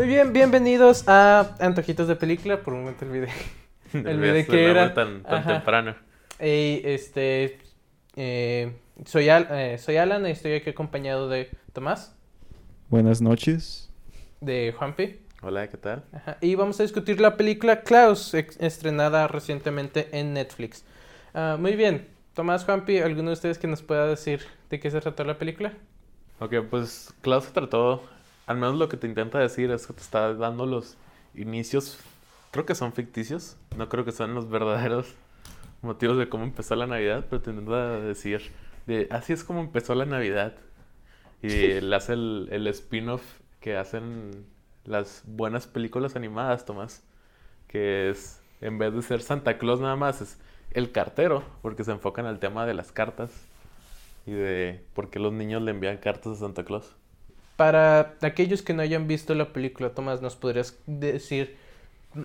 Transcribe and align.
Muy 0.00 0.08
bien, 0.08 0.32
bienvenidos 0.32 1.06
a 1.08 1.56
Antojitos 1.60 2.08
de 2.08 2.16
Película. 2.16 2.62
Por 2.62 2.72
un 2.72 2.80
momento 2.80 3.04
olvidé. 3.04 3.28
olvidé 3.92 4.46
que 4.50 4.70
era. 4.70 4.94
tan, 4.94 5.22
tan 5.22 5.46
temprano. 5.46 5.94
Ey, 6.38 6.80
este. 6.86 7.58
eh, 8.16 8.72
soy, 9.04 9.28
Al- 9.28 9.48
eh, 9.50 9.76
soy 9.76 9.98
Alan 9.98 10.26
y 10.26 10.30
estoy 10.30 10.54
aquí 10.54 10.70
acompañado 10.70 11.28
de 11.28 11.50
Tomás, 11.74 12.16
Buenas 12.88 13.20
noches. 13.20 13.90
de 14.40 14.74
Juanpi. 14.78 15.20
Hola, 15.42 15.68
¿qué 15.68 15.76
tal? 15.76 16.02
Ajá, 16.14 16.38
Y 16.40 16.54
vamos 16.54 16.80
a 16.80 16.82
discutir 16.82 17.20
la 17.20 17.36
película 17.36 17.82
Klaus, 17.82 18.32
estrenada 18.32 19.28
recientemente 19.28 20.08
en 20.18 20.32
Netflix. 20.32 20.82
Ah, 21.34 21.58
muy 21.60 21.76
bien, 21.76 22.08
Tomás, 22.32 22.64
Juanpi, 22.64 23.00
¿alguno 23.00 23.28
de 23.28 23.34
ustedes 23.34 23.58
que 23.58 23.66
nos 23.66 23.82
pueda 23.82 24.06
decir 24.06 24.46
de 24.70 24.80
qué 24.80 24.90
se 24.90 24.98
trató 25.02 25.24
la 25.24 25.36
película? 25.36 25.74
Ok, 26.38 26.54
pues 26.70 27.12
Klaus 27.20 27.44
se 27.44 27.50
trató, 27.52 28.02
al 28.50 28.56
menos 28.56 28.74
lo 28.74 28.88
que 28.88 28.96
te 28.96 29.06
intenta 29.06 29.38
decir 29.38 29.70
es 29.70 29.86
que 29.86 29.92
te 29.92 30.00
está 30.00 30.34
dando 30.34 30.66
los 30.66 30.96
inicios, 31.36 32.00
creo 32.50 32.66
que 32.66 32.74
son 32.74 32.92
ficticios, 32.92 33.56
no 33.76 33.88
creo 33.88 34.04
que 34.04 34.10
sean 34.10 34.34
los 34.34 34.50
verdaderos 34.50 35.14
motivos 35.82 36.18
de 36.18 36.28
cómo 36.28 36.42
empezó 36.42 36.74
la 36.74 36.88
Navidad, 36.88 37.26
pero 37.30 37.40
te 37.40 37.50
intenta 37.50 38.00
decir, 38.00 38.50
de, 38.88 39.06
así 39.12 39.32
es 39.32 39.44
como 39.44 39.60
empezó 39.60 39.94
la 39.94 40.04
Navidad. 40.04 40.56
Y 41.42 41.70
él 41.70 41.94
hace 41.94 42.14
el, 42.14 42.48
el 42.50 42.66
spin-off 42.66 43.22
que 43.60 43.76
hacen 43.76 44.44
las 44.84 45.22
buenas 45.26 45.68
películas 45.68 46.16
animadas, 46.16 46.64
Tomás, 46.64 47.04
que 47.68 48.10
es, 48.10 48.42
en 48.60 48.78
vez 48.78 48.92
de 48.92 49.02
ser 49.02 49.22
Santa 49.22 49.58
Claus 49.58 49.78
nada 49.78 49.94
más, 49.94 50.22
es 50.22 50.38
el 50.72 50.90
cartero, 50.90 51.44
porque 51.62 51.84
se 51.84 51.92
enfocan 51.92 52.26
al 52.26 52.40
tema 52.40 52.66
de 52.66 52.74
las 52.74 52.90
cartas. 52.90 53.30
Y 54.26 54.32
de 54.32 54.84
por 54.92 55.08
qué 55.08 55.20
los 55.20 55.32
niños 55.32 55.62
le 55.62 55.70
envían 55.70 55.98
cartas 55.98 56.32
a 56.32 56.40
Santa 56.40 56.64
Claus. 56.64 56.96
Para 57.60 58.14
aquellos 58.22 58.62
que 58.62 58.72
no 58.72 58.80
hayan 58.80 59.06
visto 59.06 59.34
la 59.34 59.52
película, 59.52 59.90
Tomás, 59.90 60.22
¿nos 60.22 60.34
podrías 60.34 60.78
decir 60.86 61.58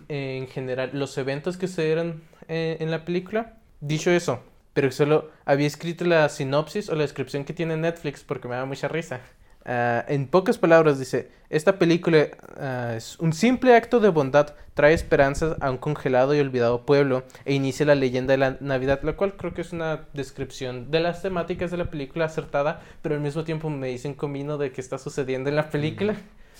eh, 0.07 0.37
en 0.37 0.47
general 0.47 0.91
los 0.93 1.17
eventos 1.17 1.57
que 1.57 1.67
se 1.67 1.83
dieron 1.83 2.23
eh, 2.47 2.77
en 2.79 2.89
la 2.89 3.03
película? 3.03 3.57
Dicho 3.81 4.11
eso, 4.11 4.39
pero 4.71 4.91
solo 4.91 5.29
había 5.43 5.67
escrito 5.67 6.05
la 6.05 6.29
sinopsis 6.29 6.87
o 6.87 6.95
la 6.95 7.01
descripción 7.01 7.43
que 7.43 7.51
tiene 7.51 7.75
Netflix 7.75 8.23
porque 8.23 8.47
me 8.47 8.55
da 8.55 8.63
mucha 8.63 8.87
risa. 8.87 9.19
Ah, 9.67 10.05
en 10.07 10.27
pocas 10.27 10.59
palabras 10.59 10.99
dice, 10.99 11.31
esta 11.49 11.79
película 11.79 12.27
ah, 12.59 12.93
es 12.95 13.17
un 13.19 13.33
simple 13.33 13.75
acto 13.75 13.99
de 13.99 14.09
bondad, 14.09 14.53
trae 14.75 14.93
esperanzas 14.93 15.57
a 15.59 15.71
un 15.71 15.77
congelado 15.77 16.35
y 16.35 16.39
olvidado 16.39 16.85
pueblo 16.85 17.23
e 17.45 17.55
inicia 17.55 17.85
la 17.85 17.95
leyenda 17.95 18.33
de 18.33 18.37
la 18.37 18.57
Navidad, 18.59 18.99
lo 19.01 19.17
cual 19.17 19.35
creo 19.35 19.55
que 19.55 19.61
es 19.61 19.73
una 19.73 20.05
descripción 20.13 20.91
de 20.91 20.99
las 20.99 21.23
temáticas 21.23 21.71
de 21.71 21.77
la 21.77 21.89
película 21.89 22.25
acertada, 22.25 22.81
pero 23.01 23.15
al 23.15 23.21
mismo 23.21 23.43
tiempo 23.43 23.71
me 23.71 23.87
dicen 23.87 24.13
comino 24.13 24.59
de 24.59 24.71
qué 24.71 24.81
está 24.81 24.99
sucediendo 24.99 25.49
en 25.49 25.55
la 25.55 25.71
película. 25.71 26.15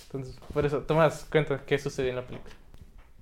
Entonces, 0.06 0.36
por 0.52 0.66
eso, 0.66 0.80
Tomás, 0.80 1.26
cuenta 1.30 1.62
qué 1.64 1.78
sucedió 1.78 2.10
en 2.10 2.16
la 2.16 2.26
película. 2.26 2.54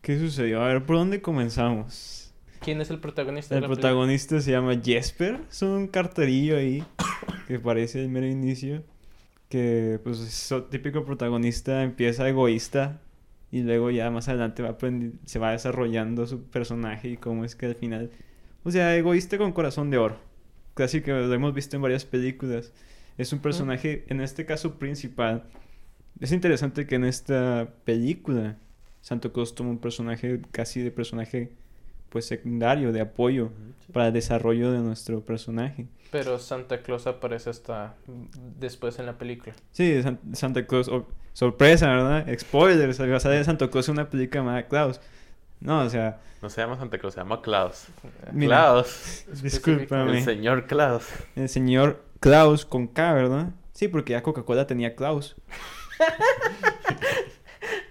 ¿Qué 0.00 0.18
sucedió? 0.18 0.62
A 0.62 0.68
ver, 0.68 0.84
¿por 0.84 0.96
dónde 0.96 1.20
comenzamos? 1.20 2.32
¿Quién 2.60 2.80
es 2.80 2.88
el 2.88 3.00
protagonista 3.00 3.54
El 3.54 3.60
de 3.60 3.60
la 3.62 3.68
película? 3.68 3.90
protagonista 3.90 4.40
se 4.40 4.50
llama 4.50 4.80
Jesper. 4.82 5.40
Es 5.50 5.60
un 5.60 5.88
carterillo 5.88 6.56
ahí 6.56 6.82
que 7.46 7.58
parece 7.58 8.00
el 8.00 8.08
mero 8.08 8.26
inicio. 8.26 8.82
Que, 9.54 10.00
pues, 10.02 10.18
es 10.18 10.50
el 10.50 10.64
típico 10.64 11.04
protagonista 11.04 11.84
empieza 11.84 12.28
egoísta 12.28 13.00
y 13.52 13.62
luego 13.62 13.92
ya 13.92 14.10
más 14.10 14.28
adelante 14.28 14.64
va 14.64 14.76
se 15.26 15.38
va 15.38 15.52
desarrollando 15.52 16.26
su 16.26 16.42
personaje 16.42 17.10
y 17.10 17.16
cómo 17.18 17.44
es 17.44 17.54
que 17.54 17.66
al 17.66 17.76
final... 17.76 18.10
O 18.64 18.72
sea, 18.72 18.96
egoísta 18.96 19.38
con 19.38 19.52
corazón 19.52 19.90
de 19.90 19.98
oro. 19.98 20.18
Casi 20.74 21.02
que 21.02 21.12
lo 21.12 21.32
hemos 21.32 21.54
visto 21.54 21.76
en 21.76 21.82
varias 21.82 22.04
películas. 22.04 22.72
Es 23.16 23.32
un 23.32 23.38
personaje, 23.38 24.04
en 24.08 24.20
este 24.20 24.44
caso 24.44 24.74
principal. 24.80 25.44
Es 26.18 26.32
interesante 26.32 26.88
que 26.88 26.96
en 26.96 27.04
esta 27.04 27.68
película 27.84 28.58
Santo 29.02 29.32
Claus 29.32 29.54
toma 29.54 29.70
un 29.70 29.78
personaje 29.78 30.42
casi 30.50 30.80
de 30.80 30.90
personaje 30.90 31.52
pues 32.14 32.26
secundario, 32.26 32.92
de 32.92 33.00
apoyo 33.00 33.50
para 33.92 34.06
el 34.06 34.12
desarrollo 34.12 34.70
de 34.70 34.78
nuestro 34.78 35.20
personaje. 35.20 35.88
Pero 36.12 36.38
Santa 36.38 36.78
Claus 36.80 37.08
aparece 37.08 37.50
hasta 37.50 37.96
después 38.60 39.00
en 39.00 39.06
la 39.06 39.18
película. 39.18 39.52
Sí, 39.72 40.00
San- 40.00 40.20
Santa 40.32 40.64
Claus, 40.64 40.86
oh, 40.88 41.08
sorpresa, 41.32 41.88
¿verdad? 41.88 42.24
Spoilers, 42.38 43.00
va 43.00 43.16
a 43.16 43.20
salir 43.20 43.44
Santo 43.44 43.68
Claus 43.68 43.88
en 43.88 43.94
una 43.94 44.08
película 44.08 44.42
llamada 44.42 44.68
Klaus. 44.68 45.00
No, 45.58 45.80
o 45.80 45.90
sea, 45.90 46.20
No 46.40 46.48
se 46.50 46.60
llama 46.60 46.76
Santa 46.76 46.98
Claus, 46.98 47.14
se 47.14 47.20
llama 47.20 47.42
Klaus. 47.42 47.86
Mira. 48.32 48.58
Klaus. 48.58 49.24
discúlpame. 49.42 50.18
El 50.18 50.24
señor 50.24 50.66
Klaus. 50.68 51.06
El 51.34 51.48
señor 51.48 52.00
Klaus 52.20 52.64
con 52.64 52.86
K, 52.86 53.12
¿verdad? 53.12 53.48
Sí, 53.72 53.88
porque 53.88 54.12
ya 54.12 54.22
Coca-Cola 54.22 54.68
tenía 54.68 54.94
Klaus. 54.94 55.34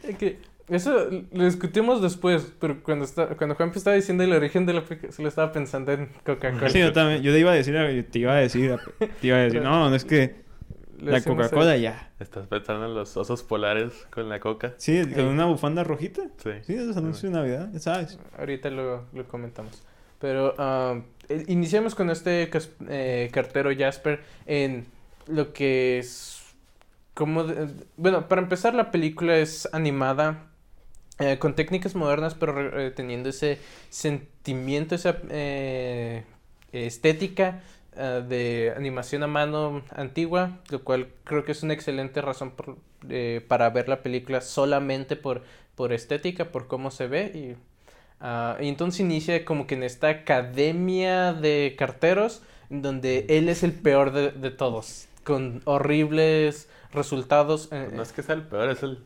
Es 0.04 0.18
que 0.18 0.40
eso 0.70 1.10
lo 1.32 1.46
discutimos 1.46 2.02
después, 2.02 2.54
pero 2.60 2.82
cuando 2.84 3.06
está, 3.06 3.28
cuando 3.36 3.56
Juan 3.56 3.72
estaba 3.76 3.96
diciendo 3.96 4.24
el 4.24 4.34
origen 4.34 4.66
de 4.66 4.74
la 4.74 4.84
película, 4.86 5.12
solo 5.12 5.28
estaba 5.28 5.52
pensando 5.52 5.92
en 5.92 6.08
Coca-Cola. 6.26 6.70
Sí, 6.70 6.80
yo 6.80 6.94
también, 6.94 7.22
yo 7.22 7.32
te 7.34 7.40
iba 7.40 7.52
a 7.52 7.56
decir, 7.56 7.74
te 8.10 8.20
iba 8.20 8.34
a 8.34 8.36
decir, 8.38 8.78
te 9.22 9.28
iba 9.28 9.38
a 9.38 9.42
decir, 9.42 9.62
no, 9.62 9.90
no 9.90 9.96
es 9.96 10.06
que 10.06 10.44
la 11.02 11.22
Coca-Cola 11.22 11.76
ya. 11.78 12.12
¿Estás 12.20 12.48
pensando 12.48 12.86
en 12.86 12.96
los 12.96 13.18
osos 13.18 13.44
polares 13.44 14.08
con 14.10 14.30
la 14.30 14.40
coca? 14.40 14.74
Sí, 14.78 15.04
con 15.14 15.26
una 15.26 15.46
bufanda 15.46 15.84
rojita. 15.84 16.22
Sí. 16.38 16.52
Sí, 16.62 16.76
los 16.78 16.96
anuncios 16.96 17.32
de 17.34 17.38
Navidad, 17.38 17.70
ya 17.74 17.80
sabes. 17.80 18.18
Ahorita 18.38 18.70
lo, 18.70 19.04
lo 19.12 19.28
comentamos. 19.28 19.84
Pero 20.20 20.56
eh, 21.28 21.44
iniciamos 21.48 21.96
con 21.96 22.10
este 22.10 22.50
cas- 22.50 22.70
eh, 22.88 23.30
cartero 23.34 23.72
Jasper 23.78 24.22
en 24.46 24.86
lo 25.28 25.52
que 25.52 26.00
es... 26.00 26.40
Como 27.14 27.44
de- 27.44 27.68
bueno, 27.98 28.30
para 28.30 28.42
empezar 28.42 28.74
la 28.74 28.90
película 28.90 29.36
es 29.38 29.68
animada 29.74 30.48
eh, 31.20 31.38
con 31.38 31.54
técnicas 31.54 31.94
modernas, 31.94 32.34
pero 32.34 32.80
eh, 32.80 32.90
teniendo 32.90 33.30
ese 33.30 33.60
sentimiento, 33.90 34.96
esa 34.96 35.18
eh, 35.30 36.24
estética 36.72 37.62
de 37.96 38.74
animación 38.76 39.22
a 39.22 39.28
mano 39.28 39.84
antigua, 39.92 40.58
lo 40.72 40.84
cual 40.84 41.10
creo 41.26 41.46
que 41.46 41.52
es 41.52 41.62
una 41.62 41.76
excelente 41.76 42.24
razón 42.24 42.54
para 43.48 43.70
ver 43.70 43.88
la 43.88 44.02
película 44.02 44.42
solamente 44.42 45.16
por, 45.16 45.44
por 45.76 45.94
estética, 45.94 46.46
por 46.46 46.66
cómo 46.66 46.90
se 46.90 47.06
ve. 47.06 47.26
Y, 47.36 47.56
ah, 48.20 48.58
entonces 48.60 49.02
inicia 49.02 49.46
como 49.46 49.68
que 49.68 49.76
en 49.76 49.84
esta 49.84 50.10
academia 50.10 51.34
de 51.34 51.76
carteros, 51.78 52.42
donde 52.72 53.28
él 53.30 53.48
es 53.48 53.62
el 53.62 53.74
peor 53.74 54.12
de, 54.12 54.50
todos, 54.50 55.08
con 55.24 55.62
horribles 55.66 56.68
resultados. 56.94 57.70
no 57.72 58.02
es 58.02 58.12
que 58.12 58.24
sea 58.24 58.34
el 58.34 58.42
peor, 58.42 58.72
es 58.72 58.82
el 58.82 59.04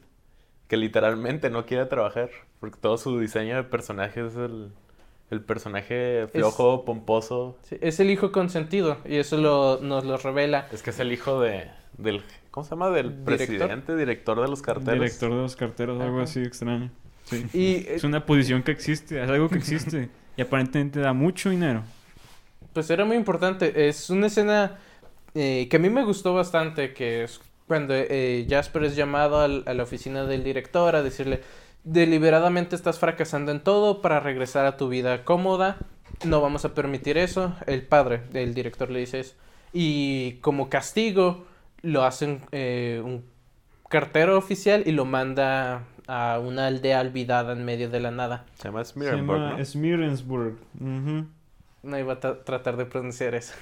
que 0.68 0.78
literalmente 0.78 1.50
no 1.50 1.66
quiere 1.66 1.86
trabajar. 1.86 2.30
Porque 2.60 2.78
todo 2.82 2.98
su 2.98 3.20
diseño 3.20 3.56
de 3.56 3.64
personaje 3.64 4.26
es 4.26 4.36
el, 4.36 4.72
el 5.30 5.42
personaje 5.42 6.28
flojo, 6.32 6.86
pomposo. 6.86 7.58
sí, 7.64 7.78
es 7.82 8.00
el 8.00 8.10
hijo 8.10 8.32
consentido, 8.32 8.98
y 9.06 9.18
eso 9.18 9.38
lo, 9.38 9.80
nos 9.82 10.04
lo 10.06 10.18
revela. 10.18 10.68
Es 10.72 10.82
que 10.82 10.90
es 10.90 11.00
el 11.00 11.12
hijo 11.12 11.40
de, 11.40 11.70
del, 11.98 12.24
¿cómo 12.50 12.64
se 12.64 12.72
llama? 12.72 12.90
Del 12.90 13.24
Director. 13.24 13.36
presidente, 13.36 13.96
director 13.96 14.42
de 14.42 14.48
los 14.48 14.62
carteros. 14.62 14.94
Director 14.94 15.30
de 15.30 15.36
los 15.38 15.56
carteros, 15.56 16.02
algo 16.02 16.16
Ajá. 16.18 16.24
así 16.24 16.42
extraño. 16.42 16.90
Sí. 17.26 17.46
Y 17.54 17.86
Es 17.90 18.04
una 18.04 18.26
posición 18.26 18.64
que 18.64 18.72
existe, 18.72 19.22
es 19.22 19.30
algo 19.30 19.50
que 19.50 19.58
existe. 19.58 20.10
y 20.38 20.42
aparentemente 20.42 21.00
da 21.00 21.14
mucho 21.14 21.50
dinero. 21.50 21.84
Pues 22.74 22.90
era 22.90 23.06
muy 23.06 23.18
importante. 23.18 23.88
Es 23.90 24.10
una 24.10 24.28
escena 24.28 24.78
eh, 25.36 25.68
que 25.70 25.78
a 25.78 25.80
mí 25.80 25.90
me 25.90 26.04
gustó 26.04 26.34
bastante, 26.34 26.94
que 26.94 27.24
es 27.24 27.40
cuando 27.68 27.94
eh, 27.96 28.46
Jasper 28.50 28.84
es 28.86 28.96
llamado 28.96 29.40
al- 29.42 29.64
a 29.66 29.74
la 29.74 29.84
oficina 29.84 30.24
del 30.26 30.44
director 30.44 30.96
a 30.96 31.04
decirle, 31.04 31.42
deliberadamente 31.84 32.76
estás 32.76 33.00
fracasando 33.00 33.52
en 33.52 33.60
todo 33.62 34.02
para 34.02 34.20
regresar 34.20 34.66
a 34.66 34.78
tu 34.78 34.90
vida 34.90 35.24
cómoda, 35.24 35.78
no 36.26 36.42
vamos 36.42 36.66
a 36.66 36.74
permitir 36.74 37.18
eso. 37.18 37.54
El 37.66 37.82
padre 37.84 38.22
del 38.32 38.54
director 38.54 38.90
le 38.90 39.00
dice 39.00 39.20
eso. 39.22 39.36
Y 39.74 40.34
como 40.42 40.70
castigo 40.70 41.46
lo 41.82 42.04
hacen 42.04 42.42
eh, 42.52 43.02
un 43.04 43.24
cartero 43.90 44.38
oficial 44.38 44.84
y 44.86 44.92
lo 44.92 45.06
manda 45.06 45.84
a 46.08 46.40
una 46.42 46.68
aldea 46.68 47.02
olvidada 47.02 47.54
en 47.54 47.66
medio 47.66 47.90
de 47.90 48.00
la 48.00 48.12
nada. 48.12 48.46
Se 48.56 48.66
llama 48.70 48.84
Se 48.84 48.94
Smearenburg, 48.94 49.40
llama 49.40 49.62
¿no? 51.84 52.00
Iba 52.00 52.14
a 52.14 52.20
tra- 52.20 52.44
tratar 52.44 52.78
de 52.78 52.86
pronunciar 52.86 53.36
eso. 53.36 53.54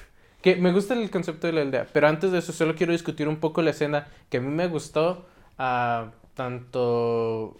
Que 0.46 0.56
me 0.56 0.72
gusta 0.72 0.94
el 0.94 1.10
concepto 1.10 1.48
de 1.48 1.54
la 1.54 1.62
aldea, 1.62 1.88
pero 1.92 2.08
antes 2.08 2.32
de 2.32 2.38
eso 2.38 2.54
solo 2.54 2.76
quiero 2.76 2.92
discutir 2.94 3.28
un 3.28 3.38
poco 3.38 3.64
la 3.64 3.72
escena 3.72 4.08
que 4.30 4.38
a 4.38 4.42
mí 4.42 4.50
me 4.50 4.68
gustó. 4.68 5.26
ah, 5.58 6.12
tanto 6.36 7.58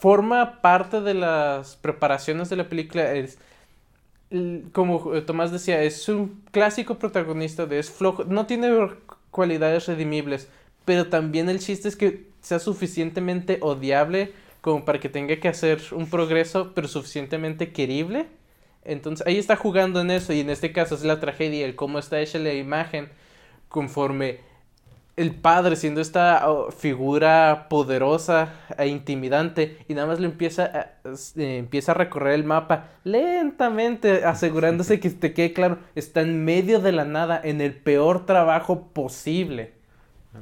forma 0.00 0.62
parte 0.62 1.02
de 1.02 1.12
las 1.12 1.76
preparaciones 1.76 2.48
de 2.48 2.56
la 2.56 2.70
película. 2.70 3.12
Es, 3.12 3.38
como 4.72 5.12
Tomás 5.26 5.52
decía, 5.52 5.82
es 5.82 6.08
un 6.08 6.42
clásico 6.52 6.98
protagonista 6.98 7.66
de 7.66 7.78
es 7.78 7.90
flojo, 7.90 8.24
no 8.24 8.46
tiene 8.46 8.70
cualidades 9.30 9.88
redimibles, 9.88 10.48
pero 10.86 11.08
también 11.08 11.50
el 11.50 11.58
chiste 11.58 11.88
es 11.88 11.96
que 11.96 12.28
sea 12.40 12.60
suficientemente 12.60 13.58
odiable 13.60 14.32
como 14.62 14.86
para 14.86 15.00
que 15.00 15.10
tenga 15.10 15.36
que 15.38 15.48
hacer 15.48 15.82
un 15.92 16.08
progreso, 16.08 16.72
pero 16.74 16.88
suficientemente 16.88 17.72
querible. 17.72 18.26
Entonces 18.88 19.26
ahí 19.26 19.36
está 19.36 19.54
jugando 19.54 20.00
en 20.00 20.10
eso 20.10 20.32
y 20.32 20.40
en 20.40 20.50
este 20.50 20.72
caso 20.72 20.94
es 20.94 21.04
la 21.04 21.20
tragedia, 21.20 21.66
el 21.66 21.76
cómo 21.76 21.98
está 21.98 22.20
hecha 22.20 22.38
la 22.38 22.54
imagen 22.54 23.10
conforme 23.68 24.40
el 25.18 25.34
padre 25.34 25.74
siendo 25.76 26.00
esta 26.00 26.48
oh, 26.48 26.70
figura 26.70 27.66
poderosa 27.68 28.54
e 28.78 28.86
intimidante 28.86 29.76
y 29.88 29.94
nada 29.94 30.06
más 30.06 30.20
le 30.20 30.26
empieza 30.26 30.64
a, 30.64 31.08
eh, 31.36 31.58
empieza 31.58 31.92
a 31.92 31.96
recorrer 31.96 32.34
el 32.34 32.44
mapa 32.44 32.90
lentamente 33.02 34.24
asegurándose 34.24 35.00
que 35.00 35.10
te 35.10 35.34
quede 35.34 35.52
claro 35.52 35.78
está 35.96 36.20
en 36.20 36.44
medio 36.44 36.78
de 36.78 36.92
la 36.92 37.04
nada 37.04 37.40
en 37.42 37.60
el 37.60 37.74
peor 37.74 38.26
trabajo 38.26 38.92
posible 38.92 39.77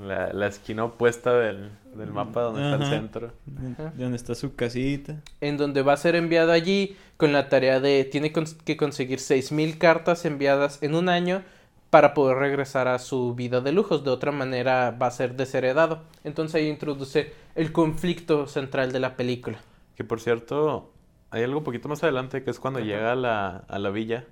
La, 0.01 0.33
la 0.33 0.47
esquina 0.47 0.85
opuesta 0.85 1.33
del, 1.33 1.71
del 1.95 2.13
mapa 2.13 2.43
donde 2.43 2.63
está 2.63 2.77
el 2.85 2.91
centro. 2.91 3.33
De 3.47 4.03
donde 4.03 4.17
está 4.17 4.35
su 4.35 4.55
casita. 4.55 5.23
en 5.41 5.57
donde 5.57 5.83
va 5.83 5.95
a 5.95 5.97
ser 5.97 6.15
enviado 6.17 6.53
allí 6.53 6.97
con 7.17 7.33
la 7.33 7.49
tarea 7.49 7.81
de 7.81 8.05
tiene 8.05 8.33
que 8.33 8.77
conseguir 8.77 9.21
6000 9.21 9.79
cartas 9.79 10.25
enviadas 10.25 10.83
en 10.83 10.95
un 10.95 11.09
año 11.09 11.43
para 11.91 12.15
poder 12.15 12.37
regresar 12.39 12.89
a 12.89 12.99
su 12.99 13.35
vida 13.35 13.61
de 13.61 13.73
lujos, 13.73 14.05
de 14.05 14.11
otra 14.11 14.33
manera 14.33 14.91
va 14.91 15.07
a 15.07 15.11
ser 15.11 15.35
desheredado. 15.37 16.03
Entonces 16.25 16.57
ahí 16.57 16.69
introduce 16.69 17.33
el 17.55 17.73
conflicto 17.73 18.47
central 18.49 18.93
de 18.93 19.01
la 19.01 19.17
película. 19.17 19.59
Que 19.95 20.05
por 20.05 20.21
cierto, 20.21 20.93
hay 21.31 21.45
algo 21.45 21.63
poquito 21.65 21.89
más 21.89 22.03
adelante 22.03 22.43
que 22.43 22.51
es 22.51 22.59
cuando 22.61 22.81
Ajá. 22.81 22.87
llega 22.89 23.13
a 23.13 23.15
la, 23.17 23.57
a 23.69 23.79
la 23.79 23.91
villa, 23.91 24.25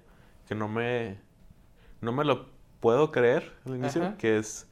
que 0.48 0.54
no 0.54 0.68
me, 0.68 1.16
no 2.02 2.12
me 2.12 2.24
lo 2.24 2.46
puedo 2.80 3.10
creer 3.12 3.52
al 3.64 3.76
inicio, 3.76 4.02
Ajá. 4.02 4.16
que 4.18 4.36
es 4.36 4.68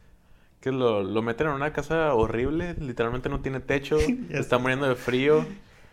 que 0.62 0.72
lo, 0.72 1.02
lo 1.02 1.20
meten 1.20 1.48
en 1.48 1.52
una 1.54 1.72
casa 1.74 2.14
horrible, 2.14 2.74
literalmente 2.80 3.28
no 3.28 3.40
tiene 3.40 3.60
techo, 3.60 3.98
está 4.30 4.56
muriendo 4.58 4.88
de 4.88 4.94
frío, 4.94 5.44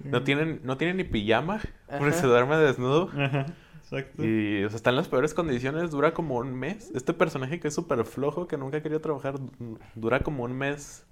no 0.06 0.24
tienen, 0.24 0.62
no 0.64 0.78
tiene 0.78 0.94
ni 0.94 1.04
pijama, 1.04 1.60
porque 1.98 2.14
se 2.14 2.28
duerme 2.28 2.56
desnudo. 2.58 3.10
Ajá, 3.18 3.48
exacto. 3.82 4.24
Y 4.24 4.64
o 4.64 4.70
sea, 4.70 4.78
está 4.78 4.92
en 4.92 4.96
las 4.96 5.10
peores 5.10 5.34
condiciones, 5.34 5.92
dura 5.92 6.14
como 6.14 6.38
un 6.38 6.54
mes. 6.56 6.92
Este 6.96 7.14
personaje 7.14 7.60
que 7.60 7.68
es 7.68 7.74
súper 7.74 8.06
flojo, 8.06 8.48
que 8.48 8.56
nunca 8.58 8.82
quería 8.82 9.02
trabajar, 9.02 9.40
du- 9.40 9.80
dura 9.96 10.22
como 10.22 10.44
un 10.46 10.54
mes 10.58 11.04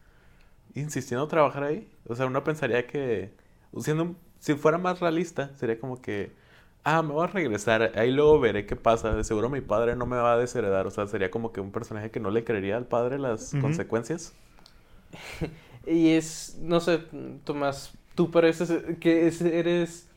insistiendo 0.76 1.24
en 1.24 1.30
trabajar 1.30 1.64
ahí. 1.64 1.90
O 2.08 2.16
sea, 2.16 2.28
uno 2.28 2.44
pensaría 2.44 2.86
que, 2.88 3.34
siendo, 3.80 4.16
si 4.40 4.54
fuera 4.54 4.78
más 4.78 5.00
realista, 5.00 5.52
sería 5.56 5.80
como 5.80 6.02
que, 6.02 6.32
ah, 6.90 7.02
me 7.04 7.14
voy 7.14 7.24
a 7.26 7.28
regresar, 7.28 7.92
ahí 7.96 8.12
luego 8.12 8.40
veré 8.40 8.66
qué 8.66 8.76
pasa. 8.76 9.14
De 9.16 9.24
seguro 9.24 9.50
mi 9.50 9.62
padre 9.62 9.96
no 9.96 10.06
me 10.06 10.18
va 10.18 10.34
a 10.34 10.38
desheredar. 10.38 10.88
O 10.88 10.92
sea, 10.92 11.08
sería 11.08 11.30
como 11.32 11.52
que 11.52 11.62
un 11.62 11.72
personaje 11.72 12.12
que 12.12 12.20
no 12.20 12.32
le 12.32 12.44
creería 12.44 12.78
al 12.78 12.86
padre 12.86 13.20
las 13.20 13.54
consecuencias. 13.62 14.34
Y 15.86 16.10
es, 16.10 16.58
no 16.62 16.82
sé, 16.82 17.00
Tomás, 17.46 17.94
tú 18.16 18.30
pareces 18.30 18.72
que 19.00 19.28
es- 19.28 19.42
eres... 19.42 20.10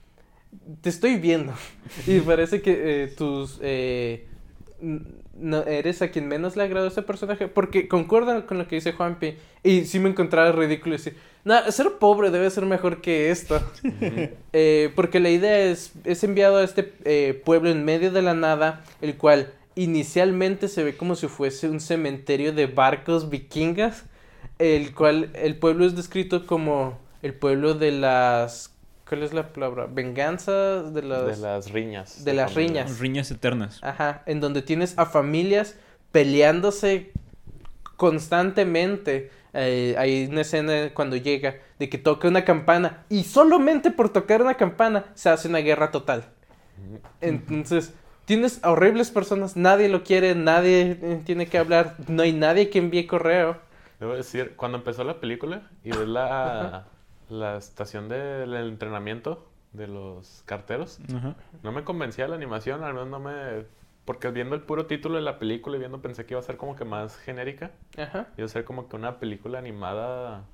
Te 0.81 0.89
estoy 0.89 1.17
viendo. 1.17 1.53
Y 2.09 2.21
parece 2.21 2.61
que 2.61 3.05
eh, 3.05 3.07
tus... 3.09 3.59
eh, 3.63 4.27
no, 4.81 5.63
eres 5.63 6.03
a 6.03 6.11
quien 6.11 6.29
menos 6.29 6.57
le 6.57 6.63
agradó 6.63 6.87
ese 6.87 7.03
personaje. 7.03 7.49
Porque 7.49 7.89
concuerdan 7.89 8.43
con 8.43 8.59
lo 8.59 8.69
que 8.69 8.77
dice 8.77 8.93
Juanpi. 8.93 9.37
Y 9.63 9.85
sí 9.85 9.99
me 9.99 10.09
encontraba 10.09 10.53
ridículo 10.53 10.93
decir, 10.93 11.17
no, 11.45 11.71
ser 11.71 11.93
pobre 11.99 12.31
debe 12.31 12.51
ser 12.51 12.67
mejor 12.67 13.01
que 13.01 13.31
esto. 13.31 13.61
Eh, 14.53 14.91
porque 14.97 15.21
la 15.21 15.31
idea 15.31 15.59
es, 15.61 15.93
es 16.05 16.25
enviado 16.25 16.57
a 16.57 16.65
este 16.65 16.93
eh, 17.05 17.41
pueblo 17.45 17.71
en 17.71 17.85
medio 17.85 18.11
de 18.11 18.21
la 18.21 18.35
nada, 18.35 18.85
el 19.01 19.17
cual 19.17 19.53
inicialmente 19.77 20.69
se 20.69 20.83
ve 20.83 20.97
como 20.97 21.15
si 21.15 21.29
fuese 21.29 21.69
un 21.69 21.81
cementerio 21.81 22.53
de 22.53 22.67
barcos 22.67 23.31
vikingas, 23.31 24.05
el 24.59 24.93
cual 24.93 25.31
el 25.35 25.57
pueblo 25.57 25.87
es 25.87 25.95
descrito 25.95 26.47
como 26.47 26.99
el 27.23 27.35
pueblo 27.35 27.75
de 27.75 27.93
las... 27.93 28.75
¿Cuál 29.11 29.25
es 29.25 29.33
la 29.33 29.53
palabra? 29.53 29.89
Venganza 29.91 30.85
de 30.85 31.03
las... 31.03 31.41
De 31.41 31.45
las 31.45 31.73
riñas. 31.73 32.25
de 32.25 32.33
las 32.33 32.53
familia. 32.53 32.85
riñas. 32.85 33.01
Riñas 33.01 33.31
eternas. 33.33 33.81
Ajá, 33.83 34.23
en 34.27 34.39
donde 34.39 34.63
tienes 34.63 34.97
a 34.97 35.05
familias 35.05 35.77
peleándose 36.13 37.11
constantemente. 37.97 39.33
Eh, 39.53 39.97
hay 39.99 40.27
una 40.27 40.43
escena 40.43 40.91
cuando 40.95 41.17
llega 41.17 41.57
de 41.81 41.89
que 41.89 41.99
toca 41.99 42.29
una 42.29 42.45
campana 42.45 43.05
y 43.09 43.25
solamente 43.25 43.91
por 43.91 44.11
tocar 44.11 44.43
una 44.43 44.55
campana 44.55 45.07
se 45.15 45.29
hace 45.29 45.49
una 45.49 45.59
guerra 45.59 45.91
total. 45.91 46.27
Entonces, 47.21 47.93
tienes 48.27 48.63
a 48.63 48.71
horribles 48.71 49.11
personas, 49.11 49.57
nadie 49.57 49.89
lo 49.89 50.05
quiere, 50.05 50.37
nadie 50.37 50.97
eh, 51.03 51.21
tiene 51.25 51.49
que 51.49 51.59
hablar, 51.59 51.97
no 52.07 52.23
hay 52.23 52.33
nadie 52.33 52.71
que 52.71 52.79
envíe 52.79 53.09
correo. 53.09 53.59
Debo 53.99 54.15
decir, 54.15 54.55
cuando 54.55 54.79
empezó 54.79 55.03
la 55.03 55.19
película 55.19 55.69
y 55.83 55.91
ves 55.91 56.07
la, 56.07 56.87
la 57.31 57.57
estación 57.57 58.09
del 58.09 58.55
entrenamiento 58.55 59.47
de 59.73 59.87
los 59.87 60.43
carteros, 60.47 60.99
Ajá. 61.15 61.37
no 61.63 61.73
me 61.73 61.85
convencía 61.85 62.27
la 62.29 62.37
animación, 62.37 62.83
al 62.83 62.95
menos 62.95 63.09
no 63.09 63.21
me... 63.21 63.65
Porque 64.05 64.31
viendo 64.31 64.57
el 64.57 64.63
puro 64.63 64.87
título 64.87 65.17
de 65.17 65.23
la 65.23 65.39
película 65.39 65.77
y 65.77 65.79
viendo 65.79 66.03
pensé 66.03 66.27
que 66.27 66.35
iba 66.35 66.41
a 66.41 66.43
ser 66.43 66.57
como 66.57 66.75
que 66.75 66.85
más 66.85 67.17
genérica. 67.19 67.71
Ajá. 67.97 68.29
Iba 68.37 68.47
a 68.47 68.49
ser 68.49 68.65
como 68.65 68.89
que 68.89 68.97
una 68.97 69.21
película 69.21 69.59
animada... 69.59 70.45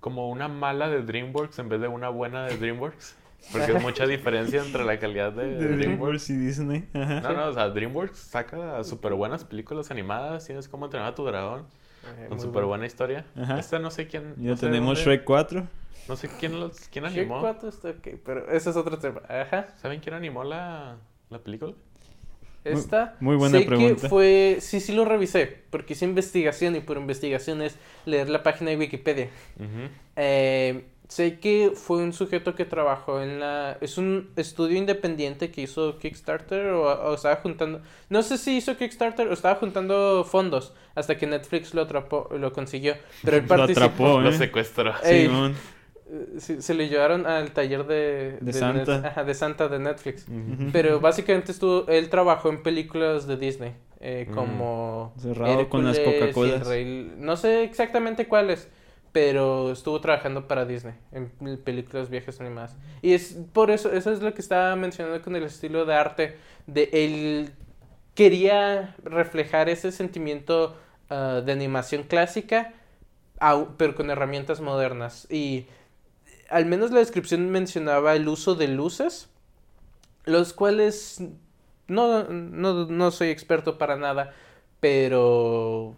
Como 0.00 0.30
una 0.30 0.48
mala 0.48 0.88
de 0.88 1.02
DreamWorks 1.02 1.58
en 1.58 1.68
vez 1.68 1.80
de 1.80 1.88
una 1.88 2.08
buena 2.08 2.46
de 2.46 2.56
DreamWorks. 2.56 3.16
Porque 3.52 3.72
es 3.72 3.82
mucha 3.82 4.06
diferencia 4.06 4.62
entre 4.64 4.84
la 4.84 4.98
calidad 4.98 5.32
de, 5.32 5.46
De 5.46 5.56
DreamWorks. 5.56 5.78
DreamWorks 5.78 6.30
y 6.30 6.36
Disney. 6.36 6.88
Ajá. 6.94 7.20
No, 7.20 7.32
no, 7.34 7.46
o 7.48 7.52
sea, 7.52 7.68
DreamWorks 7.68 8.18
saca 8.18 8.82
súper 8.82 9.14
buenas 9.14 9.44
películas 9.44 9.90
animadas. 9.90 10.46
Tienes 10.46 10.68
como 10.68 10.86
entrenar 10.86 11.08
a 11.08 11.14
tu 11.14 11.24
dragón. 11.24 11.66
Eh, 12.04 12.26
Con 12.28 12.40
súper 12.40 12.64
buena 12.64 12.86
historia. 12.86 13.24
Ajá. 13.36 13.58
Esta 13.58 13.78
no 13.78 13.90
sé 13.90 14.06
quién. 14.06 14.34
Ya 14.38 14.50
no 14.50 14.56
sé 14.56 14.66
tenemos 14.66 14.98
dónde- 14.98 15.02
Shrek 15.02 15.24
4. 15.24 15.66
No 16.08 16.16
sé 16.16 16.28
quién, 16.40 16.58
los, 16.58 16.88
quién 16.88 17.04
Shrek 17.04 17.18
animó. 17.18 17.40
4 17.40 17.68
está 17.68 17.90
ok, 17.90 18.08
pero 18.24 18.50
ese 18.50 18.70
es 18.70 18.76
otro 18.76 18.98
tema. 18.98 19.20
Ajá. 19.28 19.68
¿Saben 19.76 20.00
quién 20.00 20.14
animó 20.14 20.42
la, 20.44 20.96
la 21.28 21.38
película? 21.38 21.74
Esta. 22.64 23.16
muy 23.20 23.36
buena 23.36 23.58
sé 23.58 23.64
pregunta. 23.64 24.02
que 24.02 24.08
fue. 24.08 24.58
Sí, 24.60 24.80
sí 24.80 24.92
lo 24.92 25.04
revisé. 25.04 25.62
Porque 25.70 25.94
hice 25.94 26.04
investigación 26.04 26.76
y 26.76 26.80
por 26.80 26.96
investigación 26.98 27.62
es 27.62 27.76
leer 28.04 28.28
la 28.28 28.42
página 28.42 28.70
de 28.70 28.76
Wikipedia. 28.76 29.28
Eh, 30.16 30.84
sé 31.08 31.38
que 31.40 31.72
fue 31.74 31.98
un 32.02 32.12
sujeto 32.12 32.54
que 32.54 32.64
trabajó 32.64 33.22
en 33.22 33.40
la... 33.40 33.78
Es 33.80 33.98
un 33.98 34.30
estudio 34.36 34.76
independiente 34.76 35.50
que 35.50 35.62
hizo 35.62 35.98
Kickstarter 35.98 36.66
o, 36.66 36.82
o 36.84 37.14
estaba 37.14 37.36
juntando... 37.36 37.80
No 38.10 38.22
sé 38.22 38.36
si 38.38 38.56
hizo 38.58 38.76
Kickstarter 38.76 39.26
o 39.28 39.32
estaba 39.32 39.54
juntando 39.56 40.24
fondos 40.24 40.72
hasta 40.94 41.16
que 41.16 41.26
Netflix 41.26 41.72
lo 41.74 41.82
atrapó, 41.82 42.28
lo 42.38 42.52
consiguió. 42.52 42.94
Pero 43.24 43.38
él 43.38 43.42
Lo 43.48 43.48
participó... 43.48 43.84
atrapó, 43.86 44.20
Lo 44.20 44.28
¿eh? 44.30 44.34
secuestró. 44.38 44.92
Ey. 45.02 45.26
Simón. 45.26 45.52
Eh, 45.52 45.54
sí, 45.54 45.79
se 46.38 46.74
le 46.74 46.88
llevaron 46.88 47.26
al 47.26 47.52
taller 47.52 47.86
de... 47.86 48.38
De 48.40 48.52
Santa. 48.52 48.96
ajá, 49.08 49.24
de 49.24 49.34
Santa 49.34 49.68
de 49.68 49.78
Netflix. 49.78 50.26
Pero 50.72 51.00
básicamente 51.00 51.52
estuvo... 51.52 51.86
Él 51.88 52.08
trabajó 52.10 52.48
en 52.50 52.62
películas 52.62 53.26
de 53.26 53.36
Disney. 53.36 53.74
eh, 54.00 54.26
Mm. 54.28 54.34
como... 54.34 55.12
Cerrado 55.18 55.68
con 55.68 55.84
las 55.84 55.98
Coca-Colas. 55.98 56.66
No 57.18 57.36
sé 57.36 57.64
exactamente 57.64 58.26
cuáles, 58.26 58.68
pero 59.12 59.70
estuvo 59.72 60.00
trabajando 60.00 60.48
para 60.48 60.64
Disney 60.64 60.94
en 61.12 61.30
películas 61.58 62.08
viejas 62.08 62.40
animadas. 62.40 62.76
Y 63.02 63.12
es 63.12 63.36
por 63.52 63.70
eso, 63.70 63.92
eso 63.92 64.10
es 64.12 64.22
lo 64.22 64.32
que 64.34 64.40
estaba 64.40 64.74
mencionando 64.76 65.20
con 65.22 65.36
el 65.36 65.42
estilo 65.44 65.84
de 65.84 65.94
arte. 65.94 66.36
De 66.66 66.88
él 66.92 67.50
quería 68.14 68.94
reflejar 69.04 69.68
ese 69.68 69.92
sentimiento 69.92 70.76
ah, 71.10 71.42
de 71.44 71.52
animación 71.52 72.04
clásica, 72.04 72.72
pero 73.76 73.94
con 73.94 74.10
herramientas 74.10 74.60
modernas. 74.60 75.26
Y 75.30 75.66
al 76.50 76.66
menos 76.66 76.90
la 76.92 77.00
descripción 77.00 77.50
mencionaba 77.50 78.14
el 78.16 78.28
uso 78.28 78.54
de 78.56 78.68
luces, 78.68 79.28
los 80.24 80.52
cuales 80.52 81.22
no, 81.88 82.24
no, 82.24 82.86
no 82.86 83.10
soy 83.10 83.28
experto 83.30 83.78
para 83.78 83.96
nada, 83.96 84.34
pero 84.80 85.96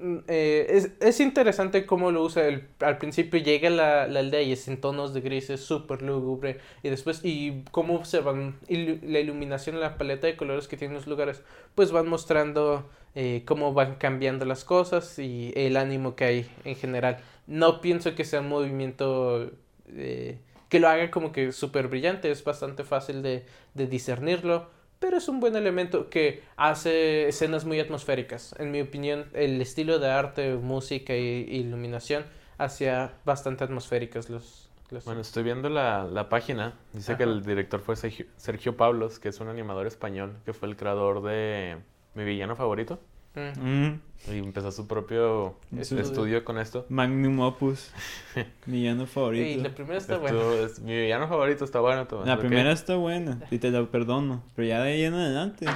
mm, 0.00 0.18
eh, 0.28 0.66
es, 0.70 0.90
es 1.00 1.20
interesante 1.20 1.86
cómo 1.86 2.10
lo 2.10 2.22
usa. 2.24 2.46
El- 2.48 2.68
al 2.80 2.98
principio 2.98 3.40
llega 3.40 3.70
la, 3.70 4.06
la 4.08 4.20
aldea 4.20 4.42
y 4.42 4.52
es 4.52 4.68
en 4.68 4.80
tonos 4.80 5.14
de 5.14 5.20
grises, 5.20 5.60
súper 5.62 6.02
lúgubre, 6.02 6.58
y 6.82 6.88
después, 6.90 7.20
y 7.24 7.62
cómo 7.70 8.04
se 8.04 8.20
van, 8.20 8.56
la 8.68 9.20
iluminación, 9.20 9.80
la 9.80 9.98
paleta 9.98 10.26
de 10.26 10.36
colores 10.36 10.68
que 10.68 10.76
tienen 10.76 10.96
los 10.96 11.06
lugares, 11.06 11.42
pues 11.74 11.92
van 11.92 12.08
mostrando 12.08 12.88
eh, 13.14 13.42
cómo 13.46 13.72
van 13.74 13.96
cambiando 13.96 14.44
las 14.46 14.64
cosas 14.64 15.18
y 15.18 15.52
el 15.56 15.76
ánimo 15.76 16.16
que 16.16 16.24
hay 16.24 16.50
en 16.64 16.76
general. 16.76 17.18
No 17.46 17.80
pienso 17.80 18.14
que 18.14 18.24
sea 18.24 18.40
un 18.40 18.48
movimiento 18.48 19.50
eh, 19.96 20.38
que 20.68 20.80
lo 20.80 20.88
haga 20.88 21.10
como 21.10 21.32
que 21.32 21.52
súper 21.52 21.88
brillante, 21.88 22.30
es 22.30 22.42
bastante 22.44 22.84
fácil 22.84 23.22
de, 23.22 23.44
de 23.74 23.86
discernirlo, 23.86 24.70
pero 24.98 25.16
es 25.16 25.28
un 25.28 25.40
buen 25.40 25.56
elemento 25.56 26.08
que 26.08 26.42
hace 26.56 27.28
escenas 27.28 27.64
muy 27.64 27.80
atmosféricas. 27.80 28.54
En 28.58 28.70
mi 28.70 28.80
opinión, 28.80 29.26
el 29.34 29.60
estilo 29.60 29.98
de 29.98 30.08
arte, 30.10 30.54
música 30.54 31.16
y 31.16 31.44
iluminación 31.50 32.24
hacía 32.56 33.14
bastante 33.24 33.64
atmosféricas 33.64 34.30
los... 34.30 34.70
los... 34.90 35.04
Bueno, 35.04 35.20
estoy 35.20 35.42
viendo 35.42 35.68
la, 35.68 36.04
la 36.04 36.28
página. 36.28 36.74
Dice 36.92 37.16
que 37.16 37.24
el 37.24 37.42
director 37.42 37.80
fue 37.80 37.96
Sergio, 37.96 38.26
Sergio 38.36 38.76
Pablos, 38.76 39.18
que 39.18 39.30
es 39.30 39.40
un 39.40 39.48
animador 39.48 39.86
español, 39.88 40.36
que 40.44 40.52
fue 40.52 40.68
el 40.68 40.76
creador 40.76 41.22
de 41.22 41.78
Mi 42.14 42.24
Villano 42.24 42.54
Favorito. 42.54 43.00
Mm. 43.34 43.94
Y 44.30 44.38
empezó 44.38 44.70
su 44.70 44.86
propio 44.86 45.56
estudio 45.80 46.44
con 46.44 46.58
esto. 46.58 46.86
Magnum 46.88 47.40
Opus. 47.40 47.90
Villano 48.66 49.06
favorito. 49.06 49.62
la 49.62 49.74
primera 49.74 49.98
está 49.98 50.18
buena. 50.18 50.38
Es- 50.64 50.80
mi 50.80 50.94
villano 50.96 51.26
favorito 51.28 51.64
está 51.64 51.80
bueno. 51.80 52.06
Tomás, 52.06 52.26
La 52.26 52.38
primera 52.38 52.70
está 52.72 52.96
buena 52.96 53.40
y 53.50 53.58
te 53.58 53.70
la 53.70 53.84
perdono. 53.86 54.42
Pero 54.54 54.68
ya 54.68 54.80
de 54.82 54.92
ahí 54.92 55.04
en 55.04 55.14
adelante. 55.14 55.66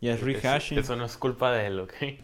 Ya 0.00 0.14
es 0.14 0.20
rehashing. 0.22 0.78
Eso 0.78 0.96
no 0.96 1.04
es 1.04 1.16
culpa 1.16 1.52
de 1.52 1.66
él, 1.66 1.80
¿ok? 1.80 1.92
Él 2.02 2.18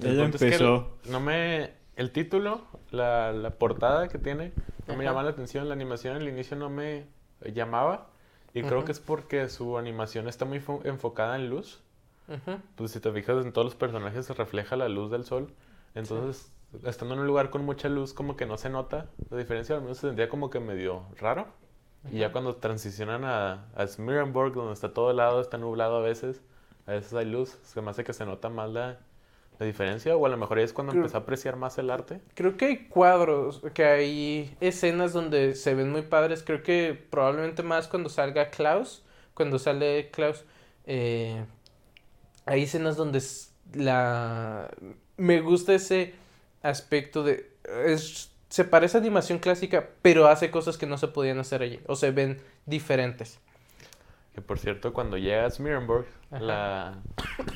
punto 0.00 0.36
es 0.36 0.36
que 0.38 0.44
empezó. 0.46 0.96
no 1.10 1.20
me... 1.20 1.70
El 1.96 2.10
título, 2.10 2.62
la, 2.90 3.32
la 3.32 3.50
portada 3.50 4.08
que 4.08 4.16
tiene, 4.18 4.52
no 4.86 4.94
me 4.94 5.00
Ajá. 5.00 5.02
llamaba 5.10 5.24
la 5.24 5.30
atención. 5.30 5.68
La 5.68 5.74
animación 5.74 6.16
al 6.16 6.26
inicio 6.26 6.56
no 6.56 6.70
me 6.70 7.04
llamaba. 7.52 8.08
Y 8.54 8.62
creo 8.62 8.84
que 8.84 8.92
es 8.92 9.00
porque 9.00 9.48
su 9.50 9.76
animación 9.76 10.28
está 10.28 10.44
muy 10.46 10.60
fo- 10.60 10.80
enfocada 10.84 11.36
en 11.36 11.50
luz. 11.50 11.80
Pues 12.76 12.90
si 12.92 13.00
te 13.00 13.12
fijas 13.12 13.44
en 13.44 13.52
todos 13.52 13.64
los 13.66 13.74
personajes 13.74 14.26
se 14.26 14.34
refleja 14.34 14.76
la 14.76 14.88
luz 14.88 15.10
del 15.10 15.24
sol. 15.24 15.52
Entonces, 15.94 16.50
estando 16.84 17.14
en 17.14 17.20
un 17.20 17.26
lugar 17.26 17.50
con 17.50 17.64
mucha 17.64 17.88
luz, 17.88 18.14
como 18.14 18.36
que 18.36 18.46
no 18.46 18.56
se 18.56 18.70
nota 18.70 19.06
la 19.30 19.36
diferencia. 19.36 19.76
Al 19.76 19.82
menos 19.82 19.98
se 19.98 20.06
sentía 20.08 20.28
como 20.28 20.48
que 20.50 20.60
medio 20.60 21.04
raro. 21.18 21.46
Y 22.10 22.18
ya 22.18 22.32
cuando 22.32 22.56
transicionan 22.56 23.24
a, 23.24 23.66
a 23.76 23.86
donde 23.86 24.72
está 24.72 24.92
todo 24.92 25.10
helado, 25.12 25.40
está 25.40 25.56
nublado 25.58 25.98
a 25.98 26.00
veces, 26.00 26.42
a 26.86 26.92
veces 26.92 27.12
hay 27.14 27.26
luz, 27.26 27.58
se 27.62 27.80
me 27.80 27.90
hace 27.90 28.02
que 28.02 28.12
se 28.12 28.26
nota 28.26 28.48
más 28.48 28.70
la, 28.70 28.98
la 29.60 29.66
diferencia. 29.66 30.16
O 30.16 30.26
a 30.26 30.28
lo 30.28 30.36
mejor 30.36 30.58
ahí 30.58 30.64
es 30.64 30.72
cuando 30.72 30.90
Creo- 30.92 31.02
empecé 31.02 31.16
a 31.16 31.20
apreciar 31.20 31.56
más 31.56 31.78
el 31.78 31.90
arte. 31.90 32.20
Creo 32.34 32.56
que 32.56 32.64
hay 32.64 32.88
cuadros, 32.88 33.62
que 33.74 33.84
hay 33.84 34.56
escenas 34.60 35.12
donde 35.12 35.54
se 35.54 35.74
ven 35.74 35.92
muy 35.92 36.02
padres. 36.02 36.42
Creo 36.42 36.62
que 36.64 36.94
probablemente 37.10 37.62
más 37.62 37.86
cuando 37.86 38.08
salga 38.08 38.50
Klaus, 38.50 39.04
cuando 39.34 39.58
sale 39.60 40.10
Klaus, 40.10 40.44
eh, 40.86 41.44
hay 42.46 42.64
escenas 42.64 42.96
donde 42.96 43.22
la 43.74 44.70
me 45.16 45.40
gusta 45.40 45.74
ese 45.74 46.14
aspecto 46.62 47.22
de 47.22 47.50
es 47.86 48.30
se 48.48 48.64
parece 48.64 48.98
a 48.98 49.00
animación 49.00 49.38
clásica, 49.38 49.88
pero 50.02 50.26
hace 50.26 50.50
cosas 50.50 50.76
que 50.76 50.84
no 50.84 50.98
se 50.98 51.08
podían 51.08 51.38
hacer 51.38 51.62
allí 51.62 51.80
o 51.86 51.96
se 51.96 52.10
ven 52.10 52.38
diferentes. 52.66 53.40
Que 54.34 54.42
por 54.42 54.58
cierto, 54.58 54.92
cuando 54.92 55.16
llega 55.16 55.46
a 55.46 55.50
Smearenburg, 55.50 56.06
Ajá. 56.30 56.44
la, 56.44 57.02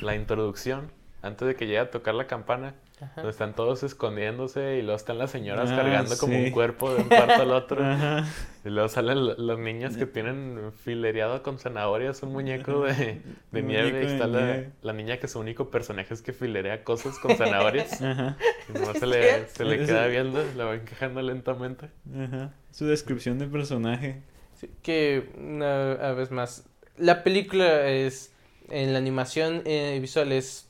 la 0.01 0.15
introducción, 0.15 0.91
antes 1.21 1.47
de 1.47 1.55
que 1.55 1.67
llegue 1.67 1.77
a 1.77 1.91
tocar 1.91 2.15
la 2.15 2.25
campana, 2.25 2.73
donde 3.15 3.29
están 3.29 3.53
todos 3.55 3.83
escondiéndose 3.83 4.77
y 4.77 4.81
luego 4.81 4.95
están 4.97 5.17
las 5.19 5.29
señoras 5.31 5.69
Ah, 5.71 5.75
cargando 5.75 6.17
como 6.17 6.37
un 6.37 6.49
cuerpo 6.51 6.93
de 6.93 7.03
un 7.03 7.07
cuarto 7.09 7.41
al 7.43 7.51
otro. 7.51 7.83
Ajá. 7.85 8.25
Y 8.65 8.69
luego 8.69 8.89
salen 8.89 9.25
lo- 9.25 9.35
las 9.37 9.59
niñas 9.59 9.95
que 9.97 10.05
tienen 10.07 10.71
filereado 10.83 11.43
con 11.43 11.59
zanahorias 11.59 12.21
un 12.23 12.31
muñeco 12.33 12.83
de, 12.85 13.21
de 13.51 13.61
Un 13.61 13.67
nieve. 13.67 13.91
muñeco 13.91 14.09
Y 14.09 14.13
está 14.13 14.27
la, 14.27 14.39
nieve. 14.41 14.69
la 14.81 14.93
niña 14.93 15.17
que 15.17 15.27
su 15.27 15.39
único 15.39 15.69
personaje 15.69 16.13
es 16.13 16.21
que 16.21 16.33
filerea 16.33 16.83
cosas 16.83 17.19
con 17.19 17.35
zanahorias. 17.37 18.01
Ajá. 18.01 18.35
y 18.69 18.73
nomás 18.73 18.97
se 18.97 19.05
le, 19.05 19.47
se 19.47 19.63
le 19.63 19.77
queda 19.85 20.07
viendo, 20.07 20.43
la 20.55 20.65
va 20.65 20.75
encajando 20.75 21.21
lentamente. 21.21 21.89
Ajá. 22.19 22.51
Su 22.71 22.85
descripción 22.87 23.37
de 23.39 23.47
personaje. 23.47 24.21
Sí, 24.55 24.69
que 24.81 25.29
una 25.37 26.13
vez 26.13 26.31
más, 26.31 26.65
la 26.97 27.23
película 27.23 27.87
es, 27.89 28.33
en 28.71 28.91
la 28.91 28.97
animación 28.97 29.61
eh, 29.65 29.99
visual 30.01 30.31
es, 30.31 30.67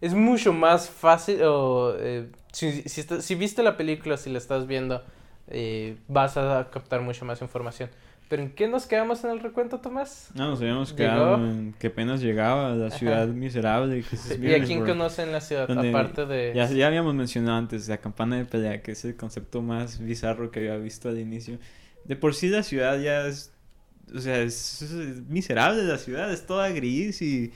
es 0.00 0.14
mucho 0.14 0.52
más 0.52 0.88
fácil, 0.90 1.42
o 1.42 1.94
eh, 1.98 2.28
si, 2.52 2.82
si, 2.82 3.00
está- 3.00 3.20
si 3.20 3.34
viste 3.34 3.62
la 3.62 3.76
película, 3.76 4.16
si 4.16 4.30
la 4.30 4.38
estás 4.38 4.66
viendo, 4.66 5.02
eh, 5.48 5.96
vas 6.08 6.36
a 6.36 6.68
captar 6.72 7.00
mucha 7.02 7.24
más 7.24 7.40
información. 7.42 7.90
Pero 8.28 8.42
¿en 8.42 8.50
qué 8.50 8.66
nos 8.66 8.86
quedamos 8.86 9.22
en 9.22 9.30
el 9.30 9.38
recuento, 9.38 9.78
Tomás? 9.78 10.30
No, 10.34 10.48
nos 10.50 10.60
habíamos 10.60 10.88
Llegó. 10.88 10.96
quedado 10.96 11.34
en 11.36 11.74
que 11.78 11.86
apenas 11.86 12.20
llegaba 12.20 12.72
a 12.72 12.74
la 12.74 12.86
Ajá. 12.88 12.98
ciudad 12.98 13.28
miserable. 13.28 14.02
Que 14.02 14.16
es 14.16 14.30
¿Y 14.30 14.32
a 14.32 14.36
quién 14.36 14.40
Smearenburg. 14.64 14.88
conoce 14.88 15.22
en 15.22 15.30
la 15.30 15.40
ciudad? 15.40 15.70
Aparte 15.70 16.26
de... 16.26 16.52
Ya, 16.52 16.68
ya 16.68 16.88
habíamos 16.88 17.14
mencionado 17.14 17.56
antes 17.58 17.86
la 17.86 17.98
campana 17.98 18.36
de 18.36 18.44
pelea, 18.44 18.82
que 18.82 18.90
es 18.92 19.04
el 19.04 19.14
concepto 19.14 19.62
más 19.62 20.00
bizarro 20.00 20.50
que 20.50 20.58
había 20.58 20.76
visto 20.76 21.08
al 21.08 21.20
inicio. 21.20 21.58
De 22.04 22.16
por 22.16 22.34
sí 22.34 22.48
la 22.48 22.64
ciudad 22.64 22.98
ya 22.98 23.28
es, 23.28 23.52
o 24.12 24.18
sea, 24.18 24.40
es, 24.40 24.82
es 24.82 25.22
miserable 25.28 25.84
la 25.84 25.98
ciudad, 25.98 26.32
es 26.32 26.46
toda 26.46 26.68
gris 26.70 27.22
y 27.22 27.52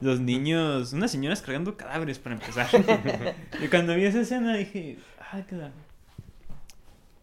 los 0.00 0.20
niños, 0.20 0.92
unas 0.92 1.10
señoras 1.10 1.40
cargando 1.42 1.76
cadáveres 1.76 2.18
para 2.18 2.34
empezar. 2.36 2.68
y 3.62 3.68
cuando 3.68 3.94
vi 3.94 4.04
esa 4.04 4.20
escena 4.20 4.56
dije, 4.56 4.98
ah, 5.32 5.42
qué, 5.48 5.56
la- 5.56 5.72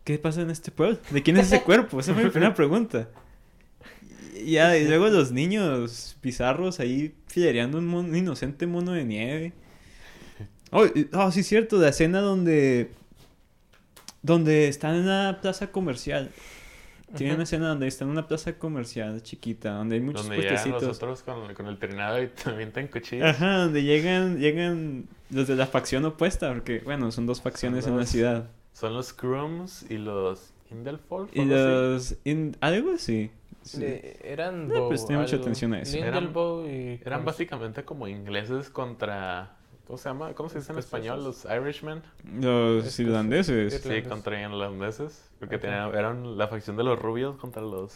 ¿qué 0.03 0.17
pasa 0.17 0.41
en 0.41 0.49
este 0.49 0.71
pueblo? 0.71 0.97
¿De 1.11 1.21
quién 1.23 1.37
es 1.37 1.47
ese 1.47 1.61
cuerpo? 1.61 1.99
Esa 1.99 2.13
fue 2.13 2.23
mi 2.25 2.29
primera 2.29 2.53
pregunta. 2.53 3.07
Y, 4.35 4.53
ya, 4.53 4.75
y 4.77 4.87
luego 4.87 5.07
los 5.09 5.31
niños 5.31 6.17
bizarros 6.21 6.79
ahí 6.79 7.13
filereando 7.27 7.77
un, 7.77 7.87
mono- 7.87 8.09
un 8.09 8.15
inocente 8.15 8.67
mono 8.67 8.91
de 8.93 9.05
nieve. 9.05 9.53
Oh, 10.71 10.85
oh, 11.13 11.31
sí, 11.31 11.43
cierto, 11.43 11.77
la 11.77 11.89
escena 11.89 12.19
donde. 12.21 12.89
Donde 14.23 14.67
están 14.69 14.95
en 14.95 15.01
una 15.03 15.39
plaza 15.41 15.67
comercial. 15.67 16.31
Tiene 17.17 17.33
una 17.35 17.43
escena 17.43 17.69
donde 17.69 17.87
están 17.87 18.07
en 18.07 18.11
una 18.13 18.27
plaza 18.27 18.53
comercial 18.57 19.21
chiquita, 19.23 19.71
donde 19.73 19.95
hay 19.95 20.01
muchos 20.01 20.23
Donde 20.27 20.37
llegan 20.37 20.53
los 20.53 20.61
puestecitos. 20.63 20.97
otros 20.97 21.23
con, 21.23 21.53
con 21.53 21.67
el 21.67 21.77
trinado 21.77 22.21
y 22.21 22.27
te 22.43 22.49
avientan 22.49 22.87
cuchillos. 22.87 23.27
Ajá, 23.27 23.57
donde 23.57 23.83
llegan, 23.83 24.39
llegan 24.39 25.05
los 25.29 25.47
de 25.47 25.55
la 25.55 25.67
facción 25.67 26.05
opuesta, 26.05 26.51
porque, 26.53 26.79
bueno, 26.79 27.11
son 27.11 27.25
dos 27.25 27.41
facciones 27.41 27.87
en 27.87 27.97
la 27.97 28.05
ciudad. 28.05 28.49
Son 28.73 28.93
los 28.93 29.13
Crums 29.13 29.85
y 29.89 29.97
los 29.97 30.51
Indelfolk. 30.71 31.29
Y 31.35 31.41
algo 31.41 31.53
así. 31.55 31.63
los. 31.69 32.15
in- 32.25 32.57
algo 32.61 32.93
así. 32.93 33.29
sí. 33.61 33.79
de- 33.79 34.19
eran 34.23 34.67
No 34.67 34.79
Bow, 34.81 34.89
presté 34.89 35.15
mucha 35.15 35.31
algo. 35.35 35.43
atención 35.43 35.73
a 35.73 35.81
eso. 35.81 35.97
Eran- 35.97 36.33
y... 36.67 36.99
Eran 37.05 37.23
básicamente 37.25 37.83
como 37.83 38.07
ingleses 38.07 38.69
contra... 38.69 39.55
¿Cómo 39.93 40.01
se 40.01 40.09
llama? 40.09 40.33
¿Cómo 40.33 40.49
se 40.49 40.57
dice 40.57 40.71
en 40.71 40.79
español? 40.79 41.23
Los 41.23 41.45
Irishmen. 41.45 42.01
Los 42.41 42.99
irlandeses. 42.99 43.85
Ir- 43.85 44.01
Sí, 44.01 44.09
contra 44.09 44.41
irlandeses. 44.41 45.29
Porque 45.39 45.59
tenían, 45.59 45.93
eran 45.93 46.35
la 46.35 46.47
facción 46.47 46.75
de 46.77 46.83
los 46.83 46.97
rubios 46.97 47.35
contra 47.37 47.61
los... 47.61 47.93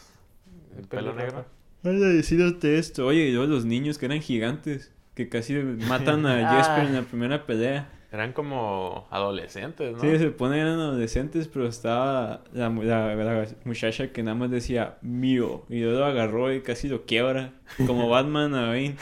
El 0.76 0.82
El 0.84 0.88
pelo 0.88 1.16
negro. 1.16 1.44
Ay, 1.84 1.98
decídate 1.98 2.78
esto. 2.78 3.08
Oye, 3.08 3.22
y 3.30 3.32
luego 3.32 3.52
los 3.52 3.66
niños 3.66 3.98
que 3.98 4.06
eran 4.06 4.22
gigantes, 4.22 4.94
que 5.16 5.28
casi 5.28 5.56
matan 5.56 6.28
a 6.28 6.52
Ah. 6.52 6.58
Jesper 6.58 6.86
en 6.86 6.94
la 6.94 7.02
primera 7.02 7.48
pelea. 7.48 7.90
Eran 8.10 8.32
como 8.32 9.06
adolescentes, 9.12 9.94
¿no? 9.96 10.00
Sí, 10.00 10.18
se 10.18 10.30
ponen 10.32 10.60
eran 10.60 10.80
adolescentes, 10.80 11.50
pero 11.50 11.68
estaba 11.68 12.42
la, 12.54 12.70
la- 12.70 13.16
la 13.16 13.48
muchacha 13.66 14.14
que 14.14 14.24
nada 14.24 14.34
más 14.36 14.50
decía 14.50 14.98
mío. 15.02 15.66
Y 15.68 15.82
luego 15.82 16.00
lo 16.00 16.06
agarró 16.06 16.54
y 16.54 16.62
casi 16.62 16.88
lo 16.88 17.04
quiebra. 17.06 17.52
Como 17.86 18.08
Batman 18.10 18.56
a 18.56 18.68
Bane. 18.68 18.96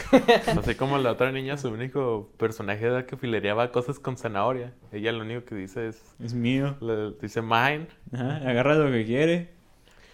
Así 0.48 0.74
como 0.74 0.98
la 0.98 1.12
otra 1.12 1.32
niña, 1.32 1.56
su 1.58 1.70
único 1.70 2.32
personaje 2.38 2.84
era 2.84 3.06
que 3.06 3.16
filereaba 3.16 3.72
cosas 3.72 4.00
con 4.00 4.18
zanahoria. 4.18 4.74
Ella 4.92 5.12
lo 5.12 5.22
único 5.24 5.46
que 5.46 5.54
dice 5.54 5.88
es... 5.88 6.16
Es 6.20 6.34
mío. 6.34 6.76
Le 6.82 7.12
dice 7.22 7.44
mine. 7.44 7.86
Ajá, 8.12 8.38
agarra 8.38 8.74
lo 8.74 8.92
que 8.92 9.06
quiere. 9.06 9.50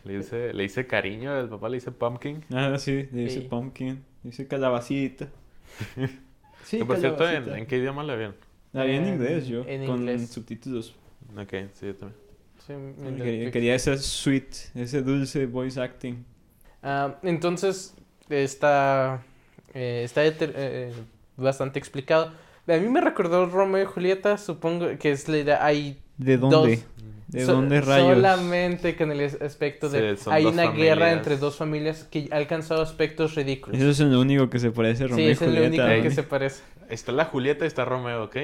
Le 0.03 0.17
dice, 0.17 0.51
le 0.53 0.63
dice 0.63 0.85
cariño. 0.85 1.33
El 1.39 1.47
papá 1.47 1.69
le 1.69 1.75
dice 1.75 1.91
pumpkin. 1.91 2.43
Ah, 2.53 2.75
sí, 2.77 3.07
le 3.13 3.21
dice 3.23 3.39
Sí. 3.41 3.47
pumpkin. 3.47 4.03
Dice 4.23 4.47
calabacita. 4.47 5.27
Sí, 6.65 6.77
que 6.79 6.85
por 6.85 6.97
cierto, 6.97 7.23
¿en, 7.23 7.29
calabacita. 7.29 7.57
en 7.57 7.65
qué 7.67 7.77
idioma 7.77 8.03
la 8.03 8.15
vieron? 8.15 8.35
La 8.73 8.85
vi 8.85 8.95
en 8.95 9.07
inglés 9.07 9.47
yo, 9.47 9.63
en 9.67 9.85
con 9.85 9.99
inglés. 9.99 10.29
subtítulos. 10.29 10.95
Ok, 11.37 11.53
sí, 11.73 11.87
yo 11.87 11.95
también. 11.95 12.21
Sí, 12.65 12.73
Quería, 13.23 13.51
quería 13.51 13.75
ese 13.75 13.97
sweet, 13.97 14.45
ese 14.75 15.01
dulce 15.01 15.45
voice 15.47 15.79
acting. 15.81 16.23
Ah, 16.83 17.15
entonces, 17.23 17.93
está, 18.29 19.23
eh, 19.73 20.03
está 20.05 20.21
eh, 20.25 20.93
bastante 21.37 21.79
explicado. 21.79 22.31
A 22.67 22.77
mí 22.77 22.87
me 22.87 23.01
recordó 23.01 23.45
Romeo 23.47 23.81
y 23.83 23.85
Julieta, 23.85 24.37
supongo 24.37 24.87
que 24.99 25.11
es 25.11 25.27
la 25.27 25.37
idea. 25.39 25.65
Hay 25.65 25.99
¿De 26.17 26.37
Dos. 26.37 26.51
dónde? 26.51 26.79
¿De 27.27 27.45
so- 27.45 27.53
dónde 27.53 27.81
rayos? 27.81 28.15
Solamente 28.15 28.95
con 28.95 29.11
el 29.11 29.21
aspecto 29.41 29.89
de. 29.89 30.15
Sí, 30.17 30.29
hay 30.29 30.43
dos 30.43 30.53
una 30.53 30.63
guerra 30.71 30.95
familias. 31.05 31.17
entre 31.17 31.37
dos 31.37 31.55
familias 31.55 32.03
que 32.11 32.27
ha 32.31 32.35
alcanzado 32.35 32.81
aspectos 32.81 33.35
ridículos. 33.35 33.79
Eso 33.79 33.89
es 33.89 33.99
lo 33.99 34.19
único 34.19 34.49
que 34.49 34.59
se 34.59 34.69
parece 34.71 35.05
a 35.05 35.07
Romeo 35.07 35.25
sí, 35.25 35.29
y 35.29 35.31
es 35.31 35.41
el 35.41 35.49
único 35.49 35.83
Julieta. 35.83 36.01
que 36.03 36.11
se 36.11 36.23
parece. 36.23 36.61
Está 36.91 37.11
la 37.11 37.25
Julieta 37.25 37.65
y 37.65 37.67
está 37.67 37.85
Romeo, 37.85 38.23
¿ok? 38.25 38.37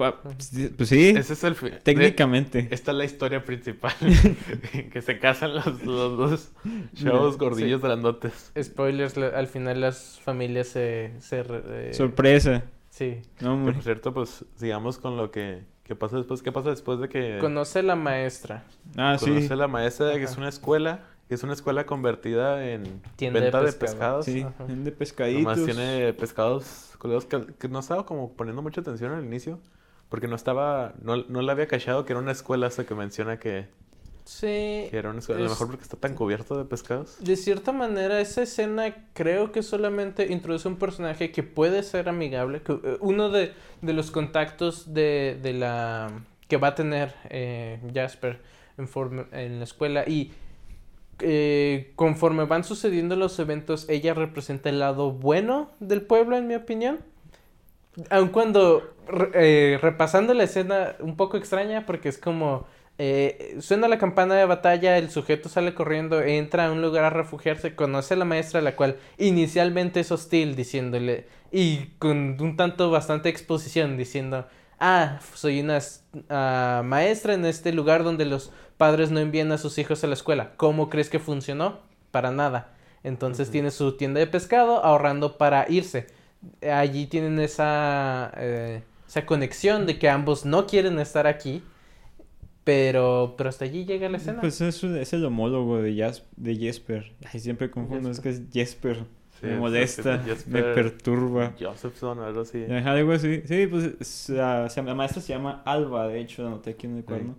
Va- 0.00 0.20
Pues 0.22 0.52
sí, 0.88 1.08
Ese 1.10 1.32
es 1.32 1.44
el 1.44 1.56
técnicamente. 1.82 2.62
de- 2.62 2.74
esta 2.74 2.92
es 2.92 2.96
la 2.96 3.04
historia 3.04 3.44
principal. 3.44 3.92
que 4.92 5.02
se 5.02 5.18
casan 5.18 5.54
los, 5.54 5.82
los 5.84 6.16
dos 6.18 6.52
chavos 6.94 7.38
gordillos 7.38 7.80
grandotes. 7.82 8.52
Spoilers, 8.60 9.16
la- 9.16 9.28
al 9.28 9.46
final 9.46 9.80
las 9.80 10.20
familias 10.20 10.68
se. 10.68 11.12
se 11.20 11.42
re- 11.42 11.90
eh, 11.90 11.94
Sorpresa. 11.94 12.62
sí. 12.90 13.22
No, 13.40 13.62
por 13.64 13.82
cierto, 13.82 14.14
pues 14.14 14.44
sigamos 14.56 14.98
con 14.98 15.16
lo 15.16 15.30
que, 15.30 15.62
que 15.82 15.96
pasa 15.96 16.16
después. 16.18 16.42
¿Qué 16.42 16.52
pasa 16.52 16.70
después 16.70 17.00
de 17.00 17.08
que 17.08 17.38
Conoce 17.40 17.82
la 17.82 17.96
maestra. 17.96 18.64
Ah, 18.96 19.16
sí. 19.18 19.26
conoce 19.26 19.56
la 19.56 19.66
maestra? 19.68 20.12
Que 20.14 20.22
es 20.24 20.36
una 20.36 20.48
escuela. 20.48 21.00
Que 21.28 21.34
es 21.36 21.42
una 21.44 21.52
escuela 21.52 21.86
convertida 21.86 22.68
en 22.68 23.00
Tienda 23.16 23.38
de 23.38 23.44
venta 23.46 23.60
de, 23.62 23.72
pescado. 23.72 24.18
pescados. 24.20 24.24
Sí, 24.26 24.42
Ajá. 24.42 24.64
de 24.66 24.90
pescaditos. 24.92 25.42
Nomás 25.56 25.64
tiene 25.64 26.12
pescados 26.14 26.89
colorados 27.00 27.24
que, 27.26 27.44
que 27.58 27.68
no 27.68 27.80
estaba 27.80 28.06
como 28.06 28.32
poniendo 28.34 28.62
mucha 28.62 28.80
atención 28.82 29.10
al 29.12 29.24
inicio. 29.24 29.58
Porque 30.08 30.26
no 30.28 30.34
estaba, 30.36 30.94
no, 31.02 31.16
no 31.28 31.40
le 31.42 31.50
había 31.52 31.66
cachado 31.68 32.04
que 32.04 32.12
era 32.12 32.20
una 32.20 32.32
escuela 32.32 32.66
hasta 32.66 32.84
que 32.84 32.94
menciona 32.96 33.38
que, 33.38 33.66
Sí. 34.24 34.88
que 34.90 34.90
era 34.92 35.10
una 35.10 35.20
escuela. 35.20 35.40
A 35.40 35.44
lo 35.44 35.50
mejor 35.50 35.68
porque 35.68 35.82
está 35.84 35.96
tan 35.96 36.14
cubierto 36.16 36.58
de 36.58 36.64
pescados. 36.64 37.16
De 37.20 37.36
cierta 37.36 37.70
manera, 37.72 38.20
esa 38.20 38.42
escena 38.42 38.92
creo 39.14 39.52
que 39.52 39.62
solamente 39.62 40.32
introduce 40.32 40.66
un 40.68 40.76
personaje 40.76 41.30
que 41.30 41.42
puede 41.44 41.82
ser 41.84 42.08
amigable. 42.08 42.60
que, 42.62 42.72
eh, 42.72 42.96
uno 43.00 43.30
de, 43.30 43.52
de 43.82 43.92
los 43.92 44.10
contactos 44.10 44.92
de, 44.92 45.38
de 45.40 45.52
la 45.52 46.10
que 46.48 46.56
va 46.56 46.68
a 46.68 46.74
tener 46.74 47.14
eh, 47.28 47.78
Jasper 47.94 48.40
en, 48.78 48.88
forma- 48.88 49.26
en 49.30 49.58
la 49.58 49.64
escuela. 49.64 50.04
Y 50.08 50.32
eh, 51.20 51.92
conforme 51.96 52.44
van 52.44 52.64
sucediendo 52.64 53.16
los 53.16 53.38
eventos, 53.38 53.88
ella 53.88 54.14
representa 54.14 54.68
el 54.68 54.78
lado 54.78 55.12
bueno 55.12 55.70
del 55.80 56.02
pueblo, 56.02 56.36
en 56.36 56.46
mi 56.46 56.54
opinión. 56.54 57.00
Aun 58.08 58.28
cuando 58.28 58.94
eh, 59.34 59.78
repasando 59.82 60.34
la 60.34 60.44
escena 60.44 60.96
un 61.00 61.16
poco 61.16 61.36
extraña 61.36 61.86
porque 61.86 62.08
es 62.08 62.18
como 62.18 62.66
eh, 63.02 63.56
suena 63.60 63.88
la 63.88 63.96
campana 63.96 64.34
de 64.34 64.44
batalla, 64.44 64.98
el 64.98 65.10
sujeto 65.10 65.48
sale 65.48 65.74
corriendo, 65.74 66.20
entra 66.20 66.66
a 66.66 66.70
un 66.70 66.82
lugar 66.82 67.04
a 67.04 67.10
refugiarse, 67.10 67.74
conoce 67.74 68.12
a 68.12 68.18
la 68.18 68.26
maestra 68.26 68.60
la 68.60 68.76
cual 68.76 68.98
inicialmente 69.16 70.00
es 70.00 70.12
hostil 70.12 70.54
diciéndole 70.54 71.26
y 71.50 71.86
con 71.98 72.36
un 72.40 72.56
tanto 72.58 72.90
bastante 72.90 73.30
exposición 73.30 73.96
diciendo 73.96 74.46
ah 74.80 75.20
soy 75.34 75.60
una 75.60 75.78
ah, 76.28 76.82
maestra 76.84 77.34
en 77.34 77.44
este 77.44 77.72
lugar 77.72 78.02
donde 78.02 78.24
los 78.24 78.50
padres 78.76 79.10
no 79.10 79.20
envían 79.20 79.52
a 79.52 79.58
sus 79.58 79.78
hijos 79.78 80.02
a 80.02 80.06
la 80.08 80.14
escuela. 80.14 80.52
¿Cómo 80.56 80.88
crees 80.90 81.08
que 81.10 81.18
funcionó? 81.18 81.78
Para 82.10 82.30
nada. 82.32 82.72
Entonces 83.04 83.50
tiene 83.50 83.70
su 83.70 83.96
tienda 83.96 84.18
de 84.20 84.26
pescado 84.26 84.84
ahorrando 84.84 85.38
para 85.38 85.66
irse 85.70 86.06
allí 86.62 87.06
tienen 87.06 87.38
esa, 87.38 88.32
eh, 88.36 88.82
esa 89.06 89.26
conexión 89.26 89.86
de 89.86 89.98
que 89.98 90.08
ambos 90.08 90.44
no 90.44 90.66
quieren 90.66 90.98
estar 90.98 91.26
aquí, 91.26 91.62
pero, 92.64 93.34
pero 93.36 93.48
hasta 93.50 93.64
allí 93.64 93.84
llega 93.84 94.08
la 94.08 94.18
escena. 94.18 94.40
Pues 94.40 94.60
es, 94.60 94.82
es 94.84 95.12
el 95.12 95.24
homólogo 95.24 95.82
de, 95.82 95.94
Jas- 95.94 96.24
de 96.36 96.56
Jesper. 96.56 97.12
Ay, 97.32 97.40
siempre 97.40 97.70
confundo, 97.70 98.10
es 98.10 98.20
que 98.20 98.30
es 98.30 98.42
Jesper. 98.52 99.04
Sí, 99.40 99.46
me 99.46 99.52
es- 99.54 99.58
molesta, 99.58 100.14
es- 100.26 100.26
es 100.40 100.46
me 100.46 100.62
perturba. 100.62 101.54
Josephson 101.58 102.18
o 102.18 102.24
algo 102.24 102.42
así. 102.42 102.64
Ajá, 102.64 102.92
algo 102.92 103.12
así. 103.12 103.42
Sí, 103.46 103.66
pues 103.66 103.84
es- 104.00 104.28
la, 104.28 104.68
maestra 104.94 105.22
se 105.22 105.32
llama 105.32 105.62
Alba, 105.64 106.08
de 106.08 106.20
hecho, 106.20 106.42
la 106.42 106.48
anoté 106.48 106.70
aquí 106.70 106.86
en 106.86 106.96
el 106.98 107.04
cuaderno. 107.04 107.36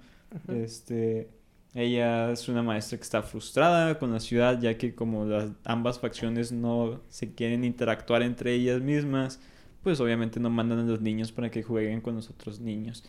Ujú. 0.48 0.54
Este, 0.54 1.30
ella 1.74 2.32
es 2.32 2.48
una 2.50 2.64
maestra 2.64 2.98
que 2.98 3.04
está 3.04 3.22
frustrada 3.22 4.00
con 4.00 4.12
la 4.12 4.20
ciudad, 4.20 4.60
ya 4.60 4.78
que 4.78 4.96
como 4.96 5.26
las 5.26 5.52
ambas 5.64 6.00
facciones 6.00 6.52
no 6.52 7.02
se 7.10 7.34
quieren 7.34 7.64
interactuar 7.64 8.24
entre 8.24 8.54
ellas 8.54 8.82
mismas, 8.82 9.40
pues 9.84 10.00
obviamente 10.00 10.40
no 10.40 10.50
mandan 10.50 10.80
a 10.80 10.84
los 10.84 11.02
niños 11.02 11.32
para 11.32 11.50
que 11.52 11.64
jueguen 11.64 12.02
con 12.02 12.16
los 12.16 12.30
otros 12.30 12.60
niños 12.60 13.04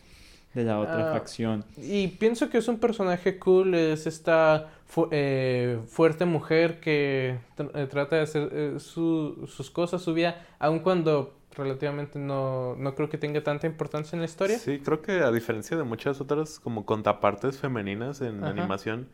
de 0.53 0.63
la 0.63 0.79
otra 0.79 1.09
Ah, 1.09 1.11
facción. 1.13 1.65
Y 1.77 2.07
pienso 2.09 2.49
que 2.49 2.59
es 2.59 2.67
un 2.67 2.77
personaje 2.79 3.39
cool, 3.39 3.73
es 3.75 4.05
esta 4.07 4.69
fu- 4.85 5.07
eh, 5.11 5.79
fuerte 5.87 6.25
mujer 6.25 6.79
que 6.79 7.37
tr- 7.57 7.71
eh, 7.73 7.87
trata 7.87 8.17
de 8.17 8.21
hacer 8.21 8.49
eh, 8.51 8.75
su- 8.79 9.47
sus 9.47 9.69
cosas, 9.71 10.01
su 10.01 10.13
vida, 10.13 10.45
aun 10.59 10.79
cuando 10.79 11.33
relativamente 11.55 12.17
no, 12.19 12.75
no 12.75 12.95
creo 12.95 13.09
que 13.09 13.17
tenga 13.17 13.43
tanta 13.43 13.67
importancia 13.67 14.15
en 14.15 14.21
la 14.21 14.25
historia. 14.25 14.57
Sí, 14.57 14.79
creo 14.79 15.01
que 15.01 15.21
a 15.21 15.31
diferencia 15.31 15.77
de 15.77 15.83
muchas 15.83 16.19
otras 16.21 16.59
como 16.59 16.85
contrapartes 16.85 17.57
femeninas 17.59 18.21
en 18.21 18.39
Ajá. 18.43 18.49
animación, 18.49 19.07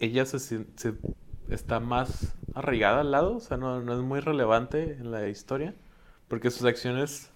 ella 0.00 0.24
se, 0.26 0.38
se- 0.40 0.64
está 1.48 1.80
más 1.80 2.34
arraigada 2.54 3.00
al 3.02 3.10
lado, 3.12 3.36
o 3.36 3.40
sea, 3.40 3.56
no, 3.56 3.80
no 3.80 3.92
es 3.94 4.00
muy 4.00 4.20
relevante 4.20 4.92
en 4.92 5.10
la 5.12 5.28
historia, 5.28 5.74
porque 6.28 6.50
sus 6.50 6.64
acciones 6.64 7.30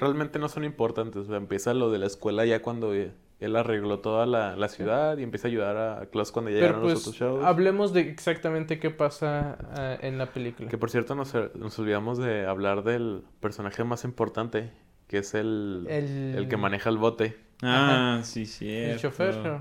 realmente 0.00 0.38
no 0.38 0.48
son 0.48 0.64
importantes. 0.64 1.16
O 1.22 1.24
sea, 1.26 1.36
empieza 1.36 1.74
lo 1.74 1.90
de 1.90 1.98
la 1.98 2.06
escuela 2.06 2.44
ya 2.46 2.62
cuando 2.62 2.94
eh, 2.94 3.12
él 3.38 3.54
arregló 3.56 4.00
toda 4.00 4.26
la, 4.26 4.56
la 4.56 4.68
ciudad 4.68 5.16
y 5.18 5.22
empieza 5.22 5.46
a 5.48 5.50
ayudar 5.50 5.76
a 5.76 6.06
Klaus 6.06 6.32
cuando 6.32 6.50
Pero 6.50 6.60
llegaron 6.60 6.82
los 6.82 6.92
pues 6.92 7.06
otros 7.06 7.16
shows. 7.16 7.44
hablemos 7.44 7.92
de 7.92 8.00
exactamente 8.02 8.78
qué 8.78 8.90
pasa 8.90 9.58
ah, 9.76 9.96
en 10.00 10.18
la 10.18 10.26
película. 10.32 10.68
Que 10.68 10.78
por 10.78 10.90
cierto 10.90 11.14
nos, 11.14 11.32
nos 11.54 11.78
olvidamos 11.78 12.18
de 12.18 12.46
hablar 12.46 12.82
del 12.82 13.22
personaje 13.40 13.84
más 13.84 14.04
importante, 14.04 14.70
que 15.06 15.18
es 15.18 15.34
el, 15.34 15.86
El- 15.88 16.34
el 16.36 16.48
que 16.48 16.56
maneja 16.56 16.90
el 16.90 16.98
bote. 16.98 17.36
Ah, 17.62 18.20
sí, 18.24 18.46
sí. 18.46 18.70
El 18.70 18.98
chofer. 18.98 19.60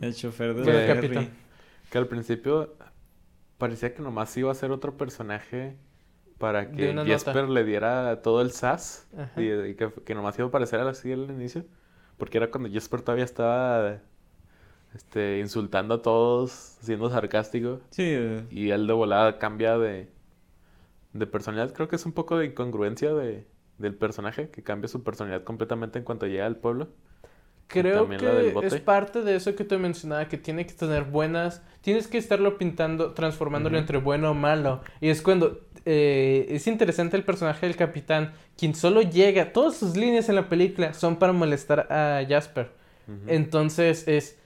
El 0.00 0.14
chofer 0.14 0.54
de 0.54 0.64
la 0.72 0.80
el 0.84 0.94
capitán. 0.94 1.18
Harry. 1.24 1.30
Que 1.90 1.98
al 1.98 2.06
principio 2.06 2.74
parecía 3.58 3.94
que 3.94 4.02
nomás 4.02 4.36
iba 4.36 4.50
a 4.50 4.54
ser 4.54 4.70
otro 4.70 4.96
personaje 4.96 5.76
para 6.38 6.70
que 6.70 6.92
Jesper 7.04 7.34
nota. 7.44 7.52
le 7.54 7.64
diera 7.64 8.20
todo 8.22 8.40
el 8.42 8.50
sas 8.52 9.08
Ajá. 9.16 9.40
y, 9.40 9.50
y 9.50 9.74
que, 9.74 9.90
que 10.04 10.14
nomás 10.14 10.38
iba 10.38 10.46
a 10.46 10.48
aparecer 10.48 10.80
así 10.80 11.12
al 11.12 11.30
inicio. 11.30 11.64
Porque 12.18 12.38
era 12.38 12.50
cuando 12.50 12.70
Jesper 12.70 13.02
todavía 13.02 13.24
estaba 13.24 13.98
este, 14.94 15.38
insultando 15.40 15.94
a 15.94 16.02
todos, 16.02 16.50
siendo 16.80 17.10
sarcástico. 17.10 17.80
Sí, 17.90 18.04
eh, 18.06 18.44
Y 18.50 18.70
él 18.70 18.86
de 18.86 18.92
volada 18.92 19.38
cambia 19.38 19.76
de, 19.78 20.08
de 21.12 21.26
personalidad. 21.26 21.74
Creo 21.74 21.88
que 21.88 21.96
es 21.96 22.06
un 22.06 22.12
poco 22.12 22.38
de 22.38 22.46
incongruencia 22.46 23.12
de, 23.14 23.46
del 23.78 23.94
personaje, 23.94 24.48
que 24.50 24.62
cambia 24.62 24.88
su 24.88 25.02
personalidad 25.02 25.44
completamente 25.44 25.98
en 25.98 26.04
cuanto 26.04 26.26
llega 26.26 26.46
al 26.46 26.56
pueblo. 26.56 26.88
Creo 27.68 28.08
que 28.08 28.54
es 28.62 28.80
parte 28.80 29.22
de 29.22 29.34
eso 29.34 29.56
que 29.56 29.64
te 29.64 29.76
mencionaba, 29.76 30.28
que 30.28 30.38
tiene 30.38 30.66
que 30.66 30.74
tener 30.74 31.02
buenas, 31.02 31.62
tienes 31.80 32.06
que 32.06 32.16
estarlo 32.16 32.58
pintando, 32.58 33.12
transformándolo 33.12 33.74
Ujú. 33.76 33.80
entre 33.80 33.98
bueno 33.98 34.30
o 34.30 34.34
malo. 34.34 34.82
Y 35.00 35.08
es 35.08 35.20
cuando 35.20 35.60
eh, 35.86 36.46
es 36.50 36.66
interesante 36.66 37.16
el 37.16 37.24
personaje 37.24 37.64
del 37.66 37.76
capitán, 37.76 38.32
quien 38.58 38.74
solo 38.74 39.00
llega, 39.02 39.52
todas 39.52 39.76
sus 39.76 39.96
líneas 39.96 40.28
en 40.28 40.34
la 40.34 40.48
película 40.48 40.92
son 40.92 41.16
para 41.16 41.32
molestar 41.32 41.90
a 41.90 42.22
Jasper. 42.28 42.70
Entonces 43.28 44.06
es, 44.08 44.36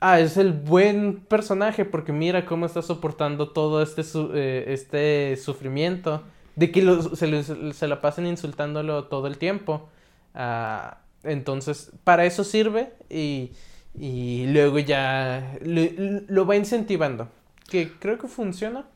ah, 0.00 0.20
es 0.20 0.36
el 0.36 0.52
buen 0.52 1.16
personaje 1.20 1.84
porque 1.84 2.12
mira 2.12 2.46
cómo 2.46 2.66
está 2.66 2.82
soportando 2.82 3.50
todo 3.50 3.82
este, 3.82 4.02
su- 4.04 4.32
eh, 4.34 4.64
este 4.68 5.36
sufrimiento 5.36 6.22
de 6.56 6.70
que 6.70 6.82
lo- 6.82 7.14
se, 7.14 7.26
lo- 7.26 7.42
se 7.72 7.86
la 7.88 8.00
pasen 8.00 8.26
insultándolo 8.26 9.04
todo 9.04 9.26
el 9.26 9.38
tiempo. 9.38 9.88
Ah, 10.34 10.98
entonces, 11.24 11.92
para 12.04 12.24
eso 12.24 12.42
sirve 12.44 12.92
y, 13.10 13.52
y 13.98 14.46
luego 14.48 14.78
ya 14.78 15.56
lo, 15.62 15.82
lo 16.28 16.46
va 16.46 16.56
incentivando. 16.56 17.28
Que 17.70 17.90
creo 17.98 18.18
que 18.18 18.28
funciona. 18.28 18.86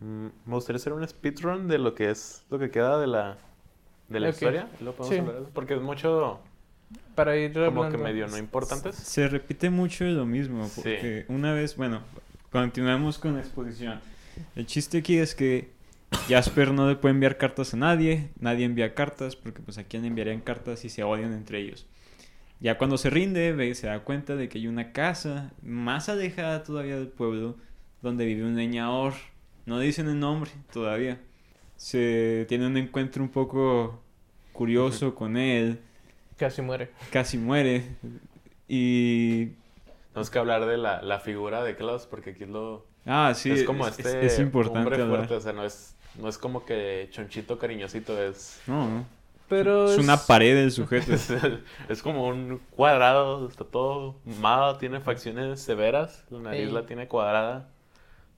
Mm, 0.00 0.26
Me 0.46 0.54
gustaría 0.54 0.76
hacer 0.78 0.92
un 0.92 1.06
speedrun 1.06 1.68
de 1.68 1.78
lo 1.78 1.94
que 1.94 2.10
es 2.10 2.44
lo 2.50 2.58
que 2.58 2.70
queda 2.70 2.98
de 2.98 3.06
la, 3.06 3.36
de 4.08 4.20
la 4.20 4.30
historia. 4.30 4.68
luego 4.80 4.96
podemos 4.96 5.14
Sí. 5.14 5.20
hablar 5.30 5.50
Porque 5.52 5.74
es 5.74 5.80
mucho 5.82 6.40
Para 7.14 7.36
ir 7.36 7.52
como 7.52 7.62
que 7.62 7.86
hablando. 7.86 7.98
medio 7.98 8.26
no 8.26 8.38
importantes. 8.38 8.96
se 8.96 9.28
repite 9.28 9.70
mucho 9.70 10.04
de 10.04 10.12
lo 10.12 10.26
mismo. 10.26 10.66
Sí. 10.68 10.72
Porque 10.76 11.24
una 11.28 11.52
vez, 11.52 11.76
bueno, 11.76 12.00
continuamos 12.50 13.18
con 13.18 13.34
la 13.34 13.40
exposición. 13.40 14.00
El 14.56 14.66
chiste 14.66 14.98
aquí 14.98 15.18
es 15.18 15.34
que 15.34 15.70
Jasper 16.28 16.72
no 16.72 16.88
le 16.88 16.96
puede 16.96 17.14
enviar 17.14 17.36
cartas 17.36 17.74
a 17.74 17.76
nadie, 17.76 18.30
nadie 18.40 18.64
envía 18.64 18.94
cartas 18.94 19.36
porque 19.36 19.60
pues 19.62 19.78
a 19.78 19.84
quién 19.84 20.04
enviarían 20.04 20.40
cartas 20.40 20.80
si 20.80 20.88
se 20.88 21.02
odian 21.04 21.32
entre 21.32 21.60
ellos. 21.60 21.86
Ya 22.58 22.76
cuando 22.78 22.98
se 22.98 23.10
rinde, 23.10 23.52
ve, 23.52 23.74
se 23.74 23.86
da 23.86 24.00
cuenta 24.00 24.34
de 24.36 24.48
que 24.48 24.58
hay 24.58 24.66
una 24.66 24.92
casa 24.92 25.52
más 25.62 26.08
alejada 26.08 26.62
todavía 26.64 26.96
del 26.96 27.08
pueblo 27.08 27.56
donde 28.02 28.24
vive 28.24 28.44
un 28.44 28.56
leñador. 28.56 29.12
No 29.66 29.78
dicen 29.78 30.08
el 30.08 30.18
nombre 30.18 30.50
todavía. 30.72 31.18
Se 31.76 32.44
tiene 32.48 32.66
un 32.66 32.76
encuentro 32.76 33.22
un 33.22 33.28
poco 33.30 34.00
curioso 34.52 35.14
con 35.14 35.36
él, 35.36 35.80
Casi 36.36 36.60
muere. 36.62 36.90
casi 37.12 37.38
muere 37.38 37.84
y 38.68 39.46
Tenemos 40.12 40.30
que 40.30 40.38
hablar 40.38 40.66
de 40.66 40.76
la, 40.76 41.02
la 41.02 41.20
figura 41.20 41.62
de 41.62 41.76
Klaus 41.76 42.06
porque 42.06 42.30
aquí 42.30 42.44
es 42.44 42.48
lo... 42.50 42.86
Ah, 43.06 43.32
sí, 43.34 43.50
es 43.50 43.64
como 43.64 43.86
es, 43.86 43.98
este 43.98 44.26
es 44.26 44.38
importante 44.38 44.80
hombre 44.80 45.02
hablar. 45.02 45.16
fuerte. 45.18 45.34
O 45.34 45.40
sea, 45.40 45.52
no 45.52 45.64
es, 45.64 45.94
no 46.18 46.28
es 46.28 46.36
como 46.38 46.64
que 46.64 47.08
chonchito 47.10 47.58
cariñosito. 47.58 48.20
Es, 48.22 48.60
No, 48.66 48.88
no. 48.88 49.04
Pero 49.48 49.90
Es 49.90 49.98
una 49.98 50.16
pared 50.18 50.54
del 50.54 50.70
sujeto. 50.70 51.12
es, 51.14 51.32
es 51.88 52.02
como 52.02 52.28
un 52.28 52.60
cuadrado. 52.70 53.48
Está 53.48 53.64
todo 53.64 54.16
mamado. 54.24 54.76
Tiene 54.76 55.00
facciones 55.00 55.60
severas. 55.60 56.24
La 56.30 56.38
nariz 56.40 56.68
Ey. 56.68 56.72
la 56.72 56.84
tiene 56.86 57.08
cuadrada. 57.08 57.68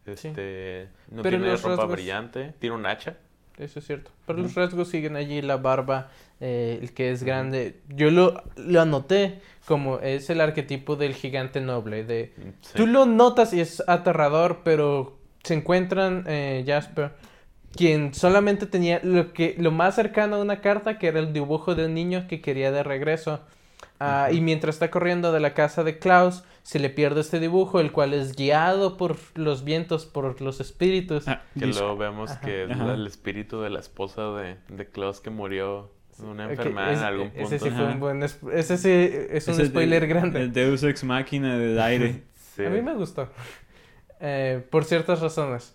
Sí. 0.05 0.29
Este, 0.29 0.89
no 1.11 1.23
Pero 1.23 1.39
tiene 1.39 1.57
ropa 1.57 1.69
rasgos- 1.85 1.91
brillante. 1.93 2.55
Tiene 2.59 2.77
un 2.77 2.87
hacha. 2.87 3.17
Eso 3.59 3.79
es 3.79 3.87
cierto. 3.87 4.11
Pero 4.27 4.39
los 4.41 4.55
rasgos 4.55 4.89
siguen 4.89 5.15
allí, 5.15 5.43
la 5.43 5.59
barba, 5.59 6.09
eh, 6.41 6.79
el 6.83 6.93
que 6.95 7.11
es 7.13 7.23
grande. 7.23 7.81
Yo 7.89 8.11
lo, 8.11 8.43
lo 8.57 8.81
anoté 8.81 9.41
como 9.67 9.99
es 10.01 10.31
el 10.31 10.41
arquetipo 10.41 10.97
del 10.97 11.15
gigante 11.15 11.61
noble. 11.61 12.03
De, 12.05 12.33
Mm, 12.37 12.41
sí. 12.63 12.73
Tú 12.75 12.87
lo 12.87 13.05
notas 13.07 13.53
y 13.53 13.61
es 13.61 13.83
aterrador, 13.87 14.61
pero 14.65 15.19
se 15.45 15.55
encuentran 15.55 16.25
eh, 16.27 16.65
Jasper, 16.67 17.13
quien 17.77 18.15
solamente 18.15 18.67
tenía 18.67 19.01
lo 19.05 19.33
que 19.33 19.55
lo 19.59 19.71
más 19.71 19.95
cercano 19.97 20.37
a 20.37 20.41
una 20.41 20.61
carta, 20.61 20.99
que 20.99 21.09
era 21.09 21.21
el 21.21 21.33
dibujo 21.33 21.75
de 21.75 21.87
un 21.87 21.95
niño 21.95 22.27
que 22.29 22.41
quería 22.41 22.73
de 22.73 22.83
regreso. 22.83 23.41
Ah. 24.01 24.29
Y 24.33 24.41
mientras 24.41 24.77
está 24.77 24.91
corriendo 24.91 25.31
de 25.31 25.41
la 25.41 25.55
casa 25.55 25.85
de 25.85 25.99
Klaus, 25.99 26.43
se 26.63 26.79
le 26.79 26.91
pierde 26.91 27.21
este 27.21 27.41
dibujo, 27.41 27.81
el 27.81 27.91
cual 27.93 28.15
es 28.15 28.37
guiado 28.37 28.97
por 28.97 29.17
los 29.35 29.65
vientos, 29.65 30.07
por 30.07 30.41
los 30.41 30.61
espíritus. 30.61 31.27
Ah, 31.29 31.43
Que 31.59 31.67
dis- 31.67 31.79
luego 31.79 31.97
vemos 31.97 32.31
Ajá. 32.31 32.41
que 32.41 32.65
es 32.65 32.71
Ajá. 32.71 32.95
el 32.95 33.07
espíritu 33.07 33.61
de 33.61 33.71
la 33.71 33.81
esposa 33.81 34.31
de, 34.33 34.57
de 34.69 34.87
Klaus 34.89 35.21
que 35.21 35.31
murió 35.31 35.91
de 36.19 36.27
una 36.27 36.45
enfermedad 36.51 36.93
es- 36.93 36.99
en 37.01 37.05
algún 37.05 37.31
punto. 37.31 37.47
Ese 37.55 37.59
sí 37.59 37.71
fue 37.71 37.85
un 37.87 37.99
buen... 38.01 38.23
es- 38.23 38.39
Ese 38.53 38.79
sí 38.79 38.89
es 39.31 39.49
un 39.49 39.65
spoiler 39.67 40.05
el- 40.05 40.09
grande. 40.09 40.41
El 40.41 40.53
Deus 40.53 40.83
Ex 40.85 41.03
Máquina 41.05 41.57
del 41.59 41.81
aire. 41.81 42.23
Sí. 42.55 42.67
A 42.67 42.69
mí 42.69 42.83
me 42.83 42.93
gustó. 42.95 43.31
Eh, 44.21 44.63
por 44.71 44.85
ciertas 44.85 45.21
razones. 45.21 45.75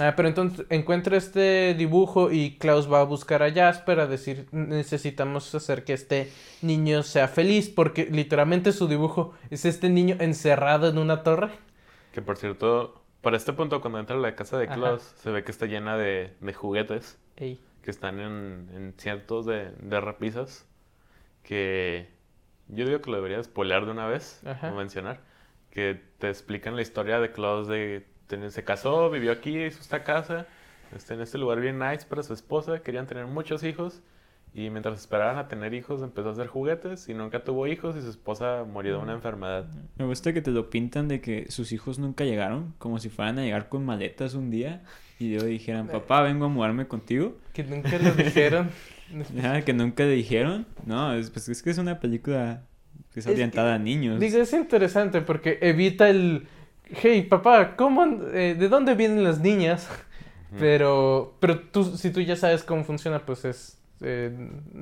Ah, 0.00 0.14
pero 0.16 0.26
entonces 0.28 0.66
encuentra 0.70 1.16
este 1.16 1.74
dibujo 1.74 2.32
y 2.32 2.56
Klaus 2.58 2.92
va 2.92 3.00
a 3.00 3.04
buscar 3.04 3.44
a 3.44 3.52
Jasper 3.52 4.00
a 4.00 4.06
decir 4.08 4.48
necesitamos 4.50 5.54
hacer 5.54 5.84
que 5.84 5.92
este 5.92 6.32
niño 6.62 7.04
sea 7.04 7.28
feliz 7.28 7.68
porque 7.68 8.06
literalmente 8.10 8.72
su 8.72 8.88
dibujo 8.88 9.34
es 9.50 9.64
este 9.64 9.90
niño 9.90 10.16
encerrado 10.18 10.88
en 10.88 10.98
una 10.98 11.22
torre. 11.22 11.50
Que 12.12 12.22
por 12.22 12.36
cierto, 12.36 13.02
para 13.20 13.36
este 13.36 13.52
punto, 13.52 13.80
cuando 13.80 13.98
entra 14.00 14.16
a 14.16 14.18
la 14.18 14.34
casa 14.34 14.58
de 14.58 14.64
Ajá. 14.66 14.74
Klaus, 14.74 15.02
se 15.16 15.30
ve 15.30 15.44
que 15.44 15.50
está 15.52 15.66
llena 15.66 15.96
de, 15.96 16.32
de 16.40 16.52
juguetes. 16.54 17.18
Ey. 17.36 17.60
que 17.82 17.90
están 17.90 18.18
en, 18.20 18.68
en 18.74 18.94
cientos 18.96 19.44
de, 19.46 19.70
de 19.72 20.00
repisas 20.00 20.66
que 21.42 22.08
yo 22.68 22.86
digo 22.86 23.00
que 23.00 23.10
lo 23.10 23.16
debería 23.16 23.42
spoilear 23.42 23.84
de 23.84 23.90
una 23.92 24.06
vez, 24.06 24.40
Ajá. 24.46 24.72
o 24.72 24.76
mencionar, 24.76 25.20
que 25.70 26.00
te 26.18 26.28
explican 26.30 26.76
la 26.76 26.82
historia 26.82 27.20
de 27.20 27.30
Klaus 27.32 27.68
de 27.68 28.06
se 28.50 28.64
casó, 28.64 29.10
vivió 29.10 29.32
aquí, 29.32 29.58
hizo 29.64 29.80
esta 29.80 30.02
casa, 30.04 30.46
este, 30.94 31.14
en 31.14 31.20
este 31.20 31.38
lugar 31.38 31.60
bien 31.60 31.78
nice 31.78 32.06
para 32.08 32.22
su 32.22 32.32
esposa, 32.34 32.80
querían 32.80 33.06
tener 33.06 33.26
muchos 33.26 33.62
hijos 33.64 34.02
y 34.54 34.70
mientras 34.70 34.98
esperaban 35.00 35.36
a 35.38 35.48
tener 35.48 35.74
hijos 35.74 36.00
empezó 36.02 36.28
a 36.28 36.32
hacer 36.32 36.46
juguetes 36.46 37.08
y 37.08 37.14
nunca 37.14 37.42
tuvo 37.42 37.66
hijos 37.66 37.96
y 37.96 38.02
su 38.02 38.10
esposa 38.10 38.64
murió 38.64 38.96
de 38.96 39.02
una 39.02 39.12
enfermedad. 39.14 39.66
Me 39.96 40.04
gusta 40.04 40.32
que 40.32 40.40
te 40.42 40.52
lo 40.52 40.70
pintan 40.70 41.08
de 41.08 41.20
que 41.20 41.50
sus 41.50 41.72
hijos 41.72 41.98
nunca 41.98 42.24
llegaron, 42.24 42.74
como 42.78 42.98
si 42.98 43.08
fueran 43.08 43.38
a 43.38 43.42
llegar 43.42 43.68
con 43.68 43.84
maletas 43.84 44.34
un 44.34 44.50
día 44.50 44.82
y 45.18 45.30
luego 45.30 45.46
dijeran, 45.46 45.88
papá, 45.88 46.22
vengo 46.22 46.44
a 46.46 46.48
mudarme 46.48 46.86
contigo. 46.86 47.36
Que 47.52 47.64
nunca 47.64 47.98
lo 47.98 48.12
dijeron. 48.12 48.70
Ajá, 49.38 49.62
que 49.62 49.72
nunca 49.72 50.04
le 50.04 50.10
dijeron. 50.10 50.66
No, 50.86 51.14
es, 51.14 51.30
pues 51.30 51.48
es 51.48 51.62
que 51.62 51.70
es 51.70 51.78
una 51.78 51.98
película 52.00 52.62
que 53.12 53.20
es 53.20 53.26
Es 53.26 53.32
orientada 53.32 53.70
que- 53.70 53.74
a 53.74 53.78
niños. 53.78 54.20
Digo, 54.20 54.38
es 54.38 54.52
interesante 54.52 55.20
porque 55.20 55.58
evita 55.62 56.08
el... 56.08 56.46
Hey, 56.90 57.22
papá, 57.22 57.76
¿cómo, 57.76 58.02
an- 58.02 58.22
eh, 58.32 58.54
¿de 58.58 58.68
dónde 58.68 58.94
vienen 58.94 59.24
las 59.24 59.40
niñas? 59.40 59.88
Pero, 60.58 61.34
pero 61.40 61.58
tú, 61.58 61.82
si 61.96 62.10
tú 62.12 62.20
ya 62.20 62.36
sabes 62.36 62.62
cómo 62.62 62.84
funciona, 62.84 63.18
pues 63.26 63.44
es... 63.44 63.78
eh, 64.02 64.30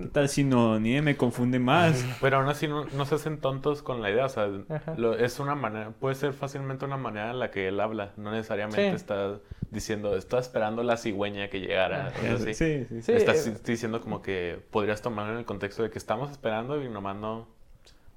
¿Qué 0.03 0.09
tal 0.09 0.29
si 0.29 0.45
no? 0.45 0.79
Ni 0.79 1.01
me 1.01 1.17
confunde 1.17 1.59
más. 1.59 2.05
Pero 2.21 2.39
aún 2.39 2.49
así 2.49 2.69
no, 2.69 2.85
no 2.85 3.07
se 3.07 3.15
hacen 3.15 3.39
tontos 3.39 3.83
con 3.83 4.03
la 4.03 4.11
idea, 4.11 4.27
o 4.27 4.29
sea, 4.29 4.51
lo- 4.99 5.15
es 5.17 5.41
una 5.41 5.55
manera, 5.55 5.91
puede 5.93 6.15
ser 6.15 6.35
fácilmente 6.35 6.85
una 6.85 6.99
manera 6.99 7.31
en 7.31 7.39
la 7.39 7.51
que 7.51 7.69
él 7.69 7.81
habla, 7.81 8.13
no 8.19 8.33
necesariamente 8.33 8.91
Sí. 8.91 8.97
está 8.97 9.39
diciendo, 9.71 10.15
está 10.15 10.39
esperando 10.41 10.83
la 10.83 10.99
cigüeña 10.99 11.49
que 11.49 11.61
llegara, 11.61 12.09
Ajá. 12.09 12.19
o 12.21 12.23
sea, 12.23 12.39
sí. 12.39 12.55
Sí, 12.55 12.85
sí, 12.91 12.95
sí. 12.97 13.03
Sí, 13.03 13.13
Estás 13.13 13.47
eh, 13.47 13.55
diciendo 13.65 14.03
como 14.03 14.21
que 14.21 14.61
podrías 14.71 15.01
tomar 15.01 15.31
en 15.31 15.39
el 15.39 15.47
contexto 15.47 15.83
de 15.85 15.89
que 15.91 15.97
estamos 15.99 16.31
esperando 16.31 16.83
y 16.83 16.89
nomás 16.91 17.17
no... 17.17 17.49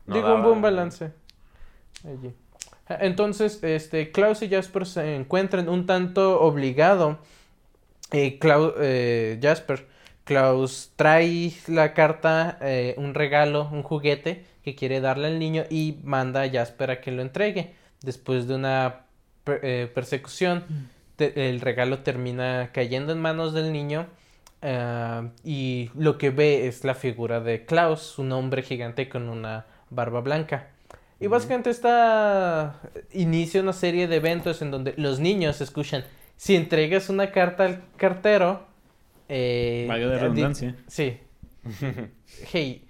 no 0.07 0.15
Digo, 0.15 0.35
un 0.35 0.43
buen 0.43 0.61
balance. 0.61 1.13
Allí. 2.03 2.33
Entonces, 2.87 3.63
este, 3.63 4.11
Klaus 4.11 4.41
y 4.41 4.49
Jasper 4.49 4.85
se 4.85 5.15
encuentran 5.15 5.69
un 5.69 5.85
tanto 5.85 6.39
obligado. 6.41 7.19
Eh, 8.11 8.37
Clau- 8.39 8.73
eh, 8.79 9.39
Jasper, 9.41 9.87
Klaus 10.23 10.91
trae 10.95 11.51
la 11.67 11.93
carta, 11.93 12.57
eh, 12.61 12.93
un 12.97 13.13
regalo, 13.15 13.67
un 13.71 13.83
juguete 13.83 14.45
que 14.63 14.75
quiere 14.75 15.01
darle 15.01 15.27
al 15.27 15.39
niño 15.39 15.63
y 15.69 15.97
manda 16.03 16.41
a 16.43 16.49
Jasper 16.49 16.91
a 16.91 17.01
que 17.01 17.11
lo 17.11 17.21
entregue. 17.21 17.73
Después 18.01 18.47
de 18.47 18.55
una 18.55 19.05
per- 19.43 19.59
eh, 19.63 19.91
persecución, 19.93 20.63
te- 21.15 21.49
el 21.49 21.61
regalo 21.61 21.99
termina 21.99 22.69
cayendo 22.73 23.13
en 23.13 23.21
manos 23.21 23.53
del 23.53 23.71
niño. 23.71 24.07
ah, 24.67 25.29
y 25.43 25.91
lo 25.95 26.17
que 26.17 26.31
ve 26.31 26.65
es 26.67 26.83
la 26.83 26.95
figura 26.95 27.39
de 27.39 27.65
Klaus, 27.65 28.17
un 28.17 28.31
hombre 28.31 28.63
gigante 28.63 29.09
con 29.09 29.29
una 29.29 29.65
barba 29.91 30.21
blanca. 30.21 30.69
Y 31.19 31.27
básicamente 31.27 31.69
esta 31.69 32.79
inicia 33.13 33.61
una 33.61 33.73
serie 33.73 34.07
de 34.07 34.17
eventos 34.17 34.61
en 34.61 34.71
donde 34.71 34.93
los 34.97 35.19
niños 35.19 35.61
escuchan, 35.61 36.03
si 36.35 36.55
entregas 36.55 37.09
una 37.09 37.31
carta 37.31 37.65
al 37.65 37.83
cartero, 37.95 38.65
eh, 39.29 39.85
Valga 39.87 40.07
la 40.07 40.13
di- 40.15 40.19
redundancia. 40.19 40.75
Sí. 40.87 41.17
Hey, 42.51 42.85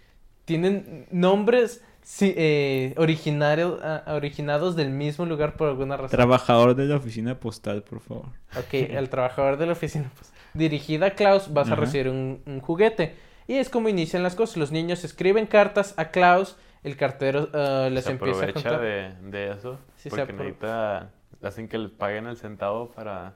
tienen 0.46 1.06
nombres 1.12 1.82
sí, 2.02 2.34
eh, 2.36 2.94
originario- 2.98 3.80
ah, 3.84 4.04
originados 4.08 4.76
del 4.76 4.90
mismo 4.90 5.26
lugar 5.26 5.56
por 5.56 5.70
alguna 5.70 5.96
razón. 5.98 6.10
Trabajador 6.12 6.76
de 6.76 6.86
la 6.86 6.98
oficina 6.98 7.40
postal, 7.40 7.84
por 7.84 8.00
favor. 8.02 8.26
Ok, 8.58 8.74
el 8.74 9.10
trabajador 9.10 9.58
de 9.58 9.66
la 9.68 9.72
oficina, 9.74 10.12
pues, 10.18 10.32
dirigida 10.54 11.08
a 11.08 11.12
Klaus, 11.12 11.54
vas 11.54 11.70
a 11.70 11.76
recibir 11.76 12.10
un, 12.10 12.42
un 12.46 12.60
juguete. 12.60 13.16
Y 13.48 13.54
es 13.56 13.70
como 13.70 13.88
inician 13.90 14.24
las 14.24 14.36
cosas. 14.36 14.58
Los 14.58 14.72
niños 14.72 15.04
escriben 15.04 15.46
cartas 15.46 15.94
a 15.98 16.10
Klaus, 16.10 16.58
el 16.86 16.96
cartero 16.98 17.50
ah, 17.54 17.90
les 17.92 18.06
se 18.06 18.12
empieza 18.12 18.46
a 18.46 18.54
contar. 18.54 18.80
de, 18.80 19.14
de 19.22 19.52
eso 19.52 19.80
Sí, 19.98 20.10
se 20.10 20.16
porque 20.16 20.32
necesita... 20.34 21.12
Hacen 21.44 21.68
que 21.68 21.78
les 21.78 21.92
paguen 21.92 22.26
el 22.28 22.38
centavo 22.38 22.90
para, 22.92 23.34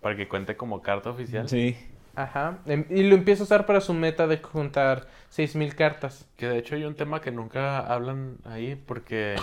para 0.00 0.16
que 0.16 0.28
cuente 0.28 0.56
como 0.56 0.80
carta 0.80 1.10
oficial. 1.10 1.48
Sí. 1.48 1.76
Ajá. 2.14 2.58
em- 2.66 2.86
Y 2.88 3.02
lo 3.02 3.14
empieza 3.14 3.42
a 3.42 3.44
usar 3.44 3.66
para 3.66 3.80
su 3.80 3.92
meta 3.94 4.26
de 4.26 4.38
juntar 4.38 5.06
6000 5.30 5.74
cartas. 5.74 6.28
Que 6.36 6.48
de 6.48 6.58
hecho 6.58 6.76
hay 6.76 6.84
un 6.84 6.94
tema 6.94 7.20
que 7.20 7.30
nunca 7.30 7.78
hablan 7.80 8.36
ahí 8.44 8.74
porque 8.76 9.36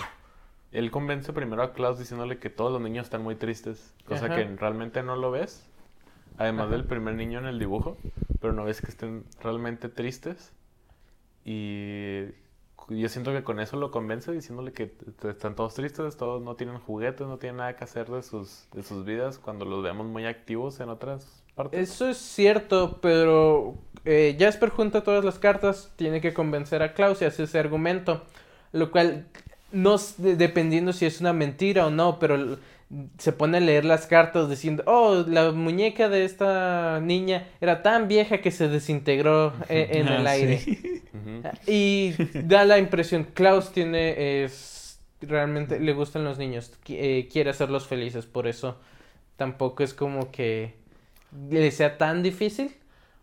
él 0.71 0.89
convence 0.91 1.33
primero 1.33 1.61
a 1.61 1.73
Klaus 1.73 1.99
diciéndole 1.99 2.37
que 2.39 2.49
todos 2.49 2.71
los 2.71 2.81
niños 2.81 3.05
están 3.07 3.21
muy 3.21 3.35
tristes, 3.35 3.93
cosa 4.07 4.25
Ajá. 4.27 4.35
que 4.37 4.45
realmente 4.55 5.03
no 5.03 5.15
lo 5.15 5.29
ves. 5.31 5.67
Además 6.37 6.67
Ajá. 6.67 6.75
del 6.77 6.85
primer 6.85 7.15
niño 7.15 7.39
en 7.39 7.45
el 7.47 7.59
dibujo, 7.59 7.97
pero 8.39 8.53
no 8.53 8.63
ves 8.63 8.79
que 8.81 8.87
estén 8.87 9.23
realmente 9.43 9.89
tristes. 9.89 10.51
Y 11.45 12.25
yo 12.89 13.09
siento 13.09 13.31
que 13.31 13.43
con 13.43 13.59
eso 13.59 13.77
lo 13.77 13.91
convence 13.91 14.31
diciéndole 14.31 14.71
que 14.71 14.93
están 15.27 15.55
todos 15.55 15.73
tristes, 15.75 16.17
todos 16.17 16.41
no 16.41 16.55
tienen 16.55 16.79
juguetes, 16.79 17.27
no 17.27 17.37
tienen 17.37 17.57
nada 17.57 17.75
que 17.75 17.83
hacer 17.83 18.07
de 18.07 18.23
sus, 18.23 18.67
de 18.73 18.83
sus 18.83 19.05
vidas 19.05 19.37
cuando 19.37 19.65
los 19.65 19.83
vemos 19.83 20.07
muy 20.07 20.25
activos 20.25 20.79
en 20.79 20.89
otras 20.89 21.43
partes. 21.55 21.79
Eso 21.79 22.09
es 22.09 22.17
cierto, 22.17 22.99
pero 23.01 23.75
eh, 24.05 24.35
Jasper 24.39 24.69
junta 24.69 25.03
todas 25.03 25.23
las 25.23 25.39
cartas, 25.39 25.91
tiene 25.95 26.21
que 26.21 26.33
convencer 26.33 26.81
a 26.81 26.93
Klaus 26.93 27.21
y 27.21 27.25
hace 27.25 27.43
ese 27.43 27.59
argumento, 27.59 28.23
lo 28.71 28.91
cual 28.91 29.27
no 29.71 29.97
dependiendo 30.17 30.93
si 30.93 31.05
es 31.05 31.21
una 31.21 31.33
mentira 31.33 31.85
o 31.85 31.89
no, 31.89 32.17
pero 32.17 32.57
se 33.19 33.31
pone 33.33 33.57
a 33.57 33.61
leer 33.61 33.85
las 33.85 34.07
cartas 34.07 34.49
diciendo, 34.49 34.83
oh, 34.87 35.23
la 35.27 35.51
muñeca 35.51 36.09
de 36.09 36.25
esta 36.25 36.99
niña 37.01 37.47
era 37.61 37.83
tan 37.83 38.07
vieja 38.07 38.39
que 38.39 38.49
se 38.51 38.67
desintegró 38.67 39.53
eh, 39.69 39.89
en 39.91 40.07
el 40.07 40.25
Ah, 40.25 40.31
aire. 40.31 40.57
sí. 40.57 41.03
Y 41.67 42.15
da 42.43 42.65
la 42.65 42.79
impresión, 42.79 43.25
Klaus 43.33 43.71
tiene, 43.71 44.43
es, 44.43 44.99
realmente 45.21 45.79
le 45.79 45.93
gustan 45.93 46.23
los 46.23 46.37
niños, 46.39 46.71
eh, 46.87 47.27
quiere 47.31 47.51
hacerlos 47.51 47.87
felices, 47.87 48.25
por 48.25 48.47
eso 48.47 48.79
tampoco 49.35 49.83
es 49.83 49.93
como 49.93 50.31
que 50.31 50.73
le 51.49 51.69
sea 51.71 51.97
tan 51.97 52.23
difícil. 52.23 52.75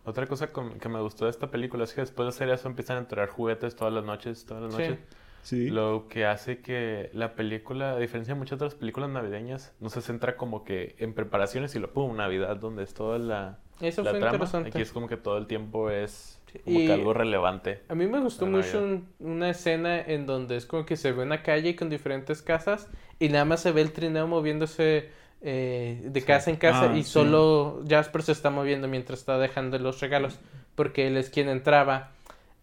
Otra 0.05 0.27
cosa 0.29 0.53
con- 0.53 0.79
que 0.79 0.89
me 0.89 1.01
gustó 1.01 1.25
de 1.25 1.33
esta 1.33 1.51
película 1.51 1.83
es 1.83 1.93
que 1.93 2.03
después 2.03 2.27
de 2.27 2.29
hacer 2.31 2.49
eso 2.51 2.69
empiezan 2.69 2.99
a 2.99 3.01
entregar 3.01 3.29
juguetes 3.29 3.75
todas 3.75 3.93
las 3.93 4.05
noches, 4.05 4.47
todas 4.47 4.63
las 4.63 4.73
noches. 4.73 4.99
Sí. 4.99 5.17
Lo 5.53 6.07
que 6.09 6.27
hace 6.27 6.59
que 6.59 7.11
la 7.13 7.35
película, 7.35 7.93
a 7.93 7.99
diferencia 7.99 8.35
de 8.35 8.39
muchas 8.41 8.57
otras 8.57 8.75
películas 8.75 9.11
navideñas, 9.11 9.73
no 9.81 9.89
se 9.91 10.01
centra 10.03 10.37
como 10.37 10.65
que 10.65 10.97
en 10.99 11.15
preparaciones 11.15 11.75
y 11.75 11.79
lo 11.79 11.93
pum, 11.93 12.17
Navidad, 12.17 12.57
donde 12.57 12.83
es 12.83 12.95
toda 12.95 13.19
la, 13.19 13.59
Eso 13.81 14.03
la 14.03 14.11
fue 14.11 14.21
trama. 14.21 14.35
interesante. 14.37 14.69
Aquí 14.71 14.83
es 14.83 14.93
como 14.93 15.09
que 15.09 15.17
todo 15.17 15.39
el 15.39 15.47
tiempo 15.47 15.91
es 15.91 16.41
como 16.65 16.81
y- 16.81 16.87
que 16.87 16.93
algo 16.93 17.13
relevante. 17.13 17.83
A 17.89 17.95
mí 17.95 18.07
me 18.07 18.19
gustó 18.21 18.47
mucho 18.47 18.79
un- 18.83 19.09
una 19.21 19.51
escena 19.51 20.01
en 20.01 20.27
donde 20.27 20.57
es 20.57 20.65
como 20.67 20.87
que 20.87 20.97
se 20.97 21.13
ve 21.13 21.23
una 21.23 21.43
calle 21.43 21.77
con 21.77 21.91
diferentes 21.91 22.41
casas 22.43 22.89
y 23.19 23.29
nada 23.29 23.45
más 23.45 23.61
se 23.61 23.73
ve 23.73 23.83
el 23.83 23.93
trineo 23.93 24.27
moviéndose 24.27 25.11
eh, 25.43 26.01
de 26.03 26.21
Sí. 26.21 26.27
casa 26.27 26.49
en 26.51 26.57
casa 26.57 26.91
Ah, 26.91 26.97
y 26.97 27.03
sí. 27.05 27.11
solo 27.11 27.85
Jasper 27.87 28.23
se 28.23 28.33
está 28.33 28.49
moviendo 28.49 28.89
mientras 28.89 29.19
está 29.21 29.39
dejando 29.39 29.79
los 29.79 30.01
regalos 30.01 30.41
porque 30.75 31.07
él 31.07 31.17
es 31.19 31.29
quien 31.29 31.51
entraba. 31.51 32.13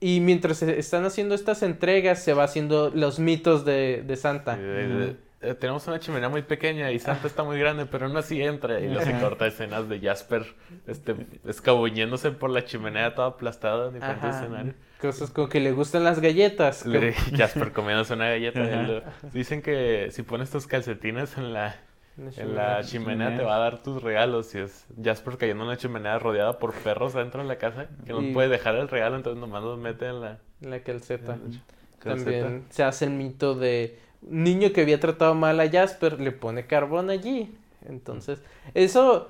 Y 0.05 0.19
mientras 0.19 0.57
se 0.57 0.77
están 0.77 1.05
haciendo 1.05 1.33
estas 1.33 1.63
entregas 1.63 2.21
se 2.21 2.33
va 2.33 2.43
haciendo 2.43 2.91
los 2.93 3.19
mitos 3.19 3.63
de, 3.63 4.03
de 4.05 4.15
Santa. 4.17 4.57
Eh, 4.59 5.15
tenemos 5.59 5.87
una 5.87 5.97
chimenea 5.99 6.27
muy 6.27 6.41
pequeña 6.41 6.91
y 6.91 6.99
Santa 6.99 7.25
está 7.27 7.43
muy 7.43 7.57
grande, 7.57 7.85
pero 7.85 8.07
aún 8.07 8.17
así 8.17 8.41
entra. 8.41 8.81
Y 8.81 8.93
se 8.99 9.17
corta 9.19 9.47
escenas 9.47 9.87
de 9.87 10.01
Jasper 10.01 10.45
este, 10.87 11.15
escabulléndose 11.47 12.31
por 12.31 12.49
la 12.49 12.65
chimenea 12.65 13.15
toda 13.15 13.29
aplastada 13.29 13.87
en 13.87 13.93
diferentes 13.95 14.29
Ajá. 14.29 14.39
escenarios. 14.41 14.75
Cosas 14.99 15.29
como 15.31 15.47
que 15.47 15.59
le 15.61 15.71
gustan 15.71 16.03
las 16.03 16.19
galletas. 16.19 16.85
Le- 16.85 17.13
Jasper 17.37 17.71
comiéndose 17.71 18.13
una 18.13 18.27
galleta. 18.29 18.59
Lo- 18.61 19.03
Dicen 19.33 19.61
que 19.61 20.09
si 20.11 20.23
pones 20.23 20.49
tus 20.49 20.67
calcetines 20.67 21.37
en 21.37 21.53
la, 21.53 21.75
en 22.17 22.56
la 22.56 22.84
chimenea 22.84 23.36
te 23.36 23.43
va 23.43 23.56
a 23.56 23.60
dar 23.60 23.82
tus 23.82 24.02
regalos. 24.02 24.54
Y 24.56 24.60
es 24.60 24.86
Jasper 25.02 25.38
cayendo 25.38 25.63
en 25.63 25.69
una 25.69 25.78
chimenea 25.78 26.19
rodeada 26.19 26.60
por 26.60 26.73
perros 26.73 27.13
dentro 27.13 27.41
de 27.41 27.47
la 27.47 27.58
casa 27.58 27.88
que 28.06 28.13
no 28.13 28.34
puede 28.34 28.49
dejar 28.49 28.76
el 28.76 28.88
regalo, 28.88 29.15
entonces 29.15 29.39
nomás 29.39 29.63
los 29.63 29.80
mete 29.80 30.08
en 30.08 30.21
la 30.21 30.39
La 30.62 30.80
calceta. 30.82 31.36
en 31.36 31.54
la 31.54 31.60
calceta. 31.99 32.32
También 32.43 32.65
se 32.69 32.84
hace 32.84 33.06
el 33.06 33.12
mito 33.12 33.56
de 33.56 33.97
un 34.21 34.43
niño 34.43 34.71
que 34.71 34.82
había 34.82 34.99
tratado 34.99 35.34
mal 35.36 35.60
a 35.60 35.69
Jasper, 35.69 36.19
le 36.19 36.32
pone 36.32 36.65
carbón 36.65 37.10
allí. 37.10 37.56
Entonces, 37.88 38.41
eso 38.73 39.30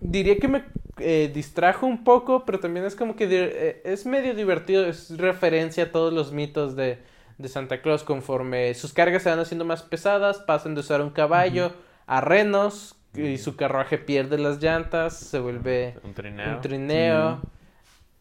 diría 0.00 0.36
que 0.38 0.48
me 0.48 0.64
eh, 0.98 1.30
distrajo 1.32 1.86
un 1.86 2.04
poco, 2.04 2.44
pero 2.44 2.60
también 2.60 2.86
es 2.86 2.94
como 2.94 3.16
que 3.16 3.26
eh, 3.30 3.80
es 3.84 4.06
medio 4.06 4.34
divertido, 4.34 4.86
es 4.86 5.16
referencia 5.16 5.84
a 5.84 5.92
todos 5.92 6.12
los 6.12 6.32
mitos 6.32 6.76
de, 6.76 6.98
de 7.40 7.48
Santa 7.48 7.80
Claus 7.82 8.04
conforme 8.04 8.72
sus 8.74 8.92
cargas 8.92 9.22
se 9.22 9.30
van 9.30 9.38
haciendo 9.38 9.64
más 9.64 9.82
pesadas, 9.82 10.38
pasan 10.38 10.74
de 10.74 10.80
usar 10.80 11.00
un 11.00 11.10
caballo 11.10 11.72
a 12.06 12.20
renos 12.20 12.96
y 13.14 13.38
su 13.38 13.56
carruaje 13.56 13.98
pierde 13.98 14.38
las 14.38 14.62
llantas, 14.62 15.16
se 15.18 15.38
vuelve 15.40 15.96
Un 16.04 16.14
trineo. 16.14 16.54
un 16.56 16.60
trineo. 16.60 17.40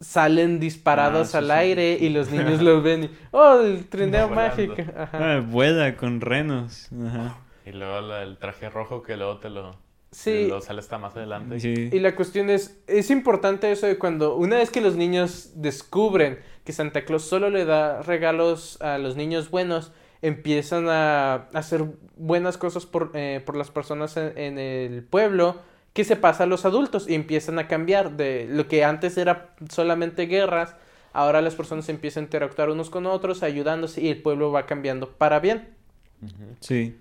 Salen 0.01 0.59
disparados 0.61 1.35
Ah, 1.35 1.39
al 1.39 1.45
sí. 1.47 1.51
aire 1.51 1.97
y 1.99 2.09
los 2.09 2.31
niños 2.31 2.61
lo 2.61 2.81
ven 2.81 3.03
y 3.05 3.09
¡Oh, 3.31 3.59
el 3.59 3.85
trineo 3.89 4.29
mágico! 4.29 4.75
Ajá. 4.97 5.35
Ah, 5.37 5.39
vuela 5.45 5.97
con 5.97 6.21
renos. 6.21 6.87
Ajá. 7.05 7.37
Y 7.65 7.71
luego 7.73 7.99
la- 8.01 8.23
el 8.23 8.37
traje 8.37 8.69
rojo 8.69 9.01
que 9.03 9.17
luego 9.17 9.37
te 9.39 9.49
lo, 9.49 9.75
Sí. 10.11 10.47
Lo 10.47 10.59
sale 10.61 10.79
hasta 10.79 10.97
más 10.97 11.15
adelante. 11.15 11.59
Sí. 11.59 11.89
Y 11.91 11.99
la 11.99 12.15
cuestión 12.15 12.49
es, 12.49 12.81
es 12.87 13.11
importante 13.11 13.71
eso 13.71 13.85
de 13.85 13.99
cuando, 13.99 14.37
una 14.37 14.57
vez 14.57 14.71
que 14.71 14.81
los 14.81 14.95
niños 14.95 15.51
descubren 15.55 16.39
que 16.69 16.73
Santa 16.73 17.03
Claus 17.03 17.23
solo 17.23 17.49
le 17.49 17.65
da 17.65 18.03
regalos 18.03 18.79
a 18.79 18.99
los 18.99 19.15
niños 19.15 19.49
buenos, 19.49 19.91
empiezan 20.21 20.87
a 20.87 21.47
hacer 21.55 21.83
buenas 22.15 22.59
cosas 22.59 22.85
por, 22.85 23.09
eh, 23.15 23.41
por 23.43 23.55
las 23.55 23.71
personas 23.71 24.15
en, 24.17 24.37
en 24.37 24.59
el 24.59 25.01
pueblo, 25.01 25.59
que 25.93 26.03
se 26.03 26.15
pasa 26.15 26.43
a 26.43 26.45
los 26.45 26.65
adultos 26.65 27.09
y 27.09 27.15
empiezan 27.15 27.57
a 27.57 27.67
cambiar 27.67 28.17
de 28.17 28.45
lo 28.47 28.67
que 28.67 28.83
antes 28.83 29.17
era 29.17 29.55
solamente 29.67 30.27
guerras, 30.27 30.75
ahora 31.11 31.41
las 31.41 31.55
personas 31.55 31.89
empiezan 31.89 32.21
a 32.21 32.25
interactuar 32.25 32.69
unos 32.69 32.91
con 32.91 33.07
otros, 33.07 33.41
ayudándose 33.41 34.01
y 34.01 34.09
el 34.09 34.21
pueblo 34.21 34.51
va 34.51 34.67
cambiando 34.67 35.09
para 35.09 35.39
bien. 35.39 35.69
Sí. 36.59 36.97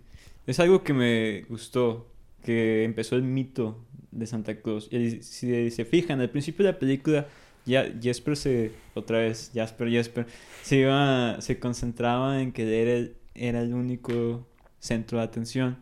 Es 0.47 0.61
algo 0.61 0.83
que 0.83 0.95
me 0.95 1.43
gustó, 1.51 2.07
que 2.43 2.85
empezó 2.85 3.17
el 3.17 3.23
mito 3.23 3.85
de 4.13 4.27
Santa 4.27 4.63
Claus. 4.63 4.91
Y 4.91 5.21
si 5.21 5.71
se 5.71 5.85
fijan, 5.85 6.23
al 6.23 6.31
principio 6.31 6.65
de 6.65 6.73
la 6.73 6.79
película, 6.79 7.27
ya 7.69 7.87
Jesper 8.01 8.37
se, 8.37 8.73
otra 8.95 9.19
vez, 9.19 9.53
Jasper, 9.55 9.91
Jesper, 9.91 10.27
se 10.63 10.77
iba, 10.79 11.41
se 11.41 11.61
concentraba 11.61 12.41
en 12.41 12.53
que 12.53 12.83
era 12.83 12.93
el, 12.93 13.17
era 13.35 13.61
el 13.61 13.75
único 13.75 14.47
centro 14.81 15.19
de 15.19 15.25
atención. 15.25 15.79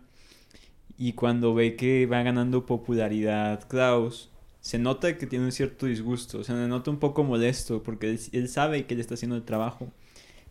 Y 0.99 1.13
cuando 1.13 1.55
ve 1.55 1.77
que 1.77 2.07
va 2.07 2.23
ganando 2.23 2.67
popularidad 2.67 3.67
Klaus, 3.69 4.31
se 4.61 4.79
nota 4.79 5.17
que 5.17 5.27
tiene 5.27 5.45
un 5.45 5.53
cierto 5.53 5.87
disgusto, 5.87 6.43
se 6.43 6.53
nota 6.53 6.91
un 6.91 6.99
poco 6.99 7.23
molesto, 7.23 7.83
porque 7.83 8.11
él, 8.11 8.21
él 8.33 8.49
sabe 8.49 8.87
que 8.87 8.95
él 8.95 9.01
está 9.01 9.15
haciendo 9.15 9.37
el 9.37 9.45
trabajo. 9.45 9.93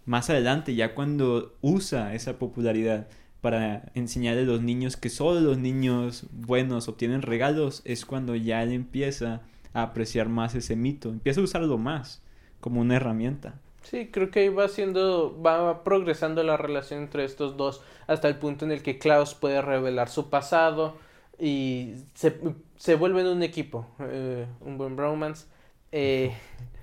Más 0.06 0.30
adelante, 0.30 0.76
ya 0.76 0.96
cuando 0.96 1.56
usa 1.62 2.14
esa 2.14 2.40
popularidad 2.40 3.08
para 3.42 3.92
enseñarle 3.94 4.44
a 4.44 4.46
los 4.46 4.62
niños 4.62 4.98
que 4.98 5.10
solo 5.10 5.42
los 5.42 5.58
niños 5.58 6.26
buenos 6.32 6.88
obtienen 6.88 7.22
regalos, 7.22 7.82
es 7.86 8.06
cuando 8.06 8.36
ya 8.36 8.64
él 8.64 8.72
empieza 8.72 9.42
a 9.76 9.84
apreciar 9.84 10.30
más 10.30 10.56
ese 10.56 10.76
mito, 10.76 11.10
empieza 11.10 11.42
a 11.42 11.44
usarlo 11.44 11.78
más 11.78 12.24
como 12.62 12.82
una 12.82 12.96
herramienta. 12.96 13.60
Sí, 13.84 14.10
creo 14.12 14.32
que 14.32 14.40
ahí 14.40 14.50
va 14.50 14.68
siendo, 14.68 15.40
va 15.46 15.84
progresando 15.84 16.42
la 16.42 16.58
relación 16.58 17.04
entre 17.04 17.24
estos 17.24 17.56
dos 17.56 17.84
hasta 18.08 18.28
el 18.28 18.38
punto 18.38 18.66
en 18.66 18.72
el 18.72 18.82
que 18.82 18.98
Klaus 18.98 19.36
puede 19.36 19.62
revelar 19.62 20.10
su 20.10 20.32
pasado 20.32 20.98
y 21.40 21.94
se, 22.16 22.40
se 22.78 22.96
vuelven 22.96 23.28
un 23.28 23.44
equipo, 23.44 23.86
eh, 24.00 24.48
un 24.62 24.80
buen 24.80 24.96
bromance. 24.96 25.46
Eh, 25.92 26.34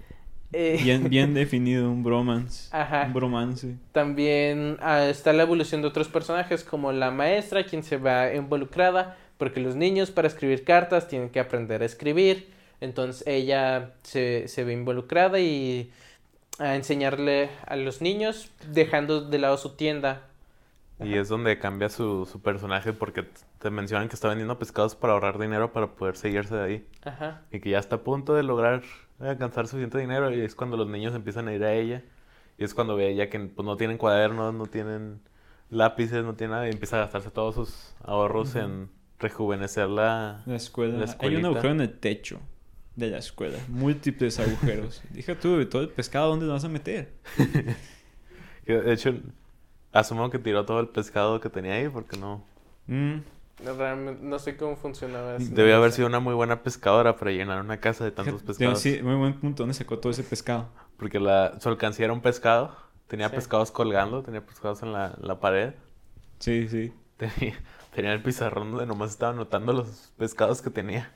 eh, 0.52 0.78
Bien, 0.82 1.08
bien 1.08 1.34
definido, 1.34 1.90
un 1.90 2.04
bromance. 2.04 2.68
Ajá. 2.70 3.06
Un 3.06 3.14
bromance. 3.14 3.76
También 3.90 4.76
ah, 4.80 5.06
está 5.06 5.32
la 5.32 5.42
evolución 5.42 5.80
de 5.82 5.88
otros 5.88 6.08
personajes 6.08 6.62
como 6.62 6.92
la 6.92 7.10
maestra, 7.10 7.64
quien 7.64 7.82
se 7.82 7.96
va 7.96 8.32
involucrada, 8.32 9.16
porque 9.38 9.60
los 9.60 9.74
niños 9.74 10.12
para 10.12 10.28
escribir 10.28 10.62
cartas 10.62 11.08
tienen 11.08 11.30
que 11.30 11.40
aprender 11.40 11.82
a 11.82 11.86
escribir. 11.86 12.61
Entonces 12.82 13.24
ella 13.28 13.92
se, 14.02 14.48
se 14.48 14.64
ve 14.64 14.72
involucrada 14.72 15.38
y 15.38 15.92
a 16.58 16.74
enseñarle 16.74 17.48
a 17.64 17.76
los 17.76 18.02
niños, 18.02 18.50
dejando 18.72 19.20
de 19.20 19.38
lado 19.38 19.56
su 19.56 19.76
tienda. 19.76 20.22
Y 20.98 21.14
es 21.14 21.28
donde 21.28 21.58
cambia 21.60 21.88
su, 21.88 22.26
su 22.26 22.42
personaje 22.42 22.92
porque 22.92 23.24
te 23.60 23.70
mencionan 23.70 24.08
que 24.08 24.16
está 24.16 24.28
vendiendo 24.28 24.58
pescados 24.58 24.96
para 24.96 25.12
ahorrar 25.12 25.38
dinero 25.38 25.72
para 25.72 25.94
poder 25.94 26.16
seguirse 26.16 26.56
de 26.56 26.62
ahí. 26.62 26.86
Ajá. 27.04 27.42
Y 27.52 27.60
que 27.60 27.70
ya 27.70 27.78
está 27.78 27.96
a 27.96 28.00
punto 28.00 28.34
de 28.34 28.42
lograr 28.42 28.82
alcanzar 29.20 29.68
suficiente 29.68 29.98
dinero 29.98 30.34
y 30.34 30.40
es 30.40 30.56
cuando 30.56 30.76
los 30.76 30.88
niños 30.88 31.14
empiezan 31.14 31.46
a 31.46 31.54
ir 31.54 31.62
a 31.62 31.72
ella. 31.72 32.02
Y 32.58 32.64
es 32.64 32.74
cuando 32.74 32.96
ve 32.96 33.10
ella 33.10 33.30
que 33.30 33.38
pues, 33.38 33.64
no 33.64 33.76
tienen 33.76 33.96
cuadernos, 33.96 34.54
no 34.54 34.66
tienen 34.66 35.20
lápices, 35.70 36.24
no 36.24 36.34
tiene 36.34 36.54
nada 36.54 36.66
y 36.66 36.72
empieza 36.72 36.96
a 36.96 37.00
gastarse 37.00 37.30
todos 37.30 37.54
sus 37.54 37.94
ahorros 38.02 38.56
en 38.56 38.90
rejuvenecer 39.20 39.88
la... 39.88 40.42
La 40.46 40.56
escuela. 40.56 40.98
La 40.98 41.16
Hay 41.20 41.36
un 41.36 41.46
agujero 41.46 41.70
en 41.70 41.80
el 41.80 41.98
techo 41.98 42.40
de 42.96 43.10
la 43.10 43.18
escuela. 43.18 43.58
Múltiples 43.68 44.38
agujeros. 44.38 45.02
Dije 45.10 45.34
tú, 45.34 45.64
todo 45.66 45.82
el 45.82 45.88
pescado, 45.88 46.28
¿dónde 46.28 46.46
lo 46.46 46.52
vas 46.52 46.64
a 46.64 46.68
meter? 46.68 47.12
De 48.66 48.92
hecho, 48.92 49.14
asumo 49.92 50.30
que 50.30 50.38
tiró 50.38 50.64
todo 50.64 50.80
el 50.80 50.88
pescado 50.88 51.40
que 51.40 51.48
tenía 51.50 51.74
ahí 51.74 51.88
porque 51.88 52.16
no... 52.16 52.44
Mm, 52.86 53.18
Realmente 53.76 54.22
no 54.24 54.38
sé 54.40 54.56
cómo 54.56 54.74
funcionaba 54.76 55.36
eso. 55.36 55.54
Debió 55.54 55.76
haber 55.76 55.92
sido 55.92 56.08
una 56.08 56.18
muy 56.18 56.34
buena 56.34 56.62
pescadora 56.64 57.16
para 57.16 57.30
llenar 57.30 57.60
una 57.60 57.78
casa 57.78 58.02
de 58.04 58.10
tantos 58.10 58.42
pescados. 58.42 58.80
Sí, 58.80 59.00
muy 59.02 59.14
buen 59.14 59.34
punto. 59.38 59.62
¿Dónde 59.62 59.74
sacó 59.74 59.98
todo 60.00 60.10
ese 60.10 60.24
pescado? 60.24 60.68
Porque 60.96 61.20
la, 61.20 61.60
su 61.60 61.68
alcancía 61.68 62.06
era 62.06 62.12
un 62.12 62.22
pescado. 62.22 62.74
Tenía 63.06 63.28
Sí. 63.28 63.36
pescados 63.36 63.70
colgando, 63.70 64.22
tenía 64.22 64.44
pescados 64.44 64.82
en 64.82 64.92
la, 64.92 65.16
la 65.20 65.38
pared. 65.38 65.74
Sí, 66.40 66.66
sí. 66.68 66.92
Tenía, 67.18 67.54
tenía 67.94 68.12
el 68.14 68.22
pizarrón 68.22 68.72
donde 68.72 68.86
nomás 68.86 69.10
estaba 69.10 69.30
anotando 69.32 69.72
los 69.72 70.12
pescados 70.16 70.60
que 70.60 70.70
tenía. 70.70 71.12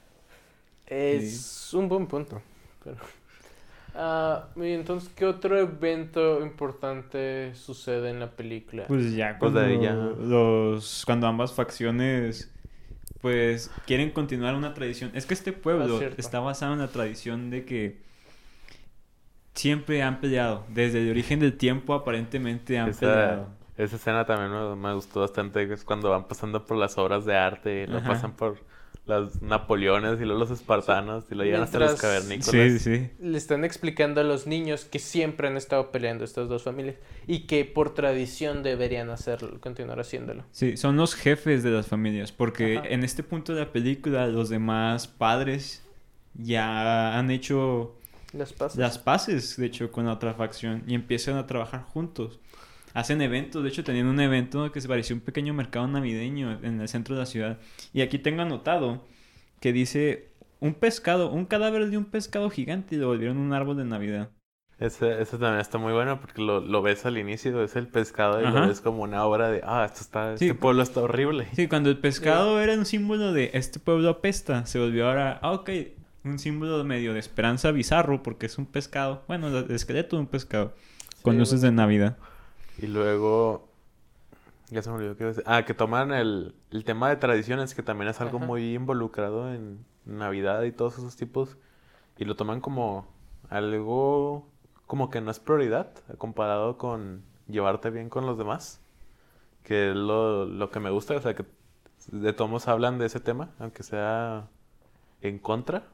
Es 0.86 1.72
un 1.74 1.88
buen 1.88 2.06
punto. 2.06 2.42
Pero... 2.84 2.98
Ah, 3.94 4.48
y 4.56 4.72
entonces, 4.72 5.08
¿qué 5.14 5.24
otro 5.26 5.58
evento 5.58 6.40
importante 6.42 7.54
sucede 7.54 8.10
en 8.10 8.20
la 8.20 8.36
película? 8.36 8.86
Pues 8.86 9.14
ya 9.14 9.38
Pues 9.38 9.52
cuando 9.52 9.66
ya. 9.80 10.04
los 10.18 11.02
cuando 11.04 11.26
ambas 11.26 11.52
facciones 11.54 12.52
pues 13.20 13.70
quieren 13.86 14.10
continuar 14.12 14.54
una 14.56 14.74
tradición. 14.74 15.12
Es 15.14 15.26
que 15.26 15.34
este 15.34 15.52
pueblo 15.52 16.08
Ah, 16.08 16.14
está 16.18 16.40
basado 16.40 16.74
en 16.74 16.80
la 16.80 16.88
tradición 16.92 17.50
de 17.50 17.64
que 17.66 18.02
siempre 19.54 20.02
han 20.02 20.20
peleado. 20.20 20.64
Desde 20.68 21.02
el 21.02 21.10
origen 21.10 21.40
del 21.40 21.56
tiempo 21.56 21.94
aparentemente 21.94 22.78
han 22.78 22.92
Esa, 22.92 22.98
peleado. 22.98 23.48
esa 23.76 23.96
escena 23.96 24.24
también 24.26 24.50
me, 24.52 24.76
me 24.76 24.94
gustó 24.94 25.20
bastante. 25.20 25.66
que 25.68 25.74
Es 25.74 25.84
cuando 25.84 26.10
van 26.10 26.28
pasando 26.28 26.64
por 26.64 26.76
las 26.76 26.96
obras 26.98 27.24
de 27.24 27.36
arte, 27.36 27.82
y 27.84 27.86
lo 27.86 27.98
Ajá. 27.98 28.04
pasan 28.04 28.36
por 28.36 28.64
los 29.06 29.40
Napoleones 29.40 30.20
y 30.20 30.24
luego 30.24 30.40
los 30.40 30.50
espartanos 30.50 31.24
y 31.30 31.34
lo 31.36 31.44
llegan 31.44 31.62
hasta 31.62 31.78
los 31.78 32.00
cavernícolas. 32.00 32.50
Sí, 32.50 32.78
sí. 32.78 33.10
Le 33.20 33.38
están 33.38 33.64
explicando 33.64 34.20
a 34.20 34.24
los 34.24 34.46
niños 34.46 34.84
que 34.84 34.98
siempre 34.98 35.46
han 35.48 35.56
estado 35.56 35.92
peleando 35.92 36.24
estas 36.24 36.48
dos 36.48 36.64
familias 36.64 36.96
y 37.26 37.46
que 37.46 37.64
por 37.64 37.94
tradición 37.94 38.62
deberían 38.62 39.10
hacerlo, 39.10 39.60
continuar 39.60 40.00
haciéndolo. 40.00 40.44
Sí, 40.50 40.76
son 40.76 40.96
los 40.96 41.14
jefes 41.14 41.62
de 41.62 41.70
las 41.70 41.86
familias, 41.86 42.32
porque 42.32 42.78
Ajá. 42.78 42.88
en 42.88 43.04
este 43.04 43.22
punto 43.22 43.54
de 43.54 43.60
la 43.60 43.72
película 43.72 44.26
los 44.26 44.48
demás 44.48 45.06
padres 45.06 45.84
ya 46.34 47.16
han 47.18 47.30
hecho 47.30 47.94
Las 48.32 48.52
pasas. 48.52 48.76
las 48.78 48.98
paces, 48.98 49.56
de 49.56 49.66
hecho, 49.66 49.90
con 49.92 50.06
la 50.06 50.12
otra 50.12 50.34
facción 50.34 50.82
y 50.86 50.94
empiezan 50.94 51.36
a 51.36 51.46
trabajar 51.46 51.84
juntos. 51.84 52.40
Hacen 52.96 53.20
eventos, 53.20 53.62
de 53.62 53.68
hecho, 53.68 53.84
tenían 53.84 54.06
un 54.06 54.18
evento 54.20 54.72
que 54.72 54.80
se 54.80 54.88
parecía 54.88 55.14
un 55.14 55.20
pequeño 55.20 55.52
mercado 55.52 55.86
navideño 55.86 56.60
en 56.62 56.80
el 56.80 56.88
centro 56.88 57.14
de 57.14 57.20
la 57.20 57.26
ciudad. 57.26 57.58
Y 57.92 58.00
aquí 58.00 58.18
tengo 58.18 58.40
anotado 58.40 59.04
que 59.60 59.74
dice 59.74 60.30
un 60.60 60.72
pescado, 60.72 61.30
un 61.30 61.44
cadáver 61.44 61.90
de 61.90 61.98
un 61.98 62.06
pescado 62.06 62.48
gigante 62.48 62.94
y 62.94 62.98
lo 62.98 63.08
volvieron 63.08 63.36
un 63.36 63.52
árbol 63.52 63.76
de 63.76 63.84
Navidad. 63.84 64.30
Ese, 64.78 65.20
ese 65.20 65.36
también 65.36 65.60
está 65.60 65.76
muy 65.76 65.92
bueno 65.92 66.20
porque 66.22 66.40
lo, 66.40 66.60
lo 66.60 66.80
ves 66.80 67.04
al 67.04 67.18
inicio, 67.18 67.62
es 67.62 67.76
el 67.76 67.86
pescado 67.86 68.40
y 68.40 68.46
Ajá. 68.46 68.60
lo 68.60 68.68
ves 68.68 68.80
como 68.80 69.02
una 69.02 69.24
obra 69.26 69.50
de, 69.50 69.60
ah, 69.62 69.84
esto 69.84 70.00
está, 70.00 70.38
Sí. 70.38 70.46
este 70.46 70.58
pueblo 70.58 70.82
está 70.82 71.00
horrible. 71.02 71.48
Sí, 71.52 71.68
cuando 71.68 71.90
el 71.90 71.98
pescado 71.98 72.60
era 72.62 72.72
un 72.72 72.86
símbolo 72.86 73.34
de 73.34 73.50
este 73.52 73.78
pueblo 73.78 74.08
apesta, 74.08 74.64
se 74.64 74.78
volvió 74.78 75.06
ahora, 75.08 75.38
ah, 75.42 75.52
ok, 75.52 75.70
un 76.24 76.38
símbolo 76.38 76.82
medio 76.84 77.12
de 77.12 77.20
esperanza 77.20 77.72
bizarro 77.72 78.22
porque 78.22 78.46
es 78.46 78.56
un 78.56 78.64
pescado. 78.64 79.22
Bueno, 79.28 79.48
el 79.48 79.70
esqueleto 79.70 80.16
de 80.16 80.20
un 80.22 80.28
pescado 80.28 80.74
con 81.20 81.36
luces 81.38 81.60
de 81.60 81.72
Navidad. 81.72 82.16
Y 82.78 82.86
luego, 82.86 83.68
ya 84.68 84.82
se 84.82 84.90
me 84.90 84.96
olvidó 84.96 85.16
qué 85.16 85.24
iba 85.24 85.30
a 85.30 85.32
decir. 85.32 85.44
Ah, 85.46 85.64
que 85.64 85.74
toman 85.74 86.12
el, 86.12 86.54
el 86.70 86.84
tema 86.84 87.08
de 87.08 87.16
tradiciones, 87.16 87.74
que 87.74 87.82
también 87.82 88.10
es 88.10 88.20
algo 88.20 88.38
Ajá. 88.38 88.46
muy 88.46 88.74
involucrado 88.74 89.52
en 89.52 89.84
Navidad 90.04 90.62
y 90.62 90.72
todos 90.72 90.98
esos 90.98 91.16
tipos. 91.16 91.56
Y 92.18 92.24
lo 92.24 92.36
toman 92.36 92.60
como 92.60 93.06
algo, 93.48 94.46
como 94.86 95.10
que 95.10 95.20
no 95.20 95.30
es 95.30 95.40
prioridad, 95.40 95.90
comparado 96.18 96.78
con 96.78 97.22
llevarte 97.48 97.90
bien 97.90 98.08
con 98.08 98.26
los 98.26 98.38
demás. 98.38 98.80
Que 99.62 99.90
es 99.90 99.96
lo, 99.96 100.46
lo 100.46 100.70
que 100.70 100.80
me 100.80 100.90
gusta, 100.90 101.16
o 101.16 101.20
sea, 101.20 101.34
que 101.34 101.44
de 102.12 102.32
todos 102.32 102.68
hablan 102.68 102.98
de 102.98 103.06
ese 103.06 103.20
tema, 103.20 103.50
aunque 103.58 103.82
sea 103.82 104.48
en 105.22 105.38
contra 105.38 105.84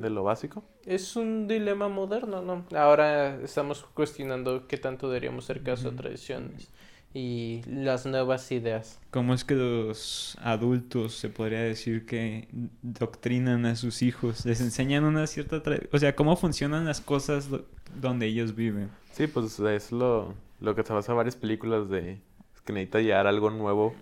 de 0.00 0.10
lo 0.10 0.22
básico. 0.24 0.64
Es 0.86 1.16
un 1.16 1.46
dilema 1.48 1.88
moderno, 1.88 2.42
¿no? 2.42 2.64
Ahora 2.76 3.36
estamos 3.42 3.84
cuestionando 3.94 4.66
qué 4.66 4.76
tanto 4.78 5.08
deberíamos 5.08 5.44
hacer 5.44 5.62
caso 5.62 5.88
a 5.88 5.96
tradiciones 5.96 6.68
y 7.14 7.62
las 7.66 8.06
nuevas 8.06 8.50
ideas. 8.52 9.00
¿Cómo 9.10 9.34
es 9.34 9.44
que 9.44 9.54
los 9.54 10.36
adultos 10.42 11.14
se 11.14 11.28
podría 11.30 11.60
decir 11.60 12.04
que 12.06 12.48
doctrinan 12.82 13.66
a 13.66 13.76
sus 13.76 14.02
hijos? 14.02 14.44
Les 14.44 14.60
enseñan 14.60 15.04
una 15.04 15.26
cierta... 15.26 15.62
tra- 15.62 15.88
O 15.92 15.98
sea, 15.98 16.14
¿cómo 16.14 16.36
funcionan 16.36 16.84
las 16.84 17.00
cosas 17.00 17.48
do- 17.50 17.64
donde 18.00 18.26
ellos 18.26 18.54
viven? 18.54 18.90
Sí, 19.12 19.26
pues 19.26 19.58
es 19.58 19.90
lo, 19.92 20.34
lo 20.60 20.74
que 20.74 20.82
se 20.84 20.92
basa 20.92 21.12
en 21.12 21.16
varias 21.18 21.36
películas 21.36 21.88
de 21.88 22.20
que 22.64 22.72
necesita 22.74 23.00
llegar 23.00 23.26
algo 23.26 23.48
nuevo 23.50 23.94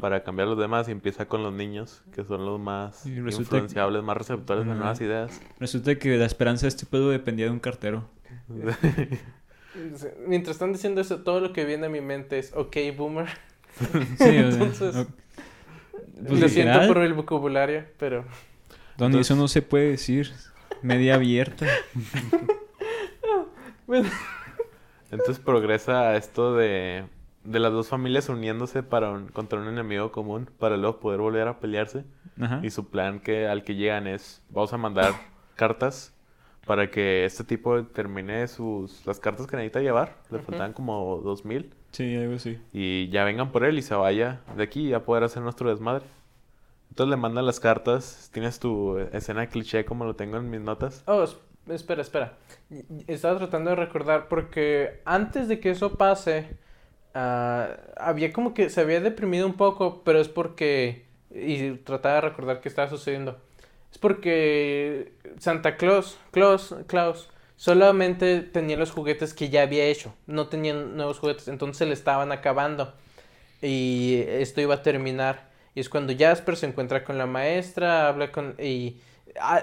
Para 0.00 0.22
cambiar 0.22 0.46
a 0.46 0.50
los 0.52 0.58
demás 0.60 0.88
y 0.88 0.92
empieza 0.92 1.26
con 1.26 1.42
los 1.42 1.52
niños, 1.52 2.02
que 2.14 2.22
son 2.24 2.44
los 2.46 2.60
más 2.60 3.02
que- 3.02 3.10
influenciables, 3.10 4.02
más 4.04 4.16
receptores 4.16 4.64
de 4.66 4.72
nuevas 4.74 5.00
ideas. 5.00 5.40
Resulta 5.58 5.96
que 5.96 6.16
la 6.16 6.26
esperanza 6.26 6.66
de 6.66 6.68
este 6.68 6.86
pueblo 6.86 7.08
dependía 7.10 7.46
de 7.46 7.50
un 7.52 7.58
cartero. 7.60 8.08
Mientras 10.28 10.54
están 10.56 10.72
diciendo 10.72 11.00
eso, 11.00 11.18
todo 11.22 11.40
lo 11.40 11.52
que 11.52 11.64
viene 11.64 11.86
a 11.86 11.88
mi 11.88 12.00
mente 12.00 12.38
es, 12.38 12.52
ok, 12.54 12.76
boomer. 12.96 13.26
Sí, 14.18 14.38
o 14.38 14.52
sea, 14.52 14.62
Entonces- 14.62 15.06
Pues, 16.28 16.40
Lo 16.40 16.48
siento 16.48 16.86
por 16.86 16.98
el 16.98 17.12
vocabulario, 17.14 17.84
pero... 17.98 18.18
Donde 18.96 19.18
Entonces- 19.18 19.26
eso 19.32 19.34
no 19.36 19.48
se 19.48 19.62
puede 19.62 19.90
decir. 19.90 20.30
Media 20.82 21.16
abierta. 21.16 21.66
Bueno, 23.86 24.08
Entonces 25.10 25.38
progresa 25.44 26.16
esto 26.16 26.54
de, 26.56 27.04
de 27.44 27.58
las 27.60 27.72
dos 27.72 27.88
familias 27.88 28.28
uniéndose 28.28 28.82
para 28.82 29.10
un- 29.10 29.28
contra 29.28 29.60
un 29.60 29.68
enemigo 29.68 30.10
común 30.12 30.48
para 30.58 30.76
luego 30.76 30.98
poder 31.00 31.20
volver 31.20 31.46
a 31.48 31.60
pelearse. 31.60 32.04
Ajá. 32.40 32.60
Y 32.62 32.70
su 32.70 32.88
plan 32.90 33.20
que 33.20 33.46
al 33.46 33.62
que 33.64 33.74
llegan 33.76 34.06
es, 34.06 34.42
vamos 34.50 34.72
a 34.72 34.78
mandar 34.78 35.12
cartas 35.54 36.12
para 36.66 36.90
que 36.90 37.24
este 37.26 37.44
tipo 37.44 37.84
termine 37.84 38.48
sus 38.48 39.04
las 39.06 39.20
cartas 39.20 39.46
que 39.46 39.56
necesita 39.56 39.80
llevar. 39.80 40.16
Le 40.30 40.38
faltan 40.40 40.72
como 40.72 41.18
dos 41.22 41.44
mil. 41.44 41.74
Sí, 41.92 42.16
algo 42.16 42.34
así. 42.36 42.58
Y 42.72 43.08
ya 43.10 43.22
vengan 43.24 43.52
por 43.52 43.64
él 43.64 43.78
y 43.78 43.82
se 43.82 43.94
vaya 43.94 44.40
de 44.56 44.62
aquí 44.64 44.86
y 44.86 44.90
ya 44.90 45.04
poder 45.04 45.22
hacer 45.24 45.42
nuestro 45.42 45.68
desmadre. 45.70 46.04
Entonces 46.88 47.10
le 47.10 47.16
mandan 47.16 47.44
las 47.46 47.60
cartas. 47.60 48.30
Tienes 48.32 48.58
tu 48.58 48.98
escena 49.12 49.46
cliché 49.48 49.84
como 49.84 50.04
lo 50.04 50.16
tengo 50.16 50.38
en 50.38 50.48
mis 50.50 50.60
notas. 50.60 51.02
Oh, 51.06 51.22
es- 51.24 51.36
espera, 51.68 52.00
espera. 52.02 52.38
Estaba 53.06 53.36
tratando 53.38 53.70
de 53.70 53.76
recordar 53.76 54.28
porque 54.28 55.02
antes 55.04 55.46
de 55.48 55.60
que 55.60 55.70
eso 55.70 55.96
pase, 55.98 56.56
ah, 57.14 57.76
había 57.96 58.32
como 58.32 58.54
que 58.54 58.70
se 58.70 58.80
había 58.80 59.00
deprimido 59.00 59.46
un 59.46 59.54
poco, 59.54 60.02
pero 60.04 60.20
es 60.20 60.28
porque... 60.28 61.04
Y 61.30 61.72
trataba 61.78 62.16
de 62.16 62.20
recordar 62.22 62.60
qué 62.60 62.68
estaba 62.68 62.88
sucediendo. 62.88 63.40
Es 63.90 63.98
porque 63.98 65.12
Santa 65.38 65.76
Claus, 65.76 66.18
Claus, 66.30 66.74
Claus, 66.86 67.28
solamente 67.56 68.40
tenía 68.40 68.76
los 68.76 68.90
juguetes 68.90 69.34
que 69.34 69.48
ya 69.48 69.62
había 69.62 69.84
hecho. 69.86 70.14
No 70.26 70.48
tenían 70.48 70.96
nuevos 70.96 71.18
juguetes, 71.18 71.48
entonces 71.48 71.78
se 71.78 71.86
le 71.86 71.94
estaban 71.94 72.32
acabando. 72.32 72.94
Y 73.62 74.24
esto 74.26 74.60
iba 74.60 74.74
a 74.74 74.82
terminar. 74.82 75.48
Y 75.74 75.80
es 75.80 75.88
cuando 75.88 76.12
Jasper 76.16 76.56
se 76.56 76.66
encuentra 76.66 77.04
con 77.04 77.18
la 77.18 77.26
maestra, 77.26 78.08
habla 78.08 78.30
con... 78.30 78.54
y 78.60 79.00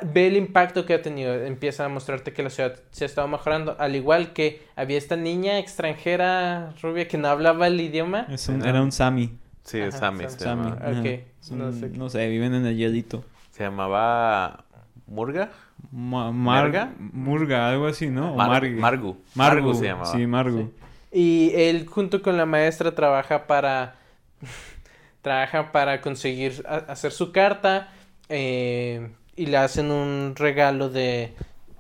ve 0.03 0.27
el 0.27 0.37
impacto 0.37 0.85
que 0.85 0.93
ha 0.93 1.01
tenido. 1.01 1.33
Empieza 1.33 1.85
a 1.85 1.89
mostrarte 1.89 2.33
que 2.33 2.43
la 2.43 2.49
ciudad 2.49 2.79
se 2.91 3.05
ha 3.05 3.07
estado 3.07 3.27
mejorando. 3.27 3.75
Al 3.79 3.95
igual 3.95 4.33
que 4.33 4.61
había 4.75 4.97
esta 4.97 5.15
niña 5.15 5.59
extranjera 5.59 6.73
rubia 6.81 7.07
que 7.07 7.17
no 7.17 7.27
hablaba 7.29 7.67
el 7.67 7.79
idioma. 7.79 8.27
Es 8.29 8.47
un- 8.49 8.65
era 8.65 8.81
un 8.81 8.91
Sammy. 8.91 9.37
Sí, 9.63 9.79
Ajá, 9.81 9.91
Sammy. 9.91 10.23
Sam- 10.25 10.29
se, 10.29 10.39
Sammy. 10.39 10.63
llamaba. 10.71 10.75
Ok, 10.91 11.05
Ajá. 11.05 11.09
Es 11.41 11.51
no 11.51 11.65
un- 11.65 11.73
sé. 11.79 11.89
no 11.89 12.09
sé, 12.09 12.27
viven 12.29 12.53
en 12.53 12.65
el 12.65 12.75
hielito. 12.77 13.23
Se 13.51 13.63
llamaba 13.63 14.65
Murga. 15.07 15.51
Ma- 15.91 16.31
Mar- 16.31 16.63
¿Merga? 16.65 16.93
Murga, 16.99 17.69
algo 17.69 17.87
así, 17.87 18.09
¿no? 18.09 18.35
Mar-. 18.35 18.49
Margu. 18.49 18.79
Margu. 18.79 19.17
Margu 19.35 19.73
se 19.75 19.85
llamaba. 19.85 20.05
Sí, 20.11 20.25
Margu. 20.27 20.71
Y 21.11 21.51
él 21.55 21.85
junto 21.87 22.21
con 22.21 22.37
la 22.37 22.45
maestra 22.45 22.93
trabaja 22.95 23.45
para 23.47 23.95
trabaja 25.21 25.71
para 25.71 26.01
conseguir 26.01 26.63
hacer 26.67 27.11
su 27.11 27.31
carta 27.31 27.89
eh, 28.29 29.09
y 29.41 29.47
le 29.47 29.57
hacen 29.57 29.89
un 29.89 30.35
regalo 30.35 30.89
de 30.89 31.33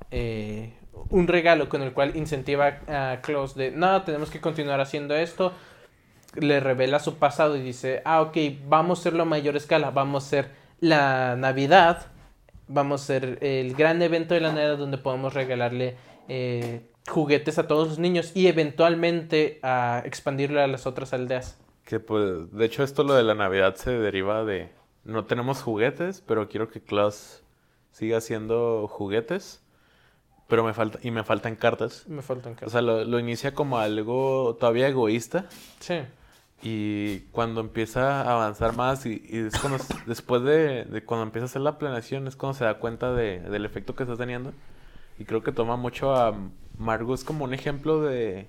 eh, 0.09 0.73
un 1.11 1.27
regalo 1.27 1.69
con 1.69 1.83
el 1.83 1.93
cual 1.93 2.15
incentiva 2.15 2.79
a 2.87 3.19
Klaus 3.21 3.53
de 3.53 3.69
no 3.69 4.01
tenemos 4.01 4.31
que 4.31 4.41
continuar 4.41 4.81
haciendo 4.81 5.15
esto 5.15 5.53
le 6.33 6.59
revela 6.59 6.97
su 6.97 7.19
pasado 7.19 7.55
y 7.55 7.61
dice 7.61 8.01
ah 8.03 8.21
ok 8.21 8.35
vamos 8.67 8.97
a 8.97 9.01
hacerlo 9.01 9.21
a 9.21 9.25
mayor 9.25 9.55
escala 9.55 9.91
vamos 9.91 10.23
a 10.23 10.27
hacer 10.27 10.49
la 10.79 11.35
Navidad 11.35 12.07
vamos 12.67 13.01
a 13.01 13.03
hacer 13.03 13.37
el 13.41 13.75
gran 13.75 14.01
evento 14.01 14.33
de 14.33 14.41
la 14.41 14.51
Navidad 14.51 14.79
donde 14.79 14.97
podemos 14.97 15.35
regalarle 15.35 15.97
eh, 16.29 16.81
juguetes 17.07 17.59
a 17.59 17.67
todos 17.67 17.89
los 17.89 17.99
niños 17.99 18.31
y 18.33 18.47
eventualmente 18.47 19.59
a 19.61 20.01
expandirlo 20.03 20.61
a 20.61 20.67
las 20.67 20.87
otras 20.87 21.13
aldeas. 21.13 21.59
Que 21.83 21.99
pues, 21.99 22.51
de 22.51 22.65
hecho 22.65 22.83
esto 22.83 23.03
lo 23.03 23.13
de 23.13 23.23
la 23.23 23.35
Navidad 23.35 23.75
se 23.75 23.91
deriva 23.91 24.45
de 24.45 24.69
no 25.03 25.25
tenemos 25.25 25.61
juguetes, 25.61 26.23
pero 26.25 26.47
quiero 26.47 26.69
que 26.69 26.81
Klaus 26.81 27.40
siga 27.91 28.17
haciendo 28.17 28.87
juguetes, 28.87 29.61
pero 30.47 30.63
me 30.63 30.73
falta 30.73 30.99
y 31.03 31.11
me 31.11 31.23
faltan 31.23 31.55
cartas. 31.55 32.05
Me 32.07 32.21
faltan 32.21 32.53
O 32.53 32.55
cartas. 32.55 32.71
sea, 32.71 32.81
lo, 32.81 33.03
lo 33.05 33.19
inicia 33.19 33.53
como 33.53 33.77
algo 33.77 34.57
todavía 34.59 34.87
egoísta 34.87 35.45
Sí. 35.79 35.99
y 36.63 37.19
cuando 37.31 37.61
empieza 37.61 38.21
a 38.21 38.33
avanzar 38.33 38.75
más 38.75 39.05
y, 39.05 39.21
y 39.29 39.37
es 39.47 39.57
cuando, 39.59 39.79
después 40.05 40.43
de, 40.43 40.85
de 40.85 41.03
cuando 41.03 41.23
empieza 41.23 41.45
a 41.45 41.49
hacer 41.49 41.61
la 41.61 41.77
planeación 41.77 42.27
es 42.27 42.35
cuando 42.35 42.57
se 42.57 42.65
da 42.65 42.79
cuenta 42.79 43.13
de, 43.13 43.39
del 43.39 43.65
efecto 43.65 43.95
que 43.95 44.03
está 44.03 44.15
teniendo 44.17 44.53
y 45.17 45.25
creo 45.25 45.41
que 45.43 45.51
toma 45.51 45.75
mucho 45.77 46.15
a 46.15 46.35
Margot 46.77 47.15
es 47.15 47.23
como 47.23 47.45
un 47.45 47.53
ejemplo 47.53 48.01
de 48.01 48.41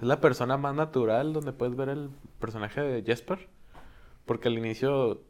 es 0.00 0.02
la 0.08 0.20
persona 0.20 0.56
más 0.56 0.74
natural 0.74 1.32
donde 1.32 1.52
puedes 1.52 1.76
ver 1.76 1.88
el 1.90 2.10
personaje 2.40 2.80
de 2.80 3.02
Jesper 3.02 3.48
porque 4.26 4.48
al 4.48 4.58
inicio 4.58 5.20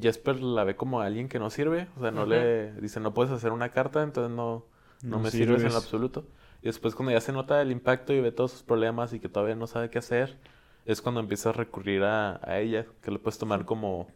Jesper 0.00 0.40
la 0.42 0.64
ve 0.64 0.76
como 0.76 1.00
alguien 1.00 1.28
que 1.28 1.38
no 1.38 1.50
sirve 1.50 1.88
o 1.96 2.00
sea 2.00 2.10
no 2.10 2.26
le 2.26 2.72
dice 2.80 3.00
no 3.00 3.14
puedes 3.14 3.32
hacer 3.32 3.52
una 3.52 3.70
carta 3.70 4.02
entonces 4.02 4.30
no 4.34 4.66
no, 5.02 5.18
me 5.18 5.30
sirves 5.30 5.64
en 5.64 5.70
sirves. 5.70 5.72
lo 5.72 5.78
absoluto 5.78 6.26
y 6.62 6.66
después 6.66 6.94
cuando 6.94 7.12
ya 7.12 7.20
se 7.20 7.32
nota 7.32 7.62
el 7.62 7.70
impacto 7.70 8.12
y 8.12 8.20
ve 8.20 8.32
todos 8.32 8.52
sus 8.52 8.62
problemas 8.62 9.12
y 9.14 9.20
que 9.20 9.28
todavía 9.30 9.54
no 9.54 9.66
sabe 9.66 9.88
qué 9.90 9.98
hacer 9.98 10.36
es 10.84 11.00
cuando 11.02 11.20
empieza 11.20 11.50
a 11.50 11.52
recurrir 11.52 12.02
a, 12.02 12.40
a 12.42 12.58
ella, 12.58 12.86
que 13.02 13.10
lo 13.10 13.20
puedes 13.22 13.38
tomar 13.38 13.64
como, 13.64 14.08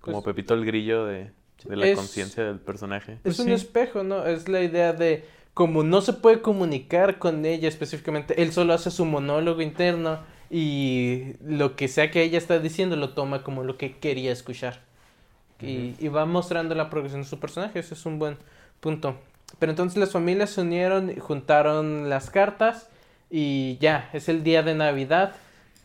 como 0.00 0.22
Pues- 0.22 0.34
'Pepito 0.34 0.54
el 0.54 0.64
Grillo 0.64 1.04
de, 1.06 1.32
de 1.64 1.76
la 1.76 1.94
conciencia 1.94 2.44
del 2.44 2.60
personaje. 2.60 3.20
Es 3.24 3.36
Pues 3.36 3.38
un 3.40 3.46
sí. 3.46 3.52
espejo, 3.52 4.02
¿no? 4.02 4.24
Es 4.26 4.48
la 4.48 4.62
idea 4.62 4.92
de 4.92 5.24
como 5.54 5.82
no 5.84 6.00
se 6.00 6.12
puede 6.14 6.40
comunicar 6.42 7.18
con 7.18 7.44
ella 7.44 7.68
específicamente, 7.68 8.42
él 8.42 8.52
solo 8.52 8.72
hace 8.74 8.90
su 8.90 9.04
monólogo 9.04 9.62
interno 9.62 10.20
y 10.50 11.34
lo 11.44 11.76
que 11.76 11.88
sea 11.88 12.10
que 12.10 12.22
ella 12.22 12.38
está 12.38 12.58
diciendo 12.58 12.96
lo 12.96 13.10
toma 13.14 13.42
como 13.44 13.62
lo 13.64 13.76
que 13.78 13.98
quería 13.98 14.32
escuchar. 14.32 14.82
Y, 15.60 15.94
y 15.98 16.08
va 16.08 16.26
mostrando 16.26 16.74
la 16.74 16.90
progresión 16.90 17.22
de 17.22 17.28
su 17.28 17.38
personaje, 17.38 17.78
ese 17.78 17.94
es 17.94 18.04
un 18.06 18.18
buen 18.18 18.36
punto. 18.80 19.16
Pero 19.58 19.70
entonces 19.70 19.98
las 19.98 20.12
familias 20.12 20.50
se 20.50 20.60
unieron, 20.60 21.14
juntaron 21.16 22.08
las 22.10 22.30
cartas 22.30 22.88
y 23.30 23.78
ya, 23.78 24.10
es 24.12 24.28
el 24.28 24.42
día 24.42 24.62
de 24.62 24.74
Navidad. 24.74 25.34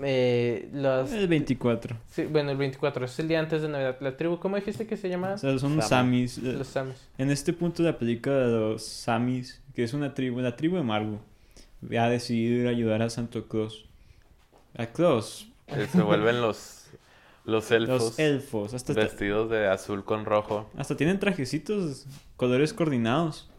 Eh, 0.02 0.70
los, 0.74 1.12
El 1.12 1.28
24. 1.28 1.98
sí, 2.10 2.24
bueno, 2.24 2.52
el 2.52 2.58
24, 2.58 3.06
es 3.06 3.20
el 3.20 3.28
día 3.28 3.40
antes 3.40 3.62
de 3.62 3.68
Navidad. 3.68 3.98
La 4.00 4.16
tribu, 4.16 4.40
¿cómo 4.40 4.56
dijiste 4.56 4.88
que 4.88 4.98
se 4.98 5.10
llamaba? 5.10 5.34
O 5.34 5.38
sea, 5.38 5.58
son 5.60 5.82
Sami. 5.82 6.28
Samis. 6.28 6.38
Eh, 6.38 6.54
Los 6.58 6.68
Samis. 6.68 7.08
En 7.18 7.32
este 7.32 7.54
punto 7.54 7.84
de 7.84 7.92
la 7.92 7.98
película 7.98 8.36
de 8.36 8.52
los 8.52 8.86
Samis, 8.86 9.62
que 9.76 9.84
es 9.84 9.94
una 9.94 10.14
tribu, 10.14 10.40
la 10.40 10.56
tribu 10.56 10.78
de 10.78 10.84
Margo, 10.84 11.20
ha 11.98 12.10
decidido 12.10 12.62
ir 12.62 12.68
a 12.68 12.70
ayudar 12.72 13.02
a 13.02 13.10
Santo 13.10 13.48
Claus. 13.48 13.86
A 14.78 14.86
Claus, 14.88 15.48
Se 15.92 16.02
vuelven 16.02 16.42
los, 16.42 16.79
los 17.50 17.72
elfos 17.72 18.02
los 18.02 18.20
elfos. 18.20 18.74
Hasta, 18.74 18.94
vestidos 18.94 19.50
de 19.50 19.68
azul 19.68 20.04
con 20.06 20.26
rojo. 20.26 20.70
hasta 20.78 20.96
tienen 20.96 21.20
trajecitos, 21.20 22.06
colores 22.38 22.74
coordinados. 22.74 23.50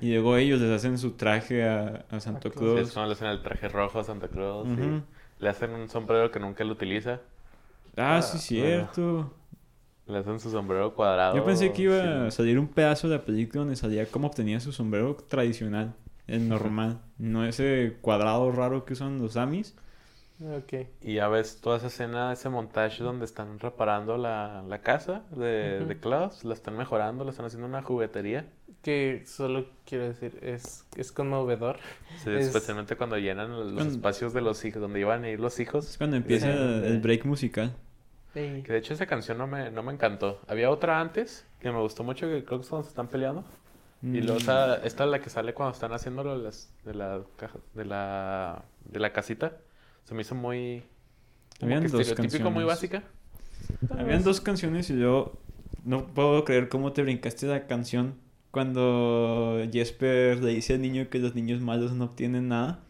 Y 0.00 0.12
luego 0.12 0.36
ellos 0.36 0.60
les 0.60 0.70
hacen 0.70 0.98
su 0.98 1.12
traje 1.12 1.68
a, 1.68 2.04
a 2.10 2.20
Santo 2.20 2.50
Claus. 2.50 2.90
Sí, 2.90 2.98
le 3.00 3.12
hacen 3.12 3.28
el 3.28 3.42
traje 3.42 3.68
rojo 3.68 3.98
a 3.98 4.04
Santa 4.04 4.28
y 4.32 4.38
Ujú. 4.38 5.02
le 5.40 5.48
hacen 5.48 5.70
un 5.72 5.88
sombrero 5.88 6.30
que 6.30 6.38
nunca 6.40 6.64
lo 6.64 6.72
utiliza. 6.72 7.20
Ah, 7.96 8.18
Ah, 8.18 8.22
sí, 8.22 8.38
cierto. 8.38 9.34
Le 10.06 10.18
hacen 10.18 10.40
su 10.40 10.50
sombrero 10.50 10.94
cuadrado. 10.94 11.36
Yo 11.36 11.44
pensé 11.44 11.72
que 11.72 11.82
iba 11.82 12.26
a 12.26 12.30
salir 12.30 12.58
un 12.58 12.68
pedazo 12.68 13.08
de 13.08 13.16
la 13.16 13.24
película 13.24 13.60
donde 13.60 13.76
salía 13.76 14.06
cómo 14.06 14.28
obtenía 14.28 14.60
su 14.60 14.72
sombrero 14.72 15.16
tradicional, 15.16 15.94
el 16.26 16.48
normal, 16.48 17.00
no 17.18 17.44
ese 17.44 17.98
cuadrado 18.00 18.50
raro 18.52 18.84
que 18.84 18.94
usan 18.94 19.18
los 19.18 19.32
Samis. 19.34 19.74
Ok. 20.40 20.86
Y 21.02 21.14
ya 21.14 21.28
ves 21.28 21.60
toda 21.60 21.78
esa 21.78 21.88
escena, 21.88 22.32
ese 22.32 22.48
montaje 22.48 23.02
donde 23.02 23.24
están 23.24 23.58
reparando 23.58 24.16
la, 24.16 24.62
la 24.68 24.78
casa 24.82 25.22
de, 25.30 25.78
Ujú. 25.80 25.88
de 25.88 25.98
Klaus, 25.98 26.44
la 26.44 26.54
están 26.54 26.76
mejorando, 26.76 27.24
la 27.24 27.30
están 27.30 27.46
haciendo 27.46 27.66
una 27.66 27.82
juguetería. 27.82 28.46
Que 28.82 29.24
solo 29.26 29.66
quiero 29.84 30.04
decir, 30.04 30.38
es, 30.40 30.86
es 30.96 31.10
conmovedor. 31.10 31.78
Sí, 32.22 32.30
Es- 32.30 32.46
especialmente 32.46 32.94
cuando 32.96 33.18
llenan 33.18 33.50
los 33.50 33.72
Cuando- 33.72 33.92
espacios 33.92 34.32
de 34.32 34.40
los 34.40 34.64
hijos, 34.64 34.80
donde 34.80 35.00
iban 35.00 35.24
a 35.24 35.28
ir 35.30 35.40
los 35.40 35.54
Es 35.54 35.60
hijos. 35.60 35.96
cuando 35.98 36.16
empieza 36.16 36.46
Sí. 36.46 36.52
el, 36.56 37.00
break 37.00 37.24
musical. 37.24 37.72
Ey. 38.36 38.62
Que 38.62 38.72
de 38.74 38.78
hecho 38.78 38.94
esa 38.94 39.06
canción 39.06 39.38
no 39.38 39.48
me, 39.48 39.72
no 39.72 39.82
me 39.82 39.92
encantó. 39.92 40.40
Había 40.46 40.70
otra 40.70 41.00
antes 41.00 41.44
que 41.58 41.72
me 41.72 41.80
gustó 41.80 42.04
mucho, 42.04 42.28
que 42.28 42.44
creo 42.44 42.60
que 42.60 42.62
es 42.62 42.68
cuando 42.68 42.84
se 42.84 42.90
están 42.90 43.08
peleando. 43.08 43.42
Y 44.00 44.20
luego 44.20 44.34
Mm, 44.38 44.42
esa- 44.42 44.76
esta 44.84 45.04
es 45.04 45.10
la 45.10 45.18
que 45.18 45.28
sale 45.30 45.54
cuando 45.54 45.72
están 45.72 45.92
haciendo 45.92 46.22
lo 46.22 46.38
de, 46.38 46.44
las, 46.44 46.72
de 46.84 46.94
la 46.94 47.20
caja, 47.36 47.58
de 47.74 47.84
la, 47.84 48.62
de 48.84 49.00
la 49.00 49.12
casita. 49.12 49.56
Se 50.04 50.14
me 50.14 50.22
hizo 50.22 50.34
muy... 50.34 50.84
Habían 51.60 51.82
que 51.82 51.88
dos 51.88 52.00
estereotípico, 52.08 52.50
muy 52.50 52.64
canciones. 52.66 53.02
básica. 53.02 53.98
Habían 53.98 54.22
dos 54.22 54.40
canciones 54.40 54.88
y 54.90 54.94
luego 54.94 55.38
no 55.84 56.06
puedo 56.06 56.44
creer 56.44 56.68
cómo 56.68 56.92
te 56.92 57.02
brincaste 57.02 57.46
la 57.46 57.66
canción 57.66 58.14
cuando 58.50 59.60
Jesper 59.72 60.42
le 60.42 60.52
dice 60.54 60.74
al 60.74 60.82
niño 60.82 61.08
que 61.10 61.18
los 61.18 61.34
niños 61.34 61.60
malos 61.60 61.92
no 61.92 62.04
obtienen 62.06 62.48
nada. 62.48 62.80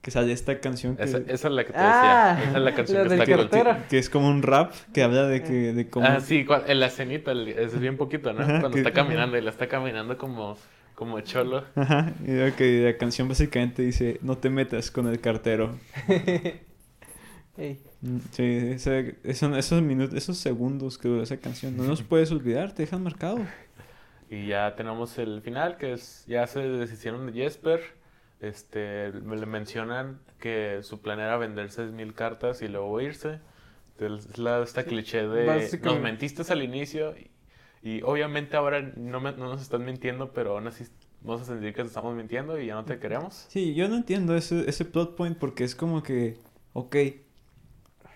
Que 0.00 0.10
sale 0.12 0.32
esta 0.32 0.60
canción 0.60 0.96
que, 0.96 1.02
Esa, 1.04 1.18
esa 1.18 1.48
es 1.48 1.54
la 1.54 1.64
que 1.64 1.72
te 1.72 1.78
Ah, 1.78 2.34
decía. 2.36 2.48
Esa 2.50 2.58
es 2.58 2.64
la 2.64 2.74
canción 2.76 3.08
la 3.08 3.08
que 3.24 3.32
está 3.32 3.36
cartero. 3.36 3.76
que 3.88 3.98
es 3.98 4.10
como 4.10 4.28
un 4.28 4.42
rap 4.42 4.72
que 4.92 5.02
habla 5.02 5.26
de 5.26 5.42
que 5.42 5.72
de 5.72 5.88
cómo 5.90 6.06
Ah, 6.06 6.20
sí, 6.20 6.46
en 6.66 6.80
la 6.80 6.86
escenita, 6.86 7.32
el- 7.32 7.48
es 7.48 7.78
bien 7.80 7.96
poquito, 7.96 8.32
¿no? 8.32 8.42
Ajá, 8.42 8.60
Cuando 8.60 8.70
que- 8.76 8.78
está 8.80 8.92
caminando 8.92 9.36
y 9.36 9.40
la 9.40 9.50
está 9.50 9.68
caminando 9.68 10.16
como, 10.18 10.56
como 11.04 11.20
cholo. 11.20 11.64
Ajá, 11.74 12.12
y 12.22 12.50
que 12.52 12.82
la 12.84 12.96
canción 12.98 13.28
básicamente 13.28 13.82
dice 13.82 14.18
no 14.22 14.38
te 14.38 14.50
metas 14.50 14.90
con 14.90 15.06
el 15.08 15.20
cartero. 15.20 15.78
Ey. 17.56 17.80
Mm, 18.00 18.18
Sí, 18.30 18.42
ese- 18.44 19.16
eso- 19.24 19.54
esos 19.56 19.82
minutos, 19.82 20.14
esos 20.16 20.38
segundos 20.38 20.98
que 20.98 21.08
dura 21.08 21.22
esa 21.22 21.36
canción, 21.36 21.76
no 21.76 21.84
los 21.84 22.02
puedes 22.02 22.30
olvidar, 22.32 22.72
te 22.74 22.82
dejan 22.82 23.02
marcado. 23.02 23.38
Y 24.30 24.46
ya 24.46 24.74
tenemos 24.76 25.18
el 25.18 25.42
final, 25.42 25.76
que 25.76 25.92
es, 25.92 26.24
ya 26.26 26.46
se 26.46 26.60
deshicieron 26.60 27.26
de 27.26 27.32
Jesper. 27.32 27.80
Este, 28.40 29.12
me 29.22 29.36
le 29.36 29.46
mencionan 29.46 30.18
que 30.40 30.78
su 30.82 31.00
plan 31.00 31.20
era 31.20 31.36
vender 31.36 31.68
6.000 31.70 32.14
cartas 32.14 32.62
y 32.62 32.68
luego 32.68 33.00
irse. 33.00 33.38
Es 34.00 34.38
la, 34.38 34.62
esta 34.62 34.82
cliché 34.84 35.28
de 35.28 35.46
nos 35.84 36.00
mentiste 36.00 36.42
al 36.50 36.62
inicio 36.62 37.14
y, 37.82 38.02
obviamente 38.02 38.56
ahora 38.56 38.92
no, 38.96 39.20
me- 39.20 39.32
no 39.32 39.48
nos 39.48 39.62
están 39.62 39.84
mintiendo, 39.84 40.32
pero 40.32 40.52
aún 40.56 40.66
así 40.66 40.84
vamos 41.22 41.42
a 41.42 41.44
sentir 41.46 41.74
que 41.74 41.82
te 41.82 41.88
estamos 41.88 42.14
mintiendo 42.14 42.58
y 42.60 42.66
ya 42.66 42.74
no 42.74 42.84
te 42.84 42.98
queremos. 42.98 43.46
Sí, 43.48 43.74
yo 43.74 43.88
no 43.88 43.96
entiendo 43.96 44.34
ese, 44.36 44.68
ese 44.68 44.84
plot 44.84 45.16
point 45.16 45.36
porque 45.38 45.64
es 45.64 45.74
como 45.74 46.02
que, 46.02 46.38
ok, 46.72 46.96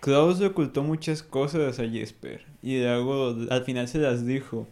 Klaus 0.00 0.38
le 0.40 0.46
ocultó 0.46 0.82
muchas 0.82 1.22
cosas 1.22 1.78
a 1.80 1.88
Jesper 1.88 2.44
y 2.62 2.80
luego 2.80 3.34
al 3.50 3.64
final 3.64 3.88
se 3.88 3.98
las 3.98 4.24
dijo. 4.26 4.66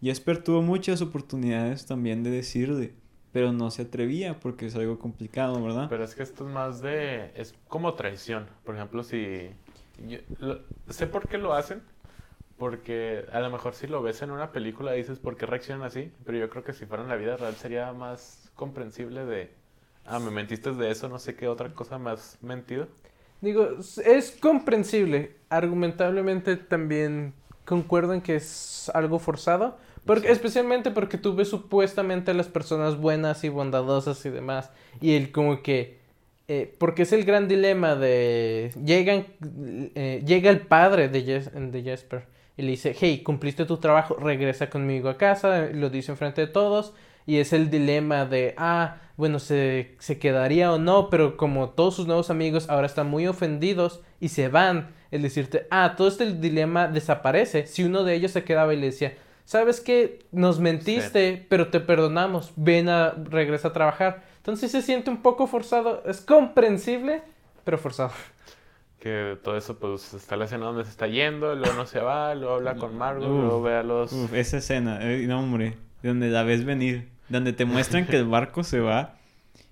Jesper 0.00 0.42
tuvo 0.42 0.62
muchas 0.62 1.00
oportunidades 1.02 1.86
también 1.86 2.24
de 2.24 2.30
decirle, 2.30 2.92
pero 3.32 3.52
no 3.52 3.70
se 3.70 3.82
atrevía 3.82 4.40
porque 4.40 4.66
es 4.66 4.74
algo 4.74 4.98
complicado, 4.98 5.62
¿verdad? 5.62 5.86
Pero 5.88 6.02
es 6.04 6.14
que 6.14 6.22
esto 6.24 6.46
es 6.46 6.52
más 6.52 6.82
de... 6.82 7.30
Es 7.36 7.54
como 7.68 7.94
traición. 7.94 8.46
Por 8.64 8.74
ejemplo, 8.74 9.04
si... 9.04 9.50
yo- 10.08 10.18
lo- 10.40 10.60
sé 10.88 11.06
por 11.06 11.28
qué 11.28 11.38
lo 11.38 11.54
hacen. 11.54 11.82
Porque 12.62 13.24
a 13.32 13.40
lo 13.40 13.50
mejor 13.50 13.74
si 13.74 13.88
lo 13.88 14.02
ves 14.02 14.22
en 14.22 14.30
una 14.30 14.52
película 14.52 14.92
dices 14.92 15.18
por 15.18 15.36
qué 15.36 15.46
reaccionan 15.46 15.84
así. 15.84 16.12
Pero 16.24 16.38
yo 16.38 16.48
creo 16.48 16.62
que 16.62 16.72
si 16.72 16.86
fuera 16.86 17.02
en 17.02 17.08
la 17.08 17.16
vida 17.16 17.36
real 17.36 17.56
sería 17.56 17.92
más 17.92 18.52
comprensible 18.54 19.24
de... 19.24 19.50
Ah, 20.06 20.20
me 20.20 20.30
mentiste 20.30 20.70
de 20.70 20.88
eso, 20.92 21.08
no 21.08 21.18
sé 21.18 21.34
qué 21.34 21.48
otra 21.48 21.74
cosa 21.74 21.98
más 21.98 22.38
mentido. 22.40 22.86
Digo, 23.40 23.68
es 24.04 24.30
comprensible. 24.40 25.34
Argumentablemente 25.48 26.54
también 26.56 27.34
concuerdo 27.64 28.14
en 28.14 28.20
que 28.20 28.36
es 28.36 28.88
algo 28.94 29.18
forzado. 29.18 29.76
Porque, 30.06 30.28
Sí. 30.28 30.32
Especialmente 30.32 30.92
porque 30.92 31.18
tú 31.18 31.34
ves 31.34 31.48
supuestamente 31.48 32.30
a 32.30 32.34
las 32.34 32.46
personas 32.46 32.96
buenas 32.96 33.42
y 33.42 33.48
bondadosas 33.48 34.24
y 34.24 34.30
demás. 34.30 34.70
Y 35.00 35.14
él 35.16 35.32
como 35.32 35.62
que... 35.62 35.98
eh, 36.46 36.72
porque 36.78 37.02
es 37.02 37.12
el 37.12 37.24
gran 37.24 37.48
dilema 37.48 37.96
de... 37.96 38.70
Llegan, 38.84 39.26
eh, 39.96 40.22
llega 40.24 40.48
el 40.50 40.60
padre 40.60 41.08
de, 41.08 41.24
Jes- 41.26 41.50
de 41.72 41.82
Jesper 41.82 42.30
y 42.56 42.62
le 42.62 42.72
dice, 42.72 42.94
hey, 42.98 43.22
cumpliste 43.22 43.64
tu 43.64 43.78
trabajo, 43.78 44.16
regresa 44.16 44.68
conmigo 44.68 45.08
a 45.08 45.16
casa. 45.16 45.68
Lo 45.72 45.90
dice 45.90 46.12
enfrente 46.12 46.42
de 46.42 46.46
todos. 46.46 46.94
Y 47.24 47.38
es 47.38 47.52
el 47.52 47.70
dilema 47.70 48.26
de, 48.26 48.54
ah, 48.58 48.96
bueno, 49.16 49.38
se, 49.38 49.94
se 49.98 50.18
quedaría 50.18 50.72
o 50.72 50.78
no, 50.78 51.08
pero 51.08 51.36
como 51.36 51.70
todos 51.70 51.94
sus 51.96 52.06
nuevos 52.06 52.30
amigos 52.30 52.68
ahora 52.68 52.86
están 52.86 53.08
muy 53.08 53.26
ofendidos 53.26 54.00
y 54.20 54.28
se 54.28 54.48
van, 54.48 54.92
el 55.12 55.22
decirte, 55.22 55.66
ah, 55.70 55.94
todo 55.96 56.08
este 56.08 56.32
dilema 56.32 56.88
desaparece. 56.88 57.66
Si 57.66 57.84
uno 57.84 58.02
de 58.02 58.14
ellos 58.14 58.32
se 58.32 58.44
quedaba 58.44 58.74
y 58.74 58.78
le 58.78 58.86
decía, 58.86 59.14
¿sabes 59.44 59.80
qué? 59.80 60.26
Nos 60.32 60.58
mentiste, 60.58 61.46
pero 61.48 61.68
te 61.68 61.80
perdonamos, 61.80 62.52
ven 62.56 62.88
a, 62.88 63.10
regresa 63.10 63.68
a 63.68 63.72
trabajar. 63.72 64.24
Entonces 64.38 64.72
se 64.72 64.82
siente 64.82 65.10
un 65.10 65.22
poco 65.22 65.46
forzado, 65.46 66.02
es 66.06 66.20
comprensible, 66.20 67.22
pero 67.64 67.78
forzado. 67.78 68.12
Que 69.02 69.36
todo 69.42 69.56
eso 69.56 69.80
pues 69.80 70.14
está 70.14 70.36
la 70.36 70.44
escena 70.44 70.66
donde 70.66 70.84
se 70.84 70.90
está 70.90 71.08
yendo, 71.08 71.56
luego 71.56 71.74
no 71.74 71.86
se 71.86 71.98
va, 71.98 72.36
luego 72.36 72.54
habla 72.54 72.76
con 72.76 72.96
Margot, 72.96 73.24
Uf, 73.28 73.40
luego 73.40 73.60
ve 73.60 73.74
a 73.74 73.82
los... 73.82 74.12
Uf, 74.12 74.32
esa 74.32 74.58
escena, 74.58 75.00
eh, 75.02 75.26
no 75.26 75.40
hombre, 75.40 75.76
donde 76.04 76.28
la 76.28 76.44
ves 76.44 76.64
venir, 76.64 77.08
donde 77.28 77.52
te 77.52 77.64
muestran 77.64 78.06
que 78.06 78.14
el 78.16 78.26
barco 78.26 78.62
se 78.62 78.78
va, 78.78 79.16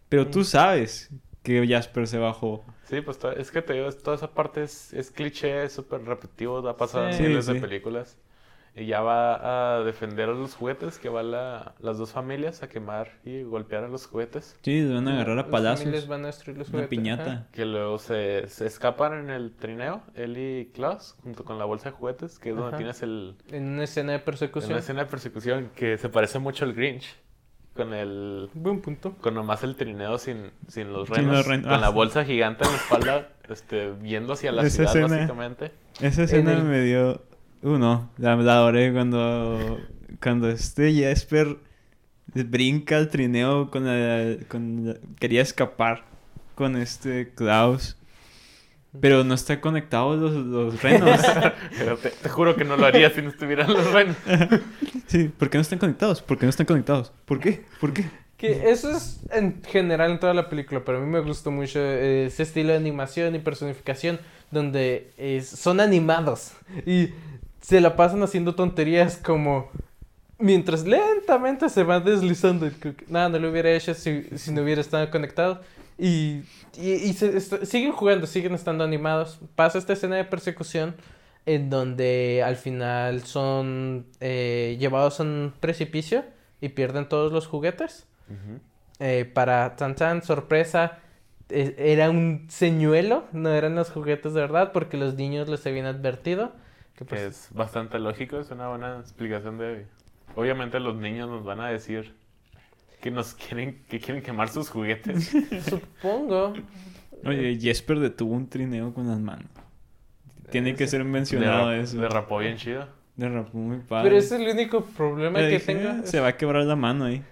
pero 0.08 0.26
tú 0.26 0.42
sabes 0.42 1.10
que 1.44 1.64
Jasper 1.64 2.08
se 2.08 2.18
bajó. 2.18 2.64
Sí, 2.88 3.02
pues 3.02 3.20
es 3.36 3.52
que 3.52 3.62
te 3.62 3.74
digo, 3.74 3.92
toda 3.92 4.16
esa 4.16 4.32
parte 4.32 4.64
es, 4.64 4.92
es 4.92 5.12
cliché, 5.12 5.62
es 5.62 5.74
súper 5.74 6.02
repetitivo, 6.02 6.68
ha 6.68 6.76
pasado 6.76 7.06
en 7.06 7.14
Sí. 7.14 7.22
miles 7.22 7.46
Sí, 7.46 7.54
de 7.54 7.60
películas. 7.60 8.18
Y 8.76 8.86
ya 8.86 9.00
va 9.00 9.78
a 9.78 9.82
defender 9.82 10.28
a 10.28 10.32
los 10.32 10.54
juguetes, 10.54 10.98
que 10.98 11.08
va 11.08 11.22
la- 11.24 11.74
las 11.80 11.98
dos 11.98 12.12
familias 12.12 12.62
a 12.62 12.68
quemar 12.68 13.08
y 13.24 13.42
golpear 13.42 13.82
a 13.84 13.88
los 13.88 14.06
juguetes. 14.06 14.56
Sí, 14.62 14.88
van 14.88 15.08
a 15.08 15.14
agarrar 15.14 15.38
a 15.40 15.44
familias 15.44 15.80
palazos, 15.82 16.06
van 16.08 16.22
a 16.22 16.26
destruir 16.28 16.56
los 16.58 16.68
una 16.68 16.78
juguetes, 16.78 16.88
piñata. 16.98 17.22
ajá. 17.32 17.46
Que 17.52 17.64
luego 17.64 17.98
se, 17.98 18.48
se 18.48 18.66
escapan 18.66 19.14
en 19.18 19.30
el 19.30 19.52
trineo, 19.56 20.02
él 20.14 20.38
y 20.38 20.66
Klaus, 20.72 21.16
junto 21.22 21.44
con 21.44 21.58
la 21.58 21.64
bolsa 21.64 21.90
de 21.90 21.96
juguetes, 21.96 22.38
que 22.38 22.50
es 22.50 22.54
donde 22.54 22.68
Ajá. 22.68 22.76
tienes 22.76 23.02
el, 23.02 23.34
En 23.50 23.68
una 23.70 23.84
escena 23.84 24.12
de 24.12 24.18
en 24.18 24.24
persecución. 24.24 24.70
una 24.72 24.80
escena 24.80 25.00
de 25.04 25.10
persecución 25.10 25.70
que 25.74 25.98
se 25.98 26.08
parece 26.08 26.38
mucho 26.38 26.64
al 26.64 26.72
Grinch. 26.72 27.16
Con 27.74 27.92
el... 27.94 28.50
Buen 28.54 28.80
punto. 28.80 29.14
Con 29.20 29.34
nomás 29.34 29.62
el 29.64 29.74
trineo 29.76 30.18
sin, 30.18 30.50
sin 30.68 30.92
los 30.92 31.06
Sin 31.08 31.16
renos. 31.16 31.36
los 31.38 31.46
renos. 31.46 31.66
Con 31.66 31.74
Ah, 31.74 31.78
la 31.78 31.88
bolsa 31.88 32.24
gigante 32.24 32.64
en 32.64 32.70
la 32.72 32.76
espalda, 32.76 33.28
este, 33.48 33.90
viendo 33.92 34.32
hacia 34.34 34.52
la 34.52 34.62
Esa 34.62 34.86
ciudad, 34.86 34.96
escena. 34.96 35.16
básicamente. 35.16 35.72
Esa 36.00 36.22
escena 36.24 36.52
el- 36.52 36.64
me 36.64 36.80
dio... 36.82 37.22
Uh, 37.62 37.76
no, 37.78 38.10
la, 38.16 38.36
la 38.36 38.54
adoré 38.54 38.92
cuando, 38.92 39.78
cuando 40.22 40.48
este 40.48 40.92
Jasper 40.94 41.58
brinca 42.34 42.96
al 42.98 43.10
trineo 43.10 43.70
con 43.70 43.86
la, 43.86 44.36
con 44.48 44.86
la- 44.86 44.96
Quería 45.20 45.42
escapar 45.42 46.04
con 46.54 46.76
este 46.76 47.32
Klaus, 47.34 47.96
pero 49.00 49.24
no 49.24 49.34
está 49.34 49.60
conectado 49.60 50.16
los, 50.16 50.32
los 50.34 50.82
renos. 50.82 51.20
Pero 51.78 51.96
te, 51.98 52.10
te 52.10 52.28
juro 52.28 52.56
que 52.56 52.64
no 52.64 52.76
lo 52.76 52.86
haría 52.86 53.10
si 53.10 53.22
no 53.22 53.30
estuvieran 53.30 53.72
los 53.72 53.90
renos. 53.92 54.16
Sí, 55.06 55.28
¿por 55.28 55.50
qué 55.50 55.58
no 55.58 55.62
están 55.62 55.78
conectados? 55.80 56.22
¿Por 56.22 56.38
qué 56.38 56.46
no 56.46 56.50
están 56.50 56.66
conectados? 56.66 57.12
¿Por 57.24 57.40
qué? 57.40 57.64
¿Por 57.80 57.92
qué? 57.92 58.10
Que 58.36 58.70
eso 58.70 58.90
es 58.90 59.20
en 59.32 59.62
general 59.64 60.12
en 60.12 60.18
toda 60.20 60.32
la 60.32 60.48
película, 60.48 60.82
pero 60.84 60.96
a 60.98 61.00
mí 61.02 61.06
me 61.06 61.20
gustó 61.20 61.50
mucho 61.50 61.78
eh, 61.78 62.26
ese 62.26 62.42
estilo 62.44 62.70
de 62.70 62.78
animación 62.78 63.34
y 63.34 63.38
personificación 63.38 64.18
donde 64.50 65.12
eh, 65.18 65.42
son 65.42 65.78
animados 65.78 66.52
y 66.86 67.10
se 67.70 67.80
la 67.80 67.94
pasan 67.96 68.20
haciendo 68.24 68.54
tonterías 68.56 69.16
como 69.16 69.70
mientras 70.38 70.84
lentamente 70.84 71.68
se 71.68 71.84
van 71.84 72.04
deslizando. 72.04 72.68
Nada, 73.08 73.28
no 73.28 73.38
lo 73.38 73.50
hubiera 73.50 73.70
hecho 73.70 73.94
si, 73.94 74.24
si 74.36 74.50
no 74.52 74.62
hubiera 74.62 74.80
estado 74.80 75.08
conectado. 75.10 75.60
Y, 75.96 76.42
y, 76.76 76.92
y 76.94 77.12
se- 77.12 77.36
est- 77.36 77.62
siguen 77.64 77.92
jugando, 77.92 78.26
siguen 78.26 78.54
estando 78.54 78.82
animados. 78.82 79.38
Pasa 79.54 79.78
esta 79.78 79.92
escena 79.92 80.16
de 80.16 80.24
persecución 80.24 80.96
en 81.46 81.70
donde 81.70 82.42
al 82.44 82.56
final 82.56 83.22
son 83.22 84.06
eh, 84.20 84.76
llevados 84.80 85.20
a 85.20 85.22
un 85.22 85.52
precipicio 85.60 86.24
y 86.60 86.70
pierden 86.70 87.08
todos 87.08 87.30
los 87.32 87.46
juguetes. 87.46 88.06
Eh, 88.98 89.30
para 89.32 89.76
tan 89.76 89.94
tan 89.94 90.22
sorpresa, 90.22 90.98
eh, 91.50 91.74
era 91.78 92.10
un 92.10 92.46
señuelo, 92.48 93.24
no 93.32 93.50
eran 93.50 93.74
los 93.76 93.90
juguetes 93.90 94.34
de 94.34 94.40
verdad, 94.40 94.72
porque 94.72 94.96
los 94.96 95.14
niños 95.14 95.48
les 95.48 95.64
habían 95.66 95.86
advertido. 95.86 96.52
Pues, 97.08 97.20
es 97.22 97.48
bastante 97.52 97.98
lógico, 97.98 98.38
es 98.40 98.50
una 98.50 98.68
buena 98.68 98.98
explicación 99.00 99.58
de... 99.58 99.86
Obviamente 100.36 100.78
los 100.80 100.96
niños 100.96 101.28
nos 101.28 101.44
van 101.44 101.60
a 101.60 101.68
decir 101.68 102.14
que 103.00 103.10
nos 103.10 103.34
quieren, 103.34 103.82
que 103.88 103.98
quieren 103.98 104.22
quemar 104.22 104.48
sus 104.48 104.68
juguetes. 104.70 105.32
supongo. 105.68 106.52
Oye, 107.24 107.58
Jesper 107.60 107.98
detuvo 107.98 108.34
un 108.34 108.48
trineo 108.48 108.92
con 108.94 109.08
las 109.08 109.18
manos. 109.18 109.48
Tiene 110.50 110.74
que 110.74 110.86
ser 110.86 111.04
mencionado 111.04 111.72
eso. 111.72 111.98
Derrapó 112.00 112.38
bien 112.38 112.56
chido. 112.56 112.86
Derrapó 113.16 113.56
muy 113.58 113.78
padre. 113.78 114.04
Pero 114.08 114.18
ese 114.18 114.36
es 114.36 114.40
el 114.42 114.48
único 114.48 114.84
problema 114.84 115.38
Le 115.38 115.48
que 115.48 115.54
dije, 115.54 115.66
tengo. 115.74 115.88
"Eh, 116.02 116.06
Se 116.06 116.20
va 116.20 116.28
a 116.28 116.36
quebrar 116.36 116.64
la 116.64 116.76
mano 116.76 117.04
ahí. 117.06 117.22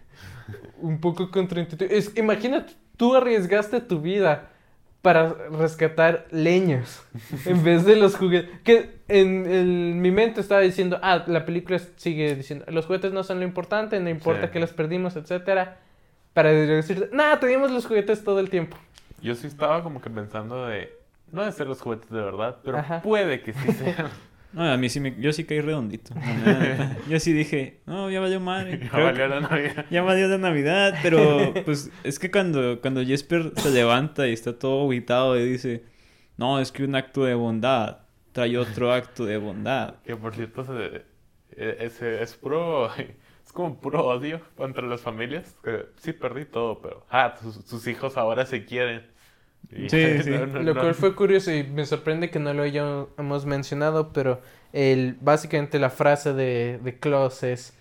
un 0.81 1.01
poco 1.01 1.31
contraintuitivo. 1.31 1.91
Es, 1.91 2.17
imagínate, 2.17 2.73
tú 2.97 3.15
arriesgaste 3.15 3.81
tu 3.81 4.01
vida 4.01 4.51
para 5.03 5.33
rescatar 5.51 6.27
leños 6.31 7.03
en 7.45 7.63
vez 7.63 7.85
de 7.85 7.97
los 7.97 8.17
juguetes. 8.17 8.51
Que 8.65 8.99
en, 9.09 10.01
mi 10.03 10.11
mente 10.11 10.41
estaba 10.41 10.61
diciendo, 10.61 10.99
ah, 11.03 11.25
la 11.27 11.45
película 11.45 11.79
sigue 11.97 12.35
diciendo, 12.35 12.65
los 12.69 12.87
juguetes 12.87 13.13
no 13.13 13.23
son 13.23 13.39
lo 13.41 13.45
importante, 13.45 13.99
no 14.01 14.09
importa 14.11 14.47
Sí. 14.47 14.53
que 14.53 14.61
los 14.61 14.73
perdimos, 14.73 15.17
etcétera. 15.17 15.79
Para 16.35 16.51
decir, 16.53 17.11
nada, 17.13 17.41
teníamos 17.41 17.71
los 17.71 17.87
juguetes 17.87 18.23
todo 18.25 18.41
el 18.41 18.51
tiempo. 18.51 18.77
Yo 19.23 19.35
sí 19.35 19.47
estaba 19.47 19.83
como 19.83 20.01
que 20.01 20.11
pensando 20.11 20.67
de... 20.67 20.93
No 21.33 21.45
de 21.45 21.53
ser 21.53 21.67
los 21.67 21.81
juguetes 21.81 22.09
de 22.11 22.23
verdad, 22.23 22.57
pero 22.65 22.79
Ajá. 22.79 23.03
puede 23.03 23.43
que 23.43 23.53
sí 23.53 23.73
sean. 23.73 24.09
No, 24.53 24.65
a 24.65 24.77
mí 24.79 24.89
sí 24.89 24.99
me... 25.01 25.15
Yo 25.21 25.33
sí 25.33 25.45
caí 25.45 25.61
redondito. 25.61 26.15
Yo 27.09 27.21
sí 27.21 27.33
dije, 27.33 27.81
no, 27.87 28.11
ya 28.11 28.21
valió 28.21 28.41
madre. 28.41 28.81
Ya 28.93 28.99
valió 28.99 29.29
la 29.29 29.41
Navidad. 29.41 29.85
Ya 29.91 30.03
valió 30.03 30.29
la 30.29 30.39
Navidad, 30.39 30.99
pero 31.03 31.53
pues 31.65 31.91
es 32.03 32.19
que 32.19 32.31
cuando, 32.31 32.81
cuando 32.81 33.05
Jesper 33.05 33.53
se 33.57 33.71
levanta 33.71 34.27
y 34.27 34.33
está 34.33 34.59
todo 34.59 34.89
aguitado 34.89 35.39
y 35.39 35.45
dice, 35.49 35.85
no, 36.39 36.61
es 36.61 36.73
que 36.73 36.85
un 36.85 36.95
acto 36.95 37.25
de 37.25 37.35
bondad 37.35 37.99
trae 38.33 38.57
otro 38.57 38.93
acto 38.93 39.27
de 39.27 39.37
bondad. 39.37 39.97
Que 40.05 40.17
por 40.17 40.35
cierto, 40.35 40.65
se- 40.65 41.05
e- 41.57 41.77
ese 41.81 42.23
es 42.23 42.35
puro... 42.35 42.91
Es 43.49 43.53
como 43.55 43.81
puro 43.81 44.05
odio 44.05 44.43
entre 44.59 44.87
las 44.87 45.01
familias. 45.01 45.57
Que 45.65 45.87
sí 45.97 46.13
perdí 46.13 46.45
todo, 46.45 46.83
pero... 46.83 47.07
Ah, 47.09 47.35
sus, 47.43 47.55
sus 47.65 47.87
hijos 47.87 48.19
ahora 48.19 48.45
se 48.45 48.67
quieren. 48.67 49.07
Sí, 49.71 49.89
sí. 50.23 50.31
no, 50.31 50.47
no, 50.47 50.63
Lo 50.63 50.75
no. 50.75 50.81
cual 50.81 50.95
fue 50.95 51.15
curioso 51.15 51.53
y 51.53 51.63
me 51.65 51.85
sorprende 51.87 52.31
que 52.31 52.39
no 52.39 52.55
lo 52.55 52.63
hayamos 52.63 53.47
mencionado, 53.47 54.13
pero 54.13 54.41
el, 54.73 55.17
básicamente 55.21 55.79
la 55.79 55.91
frase 55.91 56.33
de, 56.33 56.79
de 56.83 56.99
Klaus 56.99 57.43
es, 57.43 57.77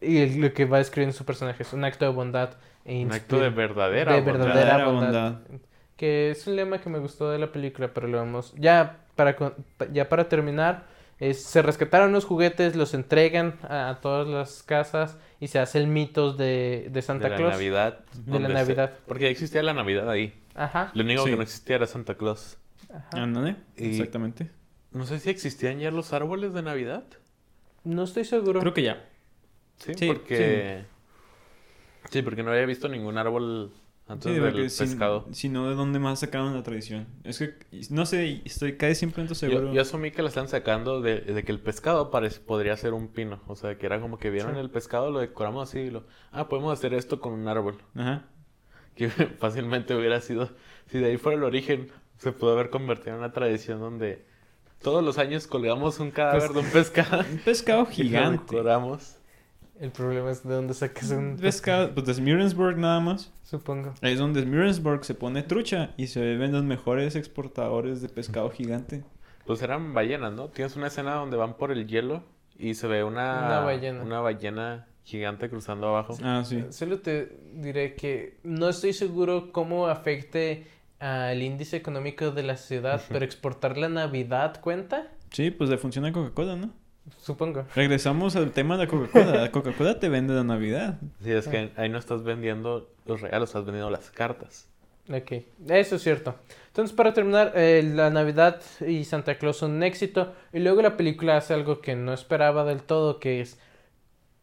y 0.00 0.18
el- 0.18 0.40
lo 0.40 0.52
que 0.52 0.64
va 0.64 0.80
escribiendo 0.80 1.16
su 1.16 1.24
personaje 1.24 1.62
es 1.62 1.72
un 1.72 1.84
acto 1.84 2.04
de 2.04 2.12
bondad. 2.12 2.50
e 2.84 3.04
Un 3.04 3.12
acto 3.12 3.38
de 3.40 3.50
verdadera 3.50 4.12
de 4.14 4.20
bondad. 4.20 4.46
verdadera 4.46 4.76
Verdadera 4.76 4.86
bondad. 4.86 5.32
bondad. 5.32 5.60
que 5.96 6.30
es 6.30 6.46
un 6.46 6.56
lema 6.56 6.78
que 6.80 6.90
me 6.90 6.98
gustó 6.98 7.30
de 7.30 7.38
la 7.38 7.52
película, 7.52 7.92
pero 7.94 8.08
lo 8.08 8.18
vamos 8.18 8.52
ya 8.58 8.98
para 9.16 9.36
ya 9.92 10.08
para 10.08 10.28
terminar 10.28 10.84
es, 11.20 11.42
se 11.44 11.62
rescataron 11.62 12.12
los 12.12 12.24
juguetes, 12.24 12.74
los 12.76 12.92
entregan 12.94 13.54
a, 13.62 13.88
a 13.90 14.00
todas 14.00 14.26
las 14.26 14.62
casas 14.64 15.16
y 15.40 15.46
se 15.48 15.60
hace 15.60 15.78
el 15.78 15.86
mitos 15.86 16.36
de, 16.36 16.88
de 16.90 17.02
Santa 17.02 17.28
de 17.28 17.30
la 17.30 17.36
Claus. 17.36 17.52
Navidad. 17.52 18.00
De 18.26 18.40
la 18.40 18.48
donde 18.48 18.64
se- 18.64 18.76
Navidad. 18.76 18.92
Porque 19.06 19.24
ya 19.24 19.30
existía 19.30 19.62
la 19.62 19.72
Navidad 19.74 20.10
ahí. 20.10 20.34
Ajá. 20.54 20.90
Lo 20.94 21.02
único 21.04 21.24
Sí. 21.24 21.30
que 21.30 21.36
no 21.36 21.42
existía 21.42 21.76
era 21.76 21.86
Santa 21.86 22.16
Claus. 22.16 22.58
ajá. 22.92 23.56
Y- 23.76 23.84
exactamente. 23.86 24.50
No 24.92 25.04
sé 25.06 25.18
si 25.18 25.28
existían 25.30 25.78
ya 25.80 25.90
los 25.90 26.12
árboles 26.12 26.54
de 26.54 26.62
Navidad. 26.62 27.04
No 27.82 28.04
estoy 28.04 28.24
seguro. 28.24 28.60
Creo 28.60 28.72
que 28.74 28.82
ya. 28.82 29.04
Sí, 29.78 29.94
Sí, 29.94 30.06
porque... 30.06 30.84
Sí. 32.10 32.22
porque 32.22 32.42
no 32.42 32.50
había 32.52 32.64
visto 32.66 32.88
ningún 32.88 33.18
árbol 33.18 33.72
antes 34.06 34.30
Sí, 34.32 34.38
del 34.38 34.50
porque 34.52 34.68
si, 34.68 34.84
pescado. 34.84 35.26
si 35.32 35.48
no, 35.48 35.68
¿de 35.68 35.74
dónde 35.74 35.98
más 35.98 36.20
sacaron 36.20 36.54
la 36.54 36.62
tradición? 36.62 37.06
Es 37.24 37.38
que, 37.38 37.54
no 37.90 38.06
sé, 38.06 38.42
estoy 38.44 38.76
casi 38.76 38.94
100% 39.06 39.34
seguro. 39.34 39.68
Yo, 39.68 39.72
yo 39.74 39.82
asumí 39.82 40.10
que 40.12 40.22
la 40.22 40.28
están 40.28 40.46
sacando 40.46 41.00
de, 41.00 41.22
de 41.22 41.42
que 41.42 41.50
el 41.50 41.58
pescado 41.60 42.10
parec- 42.12 42.40
podría 42.40 42.76
ser 42.76 42.92
un 42.92 43.08
pino. 43.08 43.40
O 43.48 43.56
sea, 43.56 43.76
que 43.78 43.86
era 43.86 44.00
como 44.00 44.18
que 44.18 44.30
vieron 44.30 44.54
Sí. 44.54 44.60
el 44.60 44.70
pescado, 44.70 45.10
lo 45.10 45.18
decoramos 45.18 45.68
así 45.68 45.80
y 45.80 45.90
lo... 45.90 46.04
Ah, 46.30 46.48
podemos 46.48 46.72
hacer 46.78 46.94
esto 46.94 47.18
con 47.20 47.32
un 47.32 47.48
árbol. 47.48 47.78
Ajá. 47.96 48.26
Que 48.94 49.08
fácilmente 49.38 49.94
hubiera 49.94 50.20
sido... 50.20 50.50
Si 50.86 50.98
de 50.98 51.06
ahí 51.06 51.16
fuera 51.16 51.38
el 51.38 51.44
origen, 51.44 51.88
se 52.18 52.32
pudo 52.32 52.52
haber 52.52 52.70
convertido 52.70 53.12
en 53.12 53.18
una 53.18 53.32
tradición 53.32 53.80
donde 53.80 54.24
todos 54.82 55.02
los 55.02 55.18
años 55.18 55.46
colgamos 55.46 55.98
un 55.98 56.10
cadáver 56.10 56.50
de 56.52 56.58
un 56.60 56.66
pescado. 56.66 57.24
Un 57.30 57.38
pescado 57.38 57.80
y 57.84 57.84
lo 57.84 57.92
gigante. 57.94 58.56
decoramos. 58.56 59.16
El 59.80 59.90
problema 59.90 60.30
es 60.30 60.44
de 60.46 60.54
dónde 60.54 60.72
sacas 60.74 61.10
un 61.10 61.30
Un 61.32 61.36
pescado, 61.36 61.92
pues 61.94 62.06
de 62.06 62.14
Smirensburg 62.14 62.78
nada 62.78 63.00
más. 63.00 63.32
supongo. 63.42 63.94
Ahí 64.02 64.12
es 64.12 64.18
donde 64.18 64.42
Smirensburg 64.42 65.04
se 65.04 65.14
pone 65.14 65.42
trucha 65.42 65.92
y 65.96 66.06
se 66.06 66.20
ven 66.36 66.52
los 66.52 66.62
mejores 66.62 67.16
exportadores 67.16 68.00
de 68.00 68.08
pescado 68.08 68.50
gigante. 68.50 69.02
Pues 69.46 69.62
eran 69.62 69.92
ballenas, 69.92 70.32
¿no? 70.32 70.48
Tienes 70.48 70.76
una 70.76 70.86
escena 70.86 71.14
donde 71.14 71.36
van 71.36 71.54
por 71.54 71.72
el 71.72 71.86
hielo 71.88 72.22
y 72.56 72.74
se 72.74 72.86
ve 72.86 73.02
una... 73.02 73.46
Una 73.46 73.60
ballena. 73.60 74.02
Una 74.02 74.20
ballena 74.20 74.86
gigante 75.04 75.48
cruzando 75.48 75.88
abajo. 75.88 76.16
Ah, 76.22 76.42
sí. 76.44 76.64
Solo 76.70 77.00
te 77.00 77.36
diré 77.54 77.94
que 77.94 78.38
no 78.42 78.68
estoy 78.68 78.92
seguro 78.92 79.52
cómo 79.52 79.86
afecte 79.88 80.66
al 80.98 81.42
índice 81.42 81.76
económico 81.76 82.30
de 82.30 82.42
la 82.42 82.56
ciudad, 82.56 83.02
pero 83.08 83.24
exportar 83.24 83.76
la 83.76 83.88
Navidad 83.88 84.60
cuenta, 84.60 85.08
Sí, 85.30 85.50
pues 85.50 85.68
le 85.68 85.78
funciona 85.78 86.12
Coca-Cola, 86.12 86.54
¿no? 86.54 86.70
supongo. 87.20 87.66
Regresamos 87.74 88.34
al 88.36 88.52
tema 88.52 88.76
de 88.76 88.84
la 88.84 88.90
Coca-Cola. 88.90 89.34
La 89.34 89.50
Coca-Cola 89.52 89.98
te 89.98 90.08
vende 90.08 90.32
la 90.32 90.44
Navidad. 90.44 91.00
Sí, 91.22 91.32
es 91.32 91.48
que 91.48 91.70
ahí 91.76 91.88
no 91.88 91.98
estás 91.98 92.22
vendiendo 92.22 92.88
los 93.04 93.20
regalos, 93.20 93.50
estás 93.50 93.64
vendiendo 93.64 93.90
las 93.90 94.10
cartas. 94.10 94.68
Ok, 95.12 95.32
eso 95.68 95.96
es 95.96 96.02
cierto. 96.02 96.36
Entonces, 96.68 96.96
para 96.96 97.12
terminar, 97.12 97.52
eh, 97.56 97.82
la 97.94 98.08
Navidad 98.10 98.62
y 98.86 99.04
Santa 99.04 99.36
Claus 99.36 99.58
son 99.58 99.72
un 99.72 99.82
éxito. 99.82 100.32
Y 100.52 100.60
luego 100.60 100.80
la 100.80 100.96
película 100.96 101.36
hace 101.36 101.52
algo 101.52 101.80
que 101.80 101.94
no 101.94 102.12
esperaba 102.14 102.64
del 102.64 102.82
todo, 102.84 103.18
que 103.20 103.40
es 103.42 103.58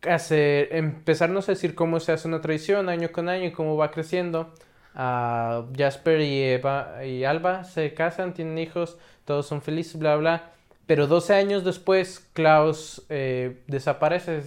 hacer, 0.07 0.69
empezarnos 0.75 1.47
a 1.49 1.53
decir 1.53 1.75
cómo 1.75 1.99
se 1.99 2.11
hace 2.11 2.27
una 2.27 2.41
tradición 2.41 2.89
año 2.89 3.11
con 3.11 3.29
año 3.29 3.45
y 3.45 3.51
cómo 3.51 3.77
va 3.77 3.91
creciendo. 3.91 4.53
Ah, 4.95 5.65
Jasper 5.77 6.21
y 6.21 6.43
Eva 6.43 7.05
y 7.05 7.23
Alba 7.23 7.63
se 7.63 7.93
casan, 7.93 8.33
tienen 8.33 8.57
hijos, 8.57 8.97
todos 9.25 9.47
son 9.47 9.61
felices, 9.61 9.97
bla, 9.97 10.15
bla. 10.17 10.51
Pero 10.87 11.07
12 11.07 11.33
años 11.35 11.63
después, 11.63 12.27
Klaus 12.33 13.05
eh, 13.07 13.61
desaparece. 13.67 14.41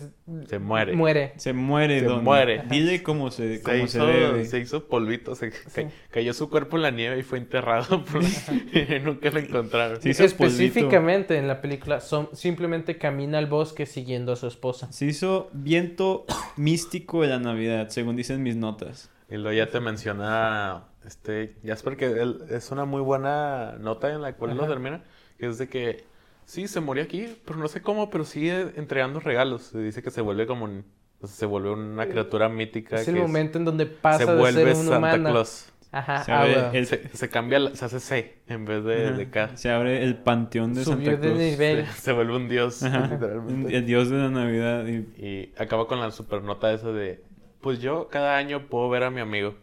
Se 0.46 0.58
muere. 0.58 0.92
Muere. 0.94 1.32
Se 1.36 1.52
muere, 1.54 2.00
Se 2.00 2.06
Don. 2.06 2.22
muere. 2.22 2.64
Dile 2.68 3.02
cómo 3.02 3.30
se, 3.30 3.58
Se 3.58 3.62
cómo 3.62 3.76
se, 3.78 3.84
hizo, 3.84 4.06
debe. 4.06 4.44
se 4.44 4.58
hizo 4.58 4.86
polvito, 4.88 5.34
se 5.36 5.52
Sí. 5.68 5.86
cayó 6.10 6.34
su 6.34 6.50
cuerpo 6.50 6.76
en 6.76 6.82
la 6.82 6.90
nieve 6.90 7.18
y 7.18 7.22
fue 7.22 7.38
enterrado. 7.38 8.04
por- 8.04 8.20
nunca 9.02 9.30
lo 9.30 9.38
encontraron. 9.38 10.02
Se 10.02 10.10
hizo 10.10 10.24
Específicamente 10.24 11.38
en 11.38 11.48
la 11.48 11.60
película, 11.62 12.00
son, 12.00 12.28
simplemente 12.34 12.98
camina 12.98 13.38
al 13.38 13.46
bosque 13.46 13.86
siguiendo 13.86 14.32
a 14.32 14.36
su 14.36 14.46
esposa. 14.46 14.92
Se 14.92 15.06
hizo 15.06 15.48
viento 15.52 16.26
místico 16.56 17.22
de 17.22 17.28
la 17.28 17.38
Navidad, 17.38 17.88
según 17.88 18.16
dicen 18.16 18.42
mis 18.42 18.56
notas. 18.56 19.10
Y 19.30 19.36
luego 19.36 19.52
ya 19.56 19.70
te 19.70 19.80
menciona 19.80 20.84
este 21.06 21.54
Jasper 21.64 21.96
que 21.96 22.06
él- 22.06 22.42
es 22.50 22.70
una 22.70 22.84
muy 22.84 23.00
buena 23.00 23.76
nota 23.80 24.12
en 24.12 24.20
la 24.20 24.34
cual 24.34 24.56
lo 24.56 24.64
Ajá. 24.64 24.72
termina, 24.72 25.02
que 25.38 25.46
es 25.46 25.58
de 25.58 25.68
que 25.68 26.04
sí 26.44 26.68
se 26.68 26.80
murió 26.80 27.02
aquí, 27.04 27.36
pero 27.44 27.58
no 27.58 27.68
sé 27.68 27.80
cómo, 27.82 28.10
pero 28.10 28.24
sigue 28.24 28.72
entregando 28.76 29.20
regalos. 29.20 29.62
Se 29.62 29.78
dice 29.78 30.02
que 30.02 30.10
se 30.10 30.20
vuelve 30.20 30.46
como 30.46 30.64
un, 30.64 30.84
sea, 31.20 31.28
se 31.36 31.46
vuelve 31.46 31.70
una 31.70 32.06
criatura 32.06 32.48
mítica 32.48 32.96
Es 32.96 33.08
el 33.08 33.14
que 33.14 33.20
momento 33.20 33.58
en 33.58 33.64
donde 33.64 33.84
se 33.84 33.90
pasa 33.90 34.32
de 34.32 34.38
vuelve 34.38 34.74
ser 34.74 34.76
un 34.76 34.86
Santa. 34.88 35.18
Claus. 35.18 35.70
Ajá, 35.92 36.24
Se 36.24 36.32
abre 36.32 36.76
el- 36.78 36.86
Se, 36.86 37.08
se 37.16 37.28
cambia, 37.28 37.60
la- 37.60 37.76
se 37.76 37.84
hace 37.84 38.00
C 38.00 38.34
en 38.48 38.64
vez 38.64 38.82
de, 38.84 39.06
Ajá. 39.08 39.16
de 39.16 39.30
K. 39.30 39.56
Se 39.56 39.70
abre 39.70 40.02
el 40.02 40.16
panteón 40.16 40.74
de 40.74 40.82
Subió 40.84 40.96
Santa 40.96 41.10
de 41.12 41.18
Claus. 41.18 41.38
nivel. 41.38 41.86
Se, 41.86 42.00
se 42.00 42.12
vuelve 42.12 42.34
un 42.36 42.48
dios, 42.48 42.82
Ajá. 42.82 43.06
literalmente. 43.12 43.76
El 43.76 43.86
dios 43.86 44.10
de 44.10 44.16
la 44.18 44.28
Navidad. 44.28 44.86
y- 44.88 45.06
Y 45.24 45.52
acaba 45.56 45.86
con 45.86 46.00
la 46.00 46.10
supernota 46.10 46.72
esa 46.72 46.90
de, 46.90 47.22
pues 47.60 47.78
yo 47.80 48.08
cada 48.08 48.36
año 48.36 48.66
puedo 48.68 48.88
ver 48.90 49.04
a 49.04 49.10
mi 49.10 49.20
amigo. 49.20 49.54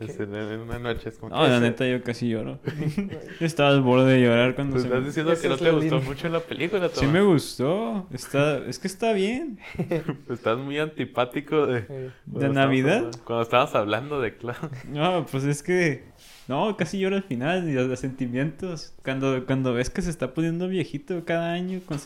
En 0.00 0.34
en 0.34 0.60
una 0.60 0.78
noche 0.78 1.10
es 1.10 1.18
como... 1.18 1.34
No, 1.34 1.46
la 1.46 1.60
neta 1.60 1.86
yo 1.86 2.02
casi 2.02 2.28
lloro. 2.28 2.58
Estaba 3.40 3.70
al 3.70 3.82
borde 3.82 4.14
de 4.14 4.22
llorar 4.22 4.54
cuando 4.54 4.72
Pues 4.72 4.84
se... 4.84 4.88
estás 4.88 5.04
diciendo 5.04 5.32
que 5.40 5.48
no 5.48 5.56
te 5.56 5.70
gustó 5.70 5.96
línea. 5.96 6.08
mucho 6.08 6.28
la 6.28 6.40
película, 6.40 6.88
Sí 6.92 7.06
me 7.06 7.20
gustó. 7.20 8.06
Está... 8.10 8.58
Es 8.66 8.78
que 8.78 8.88
está 8.88 9.12
bien. 9.12 9.58
Estás 10.30 10.58
muy 10.58 10.78
antipático 10.78 11.66
de... 11.66 11.82
Sí. 11.82 12.38
¿De 12.38 12.48
Navidad? 12.48 13.10
Cuando 13.24 13.42
estabas 13.42 13.74
hablando 13.74 14.20
de 14.20 14.36
Clown. 14.36 14.70
No, 14.88 15.26
pues 15.30 15.44
es 15.44 15.62
que... 15.62 16.04
No, 16.48 16.76
casi 16.76 16.98
lloro 16.98 17.16
al 17.16 17.22
final. 17.22 17.68
Y 17.68 17.74
los, 17.74 17.86
los 17.86 18.00
sentimientos. 18.00 18.94
Cuando, 19.04 19.44
cuando 19.46 19.74
ves 19.74 19.90
que 19.90 20.02
se 20.02 20.10
está 20.10 20.34
poniendo 20.34 20.66
viejito 20.68 21.24
cada 21.24 21.52
año... 21.52 21.80
con 21.86 21.98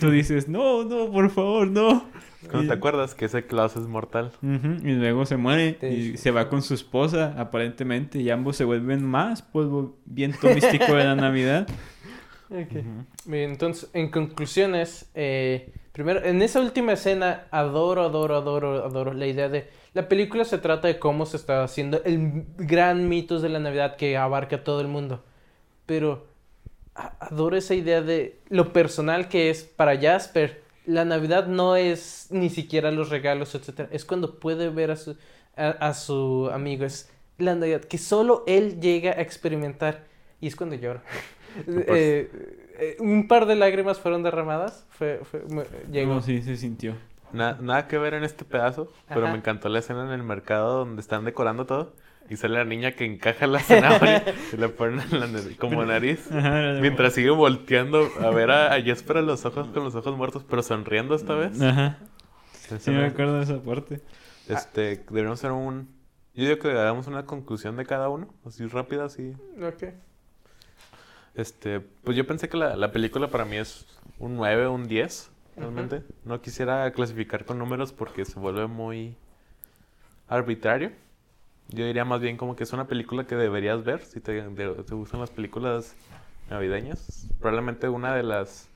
Tú 0.00 0.10
dices, 0.10 0.48
no, 0.48 0.84
no, 0.84 1.10
por 1.10 1.30
favor, 1.30 1.66
no. 1.68 2.04
Cuando 2.42 2.64
Y- 2.64 2.68
te 2.68 2.74
acuerdas 2.74 3.14
que 3.14 3.24
ese 3.24 3.46
Klaus 3.46 3.74
es 3.76 3.86
mortal. 3.86 4.32
Y 4.42 4.92
luego 4.92 5.26
se 5.26 5.36
muere 5.36 5.78
y 5.82 6.16
se 6.16 6.30
va 6.30 6.48
con 6.48 6.62
su 6.62 6.74
esposa, 6.74 7.34
aparentemente, 7.38 8.20
y 8.20 8.30
ambos 8.30 8.56
se 8.56 8.64
vuelven 8.64 9.04
más 9.04 9.42
polvo 9.42 9.96
viento 10.04 10.48
místico 10.48 10.94
de 10.94 11.04
la 11.04 11.14
Navidad. 11.16 11.66
Ok. 12.50 12.70
Ujú. 12.72 13.04
Bien, 13.26 13.50
entonces, 13.50 13.90
en 13.94 14.10
conclusiones, 14.10 15.10
eh, 15.14 15.72
primero, 15.92 16.22
en 16.24 16.40
esa 16.42 16.60
última 16.60 16.92
escena, 16.92 17.44
adoro, 17.50 18.02
adoro, 18.04 18.36
adoro, 18.36 18.84
adoro 18.84 19.12
la 19.14 19.26
idea 19.26 19.48
de... 19.48 19.68
La 19.94 20.08
película 20.08 20.44
se 20.44 20.58
trata 20.58 20.86
de 20.88 20.98
cómo 20.98 21.24
se 21.26 21.36
está 21.36 21.64
haciendo 21.64 22.02
el 22.04 22.44
gran 22.58 23.08
mitos 23.08 23.42
de 23.42 23.48
la 23.48 23.58
Navidad 23.60 23.96
que 23.96 24.16
abarca 24.16 24.56
a 24.56 24.64
todo 24.64 24.80
el 24.80 24.88
mundo. 24.88 25.24
Pero 25.86 26.26
adoro 26.94 27.56
esa 27.56 27.74
idea 27.74 28.02
de 28.02 28.38
lo 28.48 28.72
personal 28.72 29.28
que 29.28 29.50
es 29.50 29.64
para 29.64 29.98
Jasper. 30.00 30.62
La 30.86 31.04
Navidad 31.04 31.46
no 31.46 31.76
es 31.76 32.28
ni 32.30 32.50
siquiera 32.50 32.90
los 32.90 33.08
regalos, 33.10 33.54
etcétera. 33.54 33.88
Es 33.92 34.04
cuando 34.04 34.38
puede 34.38 34.68
ver 34.68 34.90
a 34.90 34.96
su, 34.96 35.16
a, 35.56 35.68
a 35.70 35.94
su 35.94 36.50
amigo. 36.52 36.84
Es 36.84 37.10
la 37.38 37.54
Navidad 37.54 37.80
que 37.82 37.98
solo 37.98 38.44
él 38.46 38.80
llega 38.80 39.12
a 39.12 39.20
experimentar. 39.20 40.04
Y 40.40 40.46
es 40.48 40.56
cuando 40.56 40.76
llora. 40.76 41.02
Eh, 41.68 42.28
eh, 42.80 42.96
un 42.98 43.28
par 43.28 43.46
de 43.46 43.54
lágrimas 43.54 44.00
fueron 44.00 44.24
derramadas. 44.24 44.84
Fue, 44.90 45.20
fue, 45.22 45.44
me- 45.48 45.62
llegó. 45.92 46.14
No, 46.14 46.20
sí, 46.20 46.42
se 46.42 46.56
sintió. 46.56 46.96
Na- 47.32 47.56
nada 47.60 47.86
que 47.86 47.96
ver 47.96 48.14
en 48.14 48.24
este 48.24 48.44
pedazo, 48.44 48.92
pero 49.08 49.22
Ajá. 49.22 49.30
me 49.32 49.38
encantó 49.38 49.68
la 49.68 49.78
escena 49.78 50.04
en 50.04 50.10
el 50.10 50.24
mercado 50.24 50.78
donde 50.78 51.00
están 51.00 51.24
decorando 51.24 51.64
todo. 51.64 51.94
Y 52.30 52.36
sale 52.36 52.54
la 52.54 52.64
niña 52.64 52.92
que 52.92 53.04
encaja 53.04 53.46
la 53.46 53.58
zanahoria 53.60 54.24
y 54.52 54.56
le 54.56 54.68
ponen 54.70 55.00
en 55.12 55.20
la 55.20 55.56
como 55.58 55.84
nariz. 55.84 56.30
Ajá, 56.32 56.78
Mientras 56.80 57.12
sigue 57.14 57.30
volteando 57.30 58.08
a 58.20 58.30
ver 58.30 58.50
a, 58.50 58.72
a 58.74 58.80
Jesper 58.82 59.18
a 59.18 59.22
los 59.22 59.44
ojos 59.44 59.68
con 59.68 59.84
los 59.84 59.94
ojos 59.94 60.16
muertos, 60.16 60.44
pero 60.48 60.62
sonriendo 60.62 61.14
esta 61.14 61.34
vez. 61.34 61.60
Ajá. 61.60 61.98
Sí, 62.78 62.90
me 62.90 62.98
me- 63.00 63.06
acuerdo 63.06 63.36
de 63.38 63.44
esa 63.44 63.60
parte. 63.62 64.00
Este, 64.48 64.96
deberíamos 65.08 65.38
hacer 65.38 65.52
un... 65.52 65.88
Yo 66.34 66.44
digo 66.44 66.58
que 66.58 66.70
hagamos 66.70 67.06
una 67.06 67.26
conclusión 67.26 67.76
de 67.76 67.84
cada 67.86 68.08
uno, 68.08 68.32
así 68.46 68.66
rápida, 68.66 69.04
así. 69.04 69.34
Ok. 69.62 69.84
Este, 71.34 71.80
pues 71.80 72.16
yo 72.16 72.26
pensé 72.26 72.48
que 72.48 72.56
la, 72.56 72.76
la 72.76 72.90
película 72.92 73.28
para 73.28 73.44
mí 73.44 73.56
es 73.56 73.86
un 74.18 74.36
9, 74.36 74.68
un 74.68 74.86
10, 74.88 75.30
realmente. 75.56 76.02
No 76.24 76.40
quisiera 76.40 76.90
clasificar 76.92 77.44
con 77.44 77.58
números 77.58 77.92
porque 77.92 78.24
se 78.24 78.38
vuelve 78.38 78.66
muy 78.66 79.16
arbitrario. 80.28 80.92
Yo 81.68 81.84
diría 81.84 82.04
más 82.04 82.20
bien 82.20 82.36
como 82.36 82.56
que 82.56 82.64
es 82.64 82.72
una 82.72 82.86
película 82.86 83.26
que 83.26 83.36
deberías 83.36 83.82
ver 83.84 84.02
si 84.04 84.20
te, 84.20 84.42
te 84.42 84.94
gustan 84.94 85.20
las 85.20 85.30
películas 85.30 85.96
navideñas. 86.50 87.28
Probablemente 87.40 87.88
una 87.88 88.14
de 88.14 88.22
las 88.22 88.68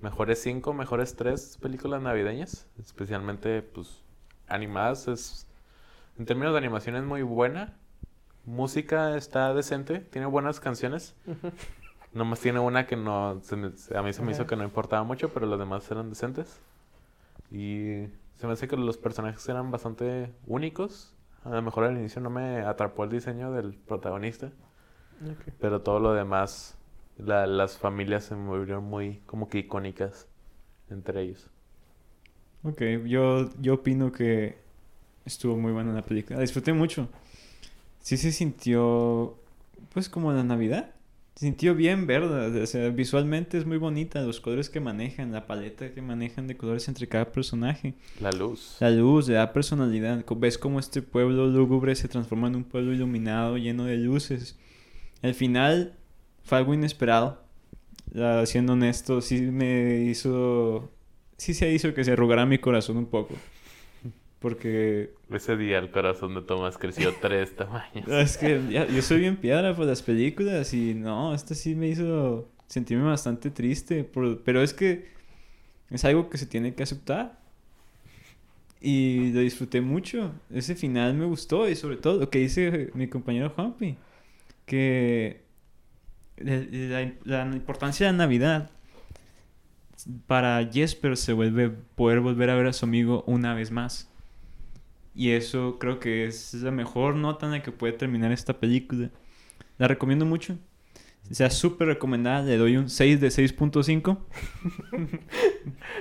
mejores 0.00 0.42
5, 0.42 0.72
mejores 0.72 1.16
3 1.16 1.58
películas 1.60 2.02
navideñas, 2.02 2.66
especialmente 2.78 3.62
pues 3.62 4.02
animadas. 4.48 5.08
Es, 5.08 5.46
en 6.18 6.26
términos 6.26 6.52
de 6.52 6.58
animación 6.58 6.96
es 6.96 7.04
muy 7.04 7.22
buena. 7.22 7.76
Música 8.44 9.16
está 9.16 9.54
decente, 9.54 10.00
tiene 10.00 10.26
buenas 10.26 10.60
canciones. 10.60 11.14
Nomás 12.12 12.40
tiene 12.40 12.58
una 12.58 12.86
que 12.86 12.96
no, 12.96 13.40
se 13.42 13.54
a 13.96 14.02
mí 14.02 14.12
se 14.12 14.22
me 14.22 14.32
hizo 14.32 14.46
que 14.46 14.56
no 14.56 14.64
importaba 14.64 15.04
mucho, 15.04 15.28
pero 15.32 15.46
los 15.46 15.58
demás 15.58 15.88
eran 15.90 16.10
decentes. 16.10 16.58
Y 17.52 18.06
se 18.36 18.46
me 18.46 18.54
hace 18.54 18.66
que 18.66 18.76
los 18.76 18.96
personajes 18.96 19.48
eran 19.48 19.70
bastante 19.70 20.32
únicos, 20.46 21.14
A 21.44 21.50
lo 21.50 21.62
mejor 21.62 21.84
al 21.84 21.96
inicio 21.96 22.20
no 22.20 22.30
me 22.30 22.60
atrapó 22.60 23.04
el 23.04 23.10
diseño 23.10 23.52
del 23.52 23.74
protagonista, 23.74 24.52
pero 25.60 25.82
todo 25.82 26.00
lo 26.00 26.12
demás, 26.12 26.76
la- 27.18 27.46
las 27.46 27.78
familias 27.78 28.24
se 28.24 28.34
me 28.36 28.46
volvieron 28.48 28.84
muy 28.84 29.20
como 29.26 29.48
que 29.48 29.58
icónicas 29.58 30.28
entre 30.90 31.22
ellos. 31.22 31.48
Ok, 32.62 32.82
yo, 33.06 33.48
yo 33.60 33.74
opino 33.74 34.12
que 34.12 34.58
estuvo 35.24 35.56
muy 35.56 35.72
buena 35.72 35.92
la 35.92 36.02
película. 36.04 36.36
La 36.36 36.42
disfruté 36.42 36.72
mucho. 36.72 37.08
Sí 38.00 38.16
se 38.16 38.32
sintió, 38.32 39.38
pues, 39.92 40.08
como 40.08 40.32
la 40.32 40.44
Navidad. 40.44 40.94
Sintió 41.36 41.74
bien 41.74 42.06
verde. 42.06 42.62
O 42.62 42.66
sea, 42.66 42.90
visualmente 42.90 43.56
es 43.56 43.64
muy 43.64 43.78
bonita. 43.78 44.20
Los 44.20 44.40
colores 44.40 44.68
que 44.68 44.80
manejan, 44.80 45.32
la 45.32 45.46
paleta 45.46 45.94
que 45.94 46.02
manejan 46.02 46.46
de 46.46 46.56
colores 46.56 46.86
entre 46.88 47.06
cada 47.06 47.32
personaje. 47.32 47.94
La 48.20 48.30
luz. 48.30 48.76
La 48.80 48.90
luz 48.90 49.28
le 49.28 49.34
da 49.34 49.52
personalidad. 49.52 50.24
Ves 50.36 50.58
cómo 50.58 50.78
este 50.78 51.00
pueblo 51.00 51.46
lúgubre 51.46 51.94
se 51.94 52.08
transforma 52.08 52.48
en 52.48 52.56
un 52.56 52.64
pueblo 52.64 52.92
iluminado, 52.92 53.56
lleno 53.56 53.84
de 53.84 53.96
luces. 53.96 54.58
Al 55.22 55.34
final 55.34 55.94
fue 56.42 56.58
algo 56.58 56.74
inesperado. 56.74 57.42
Siendo 58.44 58.74
honesto, 58.74 59.20
sí 59.20 59.40
me 59.40 60.02
hizo... 60.04 60.90
Sí 61.38 61.54
se 61.54 61.72
hizo 61.72 61.94
que 61.94 62.04
se 62.04 62.12
arrugara 62.12 62.44
mi 62.44 62.58
corazón 62.58 62.98
un 62.98 63.06
poco. 63.06 63.34
Porque 64.40 65.12
Ese 65.30 65.56
día 65.56 65.78
el 65.78 65.90
corazón 65.90 66.34
de 66.34 66.42
Tomás 66.42 66.78
creció 66.78 67.14
tres 67.20 67.54
tamaños. 67.54 68.08
es 68.08 68.36
que 68.38 68.60
ya- 68.70 68.86
yo 68.86 69.02
soy 69.02 69.20
bien 69.20 69.36
piedra 69.36 69.76
por 69.76 69.86
las 69.86 70.02
películas 70.02 70.72
y 70.74 70.94
no, 70.94 71.34
esta 71.34 71.54
sí 71.54 71.74
me 71.74 71.88
hizo 71.88 72.48
sentirme 72.66 73.04
bastante 73.04 73.50
triste. 73.50 74.02
por- 74.04 74.42
pero 74.42 74.62
es 74.62 74.72
que 74.74 75.08
es 75.90 76.04
algo 76.04 76.30
que 76.30 76.38
se 76.38 76.46
tiene 76.46 76.74
que 76.74 76.82
aceptar. 76.82 77.38
Y 78.80 79.30
lo 79.32 79.40
disfruté 79.40 79.82
mucho. 79.82 80.32
Ese 80.50 80.74
final 80.74 81.12
me 81.14 81.26
gustó 81.26 81.68
y 81.68 81.76
sobre 81.76 81.98
todo 81.98 82.18
lo 82.20 82.30
que 82.30 82.38
dice 82.38 82.90
mi 82.94 83.08
compañero 83.08 83.50
Juanpi. 83.50 83.96
Que 84.64 85.42
la, 86.38 86.64
la- 87.24 87.44
la 87.44 87.54
importancia 87.56 88.06
de 88.06 88.12
la 88.12 88.18
Navidad 88.18 88.70
para 90.26 90.66
Jesper 90.72 91.18
se 91.18 91.34
vuelve 91.34 91.68
poder 91.68 92.20
volver 92.20 92.48
a 92.48 92.54
ver 92.54 92.68
a 92.68 92.72
su 92.72 92.86
amigo 92.86 93.22
una 93.26 93.52
vez 93.54 93.70
más. 93.70 94.09
Y 95.14 95.32
eso 95.32 95.78
creo 95.78 95.98
que 96.00 96.24
es 96.26 96.54
la 96.54 96.70
mejor 96.70 97.14
nota 97.16 97.46
en 97.46 97.52
la 97.52 97.62
que 97.62 97.72
puede 97.72 97.92
terminar 97.92 98.32
esta 98.32 98.54
película. 98.58 99.10
La 99.78 99.88
recomiendo 99.88 100.24
mucho. 100.24 100.56
O 101.30 101.34
sea, 101.34 101.50
súper 101.50 101.88
recomendada. 101.88 102.42
Le 102.42 102.56
doy 102.56 102.76
un 102.76 102.88
6 102.88 103.20
de 103.20 103.28
6.5. 103.28 104.18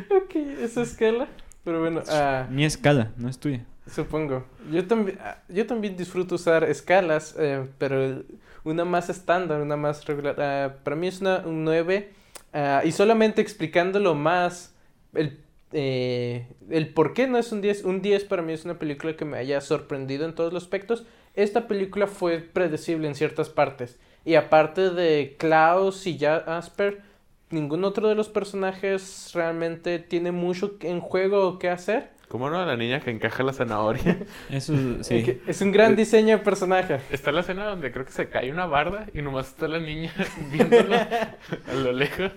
Ok, 0.09 0.35
esa 0.61 0.81
escala. 0.81 1.27
Pero 1.63 1.81
bueno, 1.81 2.01
ah, 2.09 2.47
Mi 2.49 2.65
escala, 2.65 3.11
no 3.17 3.29
es 3.29 3.37
tuya. 3.39 3.65
supongo. 3.87 4.45
Yo 4.71 4.85
también, 4.87 5.17
ah, 5.21 5.37
yo 5.49 5.65
también 5.67 5.97
disfruto 5.97 6.35
usar 6.35 6.63
escalas, 6.63 7.35
eh, 7.37 7.67
pero 7.77 8.23
una 8.63 8.85
más 8.85 9.09
estándar, 9.09 9.61
una 9.61 9.75
más 9.75 10.05
regular. 10.05 10.35
Ah, 10.39 10.75
para 10.83 10.95
mí 10.95 11.07
es 11.07 11.21
una, 11.21 11.39
un 11.45 11.63
9. 11.65 12.13
ah, 12.53 12.81
y 12.85 12.91
solamente 12.91 13.41
explicándolo 13.41 14.15
más, 14.15 14.73
el, 15.13 15.39
eh, 15.71 16.47
el 16.69 16.93
por 16.93 17.13
qué 17.13 17.27
no 17.27 17.37
es 17.37 17.51
un 17.51 17.61
10. 17.61 17.83
Un 17.83 18.01
10 18.01 18.25
para 18.25 18.41
mí 18.41 18.53
es 18.53 18.65
una 18.65 18.79
película 18.79 19.15
que 19.15 19.25
me 19.25 19.37
haya 19.37 19.61
sorprendido 19.61 20.25
en 20.25 20.35
todos 20.35 20.53
los 20.53 20.63
aspectos. 20.63 21.05
Esta 21.35 21.67
película 21.67 22.07
fue 22.07 22.39
predecible 22.39 23.07
en 23.07 23.15
ciertas 23.15 23.49
partes. 23.49 23.99
Y 24.25 24.35
aparte 24.35 24.89
de 24.89 25.35
Klaus 25.37 26.05
y 26.05 26.17
Jasper, 26.17 27.01
ningún 27.49 27.83
otro 27.83 28.07
de 28.09 28.15
los 28.15 28.29
personajes 28.29 29.31
realmente 29.33 29.99
tiene 29.99 30.31
mucho 30.31 30.75
en 30.81 30.99
juego 30.99 31.47
o 31.47 31.59
qué 31.59 31.69
hacer. 31.69 32.09
¿Cómo 32.27 32.47
no? 32.51 32.63
La 32.63 32.77
niña 32.77 32.99
que 32.99 33.09
encaja 33.09 33.41
la 33.41 33.53
zanahoria. 33.53 34.19
Eso 34.51 34.73
sí. 35.01 35.23
que 35.23 35.41
Es 35.47 35.61
un 35.61 35.71
gran 35.71 35.95
diseño 35.95 36.37
de 36.37 36.43
personaje. 36.43 36.99
Está 37.09 37.31
la 37.31 37.41
escena 37.41 37.65
donde 37.65 37.91
creo 37.91 38.05
que 38.05 38.11
se 38.11 38.29
cae 38.29 38.51
una 38.51 38.67
barda 38.67 39.07
y 39.15 39.23
nomás 39.23 39.47
está 39.47 39.67
la 39.67 39.79
niña 39.79 40.13
viéndolo 40.51 40.95
a 40.95 41.73
lo 41.73 41.91
lejos. 41.91 42.31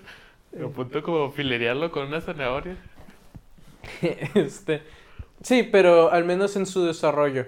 A 0.58 0.68
punto 0.68 1.02
como 1.02 1.30
filerearlo 1.30 1.90
con 1.90 2.06
una 2.06 2.20
zanahoria. 2.20 2.76
Este, 4.34 4.82
sí, 5.42 5.62
pero 5.64 6.10
al 6.12 6.24
menos 6.24 6.56
en 6.56 6.66
su 6.66 6.84
desarrollo. 6.84 7.46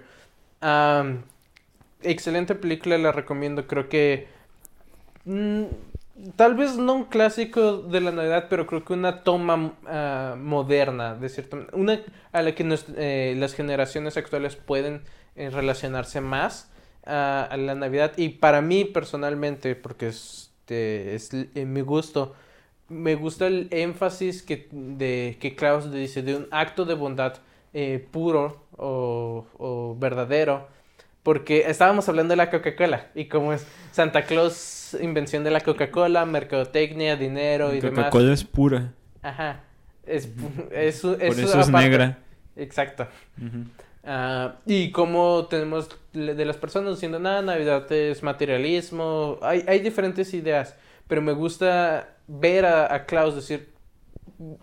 Excelente 2.03 2.55
película, 2.55 2.99
la 2.99 3.13
recomiendo. 3.13 3.67
Creo 3.67 3.89
que 3.89 4.29
mm, 5.25 5.65
tal 6.37 6.55
vez 6.55 6.77
no 6.77 6.95
un 6.95 7.05
clásico 7.05 7.79
de 7.79 8.01
la 8.01 8.13
Navidad, 8.13 8.47
pero 8.51 8.67
creo 8.67 8.85
que 8.85 8.93
una 8.95 9.23
toma 9.25 9.75
ah, 9.87 10.37
moderna, 10.39 11.15
de 11.15 11.29
manera, 11.51 11.71
una 11.75 12.01
a 12.33 12.43
la 12.43 12.55
que 12.55 12.65
nos- 12.65 12.87
eh, 12.97 13.35
las 13.39 13.55
generaciones 13.55 14.17
actuales 14.17 14.57
pueden 14.57 15.03
eh, 15.37 15.51
relacionarse 15.51 16.21
más 16.21 16.71
ah, 17.07 17.49
a 17.51 17.57
la 17.57 17.75
Navidad. 17.75 18.13
Y 18.17 18.31
para 18.31 18.61
mí 18.63 18.85
personalmente, 18.85 19.75
porque 19.77 20.09
este, 20.09 21.15
es 21.15 21.31
eh, 21.35 21.65
mi 21.67 21.81
gusto, 21.81 22.35
me 22.95 23.15
gusta 23.17 23.47
el 23.47 23.69
énfasis 23.71 24.43
que, 24.43 24.69
de, 24.71 25.37
que 25.41 25.57
dice 25.93 26.23
de 26.23 26.37
un 26.37 26.47
acto 26.51 26.85
de 26.85 26.95
bondad 26.95 27.35
eh, 27.73 28.07
puro 28.11 28.65
o, 28.77 29.47
o 29.59 29.97
verdadero. 29.99 30.69
Porque 31.23 31.65
estábamos 31.71 32.07
hablando 32.09 32.33
de 32.33 32.37
la 32.37 32.51
Coca-Cola 32.51 33.07
y 33.15 33.25
como 33.27 33.55
es 33.55 33.67
Santa 33.93 34.23
Claus, 34.27 34.95
invención 35.01 35.43
de 35.43 35.51
la 35.51 35.61
Coca-Cola, 35.61 36.27
mercadotecnia, 36.27 37.17
dinero 37.17 37.73
y 37.75 37.81
demás. 37.81 38.07
Coca-Cola 38.07 38.33
es 38.35 38.45
pura. 38.45 38.93
Ajá. 39.23 39.61
Es, 40.05 40.29
pu- 40.37 40.69
es, 40.71 41.01
Por 41.01 41.23
es 41.23 41.39
eso 41.39 41.59
es 41.61 41.69
aparte- 41.69 41.89
negra. 41.89 42.19
Exacto. 42.57 43.07
Ah, 44.07 44.57
y 44.67 44.91
como 44.91 45.47
tenemos 45.47 45.89
de 46.13 46.45
las 46.45 46.59
personas 46.59 46.95
diciendo, 46.97 47.19
nada, 47.19 47.41
Navidad 47.41 47.91
es 47.91 48.23
materialismo, 48.23 49.39
hay, 49.41 49.65
hay 49.67 49.79
diferentes 49.81 50.35
ideas, 50.35 50.77
pero 51.09 51.23
me 51.23 51.33
gusta 51.33 52.14
ver 52.27 52.67
a, 52.67 52.93
a 52.95 53.07
Klaus 53.07 53.35
decir, 53.35 53.73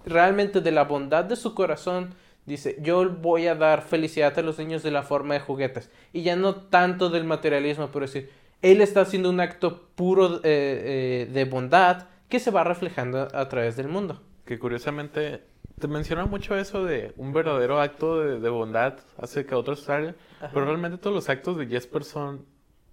realmente 0.06 0.62
de 0.62 0.72
la 0.72 0.84
bondad 0.84 1.26
de 1.26 1.36
su 1.36 1.54
corazón, 1.54 2.16
dice, 2.46 2.78
yo 2.82 3.10
voy 3.10 3.48
a 3.48 3.56
dar 3.56 3.82
felicidad 3.82 4.38
a 4.38 4.42
los 4.42 4.58
niños 4.58 4.84
de 4.84 4.92
la 4.92 5.04
forma 5.04 5.34
de 5.36 5.40
juguetes, 5.40 5.90
y 6.14 6.24
ya 6.24 6.36
no 6.36 6.56
tanto 6.56 7.10
del 7.10 7.24
materialismo, 7.24 7.90
pero 7.92 8.06
decir, 8.06 8.30
él 8.62 8.82
está 8.82 9.02
haciendo 9.02 9.30
un 9.30 9.40
acto 9.40 9.90
puro 9.96 10.38
eh, 10.38 10.40
eh, 10.44 11.30
de 11.32 11.46
bondad 11.46 12.08
que 12.30 12.40
se 12.40 12.52
va 12.52 12.64
reflejando 12.64 13.28
a 13.34 13.50
través 13.50 13.76
del 13.76 13.88
mundo. 13.88 14.22
Que 14.46 14.60
curiosamente 14.60 15.44
te 15.80 15.88
menciona 15.88 16.26
mucho 16.26 16.56
eso 16.56 16.86
de 16.86 17.14
un 17.18 17.34
verdadero 17.34 17.82
acto 17.82 18.22
de, 18.22 18.40
de 18.40 18.50
bondad 18.50 19.00
hace 19.18 19.46
que 19.46 19.56
otros 19.56 19.82
salgan. 19.82 20.16
Pero 20.40 20.66
realmente 20.66 20.98
todos 20.98 21.16
los 21.16 21.30
actos 21.30 21.58
de 21.58 21.68
Jesper 21.68 22.04
son 22.04 22.46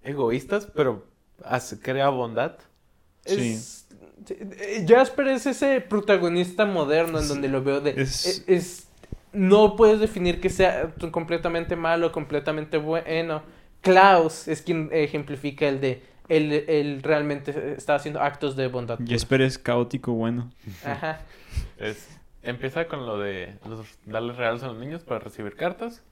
egoístas, 0.03 0.67
pero 0.75 1.05
hace, 1.43 1.79
crea 1.79 2.09
bondad. 2.09 2.57
Es, 3.25 3.87
eh, 3.91 3.95
Jasper 4.87 5.27
es 5.29 5.45
ese 5.45 5.81
protagonista 5.81 6.65
moderno 6.65 7.19
en 7.19 7.27
donde 7.27 7.47
lo 7.47 7.63
veo 7.63 7.81
de... 7.81 7.91
Es- 8.01 8.43
Es, 8.47 8.87
no 9.31 9.75
puedes 9.75 9.99
definir 9.99 10.41
que 10.41 10.49
sea 10.49 10.91
completamente 11.11 11.75
malo, 11.75 12.11
completamente 12.11 12.77
bueno. 12.77 13.43
Klaus 13.81 14.47
es 14.47 14.61
quien 14.61 14.89
ejemplifica 14.91 15.67
el 15.67 15.79
de... 15.81 16.03
Él, 16.27 16.51
él 16.67 17.01
realmente 17.01 17.73
está 17.75 17.95
haciendo 17.95 18.21
actos 18.21 18.55
de 18.55 18.67
bondad. 18.67 18.99
Jesper 19.03 19.41
es 19.41 19.57
caótico 19.57 20.11
bueno. 20.13 20.51
Ajá. 20.85 21.21
Es, 21.79 22.07
empieza 22.43 22.85
con 22.87 23.05
lo 23.07 23.17
de 23.17 23.55
los- 23.67 23.97
darles 24.05 24.35
regalos 24.37 24.61
a 24.63 24.67
los 24.67 24.77
niños 24.77 25.03
para 25.03 25.19
recibir 25.21 25.55
cartas. 25.55 26.03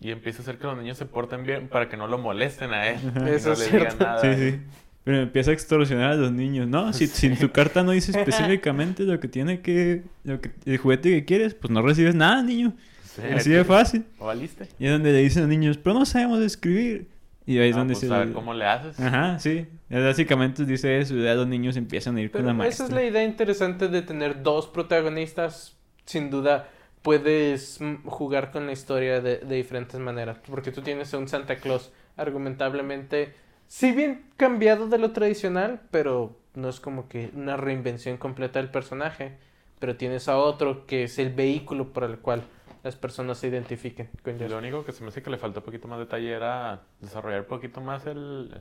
Y 0.00 0.10
empieza 0.12 0.38
a 0.38 0.42
hacer 0.42 0.58
que 0.58 0.64
los 0.66 0.78
niños 0.78 0.96
se 0.96 1.06
porten 1.06 1.42
bien 1.42 1.68
para 1.68 1.88
que 1.88 1.96
no 1.96 2.06
lo 2.06 2.18
molesten 2.18 2.72
a 2.72 2.88
él. 2.88 2.98
Y 3.26 3.30
Eso 3.30 3.48
no 3.48 3.52
es 3.54 3.58
le 3.58 3.64
cierto. 3.66 3.76
digan 3.94 3.98
nada. 3.98 4.20
Sí, 4.20 4.34
sí. 4.52 4.60
Pero 5.08 5.22
empieza 5.22 5.52
a 5.52 5.54
extorsionar 5.54 6.10
a 6.10 6.14
los 6.16 6.32
niños. 6.32 6.68
No, 6.68 6.92
si, 6.92 7.06
si 7.06 7.28
en 7.28 7.38
tu 7.38 7.50
carta 7.50 7.82
no 7.82 7.92
dice 7.92 8.10
específicamente 8.18 9.04
lo 9.04 9.18
que 9.18 9.26
tiene 9.26 9.62
que... 9.62 10.02
Lo 10.22 10.38
que, 10.38 10.50
el 10.66 10.76
juguete 10.76 11.08
que 11.08 11.24
quieres, 11.24 11.54
pues 11.54 11.70
no 11.70 11.80
recibes 11.80 12.14
nada, 12.14 12.42
niño. 12.42 12.74
Sí, 13.04 13.22
Así 13.34 13.48
de 13.48 13.64
fácil. 13.64 14.04
¿O 14.18 14.26
valiste? 14.26 14.68
Y 14.78 14.84
es 14.84 14.92
donde 14.92 15.12
le 15.12 15.20
dicen 15.20 15.44
a 15.44 15.46
los 15.46 15.48
niños, 15.48 15.78
pero 15.78 15.98
no 15.98 16.04
sabemos 16.04 16.40
escribir. 16.40 17.08
Y 17.46 17.58
ahí 17.58 17.70
es 17.70 17.76
Ah, 17.76 17.78
donde 17.78 17.94
pues, 17.94 18.06
se... 18.06 18.14
a 18.14 18.18
ver 18.18 18.32
cómo 18.32 18.52
le 18.52 18.66
haces. 18.66 19.00
Ajá, 19.00 19.38
sí. 19.38 19.64
Básicamente 19.88 20.66
dice 20.66 20.98
eso 20.98 21.16
y 21.16 21.22
ya 21.24 21.32
los 21.32 21.46
niños 21.46 21.78
empiezan 21.78 22.18
a 22.18 22.20
ir 22.20 22.30
con 22.30 22.40
Pero 22.42 22.48
la 22.48 22.52
esa 22.52 22.58
maestra. 22.58 22.84
es 22.88 22.92
la 22.92 23.04
idea 23.04 23.24
interesante 23.24 23.88
de 23.88 24.02
tener 24.02 24.42
dos 24.42 24.66
protagonistas. 24.66 25.74
Sin 26.04 26.28
duda, 26.28 26.68
puedes 27.00 27.80
mm, 27.80 28.04
jugar 28.04 28.50
con 28.50 28.66
la 28.66 28.72
historia 28.72 29.22
de, 29.22 29.38
de 29.38 29.56
diferentes 29.56 29.98
maneras. 29.98 30.36
Porque 30.46 30.70
tú 30.70 30.82
tienes 30.82 31.14
a 31.14 31.16
un 31.18 31.28
Santa 31.28 31.56
Claus 31.56 31.92
argumentablemente, 32.18 33.32
si 33.68 33.92
bien 33.92 34.24
cambiado 34.36 34.88
de 34.88 34.98
lo 34.98 35.12
tradicional, 35.12 35.80
pero 35.90 36.36
no 36.54 36.68
es 36.68 36.80
como 36.80 37.08
que 37.08 37.30
una 37.34 37.56
reinvención 37.56 38.16
completa 38.16 38.58
del 38.58 38.70
personaje. 38.70 39.36
Pero 39.78 39.96
tienes 39.96 40.28
a 40.28 40.36
otro 40.38 40.86
que 40.86 41.04
es 41.04 41.20
el 41.20 41.32
vehículo 41.32 41.92
por 41.92 42.02
el 42.02 42.18
cual 42.18 42.42
las 42.82 42.96
personas 42.96 43.38
se 43.38 43.46
identifiquen 43.46 44.08
con 44.24 44.36
lo 44.38 44.58
único 44.58 44.84
que 44.84 44.90
se 44.90 45.02
me 45.04 45.08
hace 45.10 45.22
que 45.22 45.30
le 45.30 45.38
faltó 45.38 45.60
un 45.60 45.66
poquito 45.66 45.86
más 45.86 46.00
detalle 46.00 46.32
era 46.32 46.82
desarrollar 47.00 47.42
un 47.42 47.46
poquito 47.46 47.80
más 47.80 48.04
el, 48.06 48.60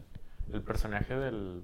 el 0.53 0.61
personaje 0.61 1.15
del, 1.15 1.63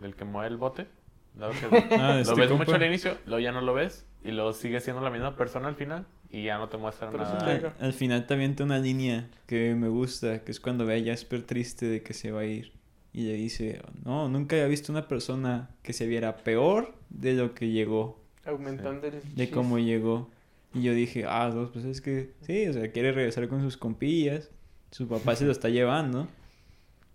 del 0.00 0.16
que 0.16 0.24
mueve 0.24 0.48
el 0.48 0.56
bote. 0.56 0.88
Dado 1.34 1.52
que 1.52 1.66
Ah, 1.96 2.14
lo 2.14 2.18
este 2.20 2.34
ves 2.34 2.48
compa. 2.48 2.64
mucho 2.64 2.74
al 2.74 2.82
inicio, 2.84 3.16
luego 3.26 3.38
ya 3.40 3.52
no 3.52 3.60
lo 3.60 3.74
ves 3.74 4.06
y 4.24 4.32
luego 4.32 4.52
sigue 4.52 4.80
siendo 4.80 5.02
la 5.02 5.10
misma 5.10 5.36
persona 5.36 5.68
al 5.68 5.76
final. 5.76 6.04
Y 6.30 6.44
ya 6.44 6.58
no 6.58 6.68
te 6.68 6.76
muestran 6.76 7.12
nada. 7.16 7.60
te. 7.60 7.66
Al, 7.66 7.74
al 7.80 7.92
final 7.92 8.26
también 8.26 8.54
tiene 8.56 8.72
una 8.72 8.80
línea 8.80 9.28
que 9.46 9.74
me 9.74 9.88
gusta, 9.88 10.42
que 10.44 10.50
es 10.52 10.60
cuando 10.60 10.86
ve 10.86 11.00
a 11.00 11.04
Jasper 11.12 11.42
triste 11.42 11.86
de 11.86 12.02
que 12.02 12.14
se 12.14 12.30
va 12.30 12.40
a 12.40 12.44
ir. 12.46 12.72
Y 13.12 13.22
le 13.24 13.32
dice, 13.34 13.82
no, 14.04 14.28
nunca 14.28 14.54
había 14.56 14.68
visto 14.68 14.92
una 14.92 15.08
persona 15.08 15.70
que 15.82 15.92
se 15.92 16.06
viera 16.06 16.36
peor 16.36 16.94
de 17.08 17.34
lo 17.34 17.54
que 17.54 17.68
llegó, 17.70 18.20
Aumentando 18.44 19.06
el 19.08 19.20
de 19.34 19.50
cómo 19.50 19.78
llegó. 19.78 20.30
Y 20.72 20.82
yo 20.82 20.94
dije, 20.94 21.24
ah, 21.28 21.50
dos, 21.50 21.70
pues 21.72 21.84
es 21.84 22.00
que 22.00 22.30
sí, 22.42 22.68
o 22.68 22.72
sea, 22.72 22.92
quiere 22.92 23.10
regresar 23.10 23.48
con 23.48 23.60
sus 23.62 23.76
compillas, 23.76 24.50
su 24.92 25.08
papá 25.08 25.34
se 25.34 25.44
lo 25.44 25.50
está 25.50 25.68
llevando. 25.68 26.28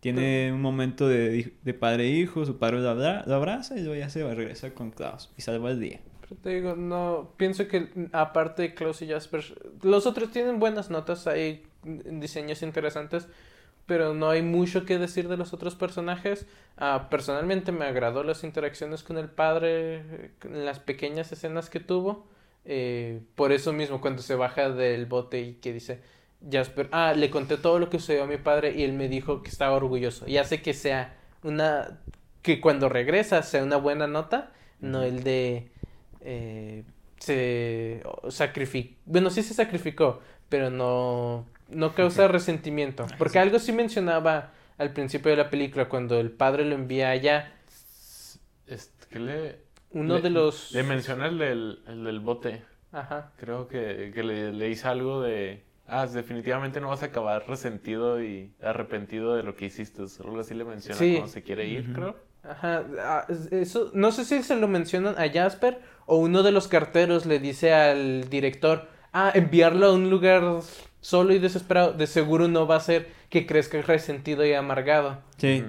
Tiene 0.01 0.51
un 0.53 0.61
momento 0.61 1.07
de, 1.07 1.53
de 1.63 1.73
padre 1.73 2.03
e 2.05 2.09
hijo, 2.11 2.45
su 2.45 2.57
padre 2.57 2.79
lo, 2.81 2.89
abra- 2.89 3.23
lo 3.25 3.35
abraza 3.35 3.75
y 3.77 3.79
luego 3.81 3.95
ya 3.95 4.09
se 4.09 4.21
va 4.23 4.31
a 4.31 4.35
regresar 4.35 4.73
con 4.73 4.91
Klaus 4.91 5.31
y 5.37 5.41
salva 5.41 5.71
el 5.71 5.79
día. 5.79 5.99
Pero 6.27 6.41
te 6.41 6.49
digo, 6.49 6.75
no, 6.75 7.33
pienso 7.37 7.67
que 7.67 7.89
aparte 8.11 8.63
de 8.63 8.73
Klaus 8.73 9.01
y 9.01 9.07
Jasper, 9.07 9.43
los 9.83 10.07
otros 10.07 10.31
tienen 10.31 10.59
buenas 10.59 10.89
notas, 10.89 11.27
hay 11.27 11.63
diseños 11.83 12.63
interesantes, 12.63 13.27
pero 13.85 14.15
no 14.15 14.29
hay 14.29 14.41
mucho 14.41 14.85
que 14.85 14.97
decir 14.97 15.27
de 15.27 15.37
los 15.37 15.53
otros 15.53 15.75
personajes. 15.75 16.47
Ah, 16.77 17.07
personalmente 17.11 17.71
me 17.71 17.85
agradó 17.85 18.23
las 18.23 18.43
interacciones 18.43 19.03
con 19.03 19.17
el 19.17 19.29
padre, 19.29 20.31
las 20.49 20.79
pequeñas 20.79 21.31
escenas 21.31 21.69
que 21.69 21.79
tuvo. 21.79 22.25
Eh, 22.65 23.21
por 23.35 23.51
eso 23.51 23.73
mismo, 23.73 24.01
cuando 24.01 24.23
se 24.23 24.33
baja 24.33 24.71
del 24.71 25.05
bote 25.05 25.41
y 25.41 25.53
que 25.53 25.71
dice 25.71 26.01
Jasper, 26.51 26.89
ah, 26.91 27.13
le 27.13 27.29
conté 27.29 27.57
todo 27.57 27.77
lo 27.77 27.91
que 27.91 27.99
sucedió 27.99 28.23
a 28.23 28.27
mi 28.27 28.37
padre 28.37 28.73
y 28.75 28.83
él 28.83 28.93
me 28.93 29.07
dijo 29.07 29.43
que 29.43 29.49
estaba 29.49 29.75
orgulloso. 29.75 30.27
Y 30.27 30.37
hace 30.37 30.63
que 30.63 30.73
sea 30.73 31.15
una, 31.43 31.99
que 32.41 32.59
cuando 32.59 32.89
regresa 32.89 33.43
sea 33.43 33.63
una 33.63 33.77
buena 33.77 34.07
nota, 34.07 34.51
no 34.79 35.03
el 35.03 35.23
de 35.23 35.71
eh, 36.25 36.83
se 37.19 38.01
sacrificó, 38.29 38.95
bueno, 39.05 39.29
sí 39.29 39.41
se 39.43 39.53
sacrificó, 39.53 40.19
pero 40.49 40.69
no, 40.69 41.45
no 41.69 41.93
causa 41.95 42.27
resentimiento. 42.27 43.05
Porque 43.17 43.39
algo 43.39 43.57
sí 43.59 43.71
mencionaba 43.71 44.51
al 44.77 44.91
principio 44.91 45.31
de 45.31 45.37
la 45.37 45.49
película, 45.49 45.87
cuando 45.87 46.19
el 46.19 46.31
padre 46.31 46.65
lo 46.65 46.75
envía 46.75 47.09
allá, 47.11 47.53
Este, 48.67 49.07
¿qué 49.09 49.19
le, 49.19 49.55
uno 49.91 50.15
le- 50.15 50.21
de 50.21 50.29
los... 50.29 50.71
Le 50.71 50.83
menciona 50.83 51.27
el 51.27 51.37
del, 51.37 51.79
el 51.87 52.03
del 52.03 52.19
bote. 52.19 52.63
Ajá. 52.91 53.31
Creo 53.37 53.67
que, 53.67 54.11
que 54.13 54.23
le, 54.23 54.51
le 54.53 54.67
dice 54.67 54.87
algo 54.87 55.21
de... 55.21 55.63
Ah, 55.87 56.07
definitivamente 56.07 56.81
no 56.81 56.89
vas 56.89 57.03
a 57.03 57.07
acabar 57.07 57.47
resentido 57.47 58.21
y 58.23 58.51
arrepentido 58.61 59.35
de 59.35 59.43
lo 59.43 59.55
que 59.55 59.65
hiciste. 59.65 60.01
o 60.01 60.07
Algo 60.23 60.39
así 60.39 60.55
le 60.55 60.65
menciona 60.65 60.97
Sí. 60.97 61.13
cuando 61.13 61.27
se 61.31 61.43
quiere 61.43 61.67
ir, 61.67 61.93
creo. 61.93 62.15
Ajá, 62.43 62.83
ah, 62.99 63.25
es- 63.29 63.51
eso, 63.51 63.91
no 63.93 64.11
sé 64.11 64.25
si 64.25 64.41
se 64.43 64.55
lo 64.55 64.67
mencionan 64.67 65.15
a 65.17 65.29
Jasper 65.31 65.79
o 66.05 66.17
uno 66.17 66.43
de 66.43 66.51
los 66.51 66.67
carteros 66.67 67.25
le 67.25 67.39
dice 67.39 67.73
al 67.73 68.29
director, 68.29 68.87
ah, 69.13 69.31
enviarlo 69.33 69.87
a 69.87 69.93
un 69.93 70.09
lugar 70.09 70.59
solo 71.01 71.33
y 71.33 71.39
desesperado, 71.39 71.93
de 71.93 72.07
seguro 72.07 72.47
no 72.47 72.67
va 72.67 72.75
a 72.75 72.77
hacer 72.79 73.09
que 73.29 73.45
crezca 73.45 73.81
resentido 73.81 74.45
y 74.45 74.53
amargado. 74.53 75.19
Sí. 75.37 75.63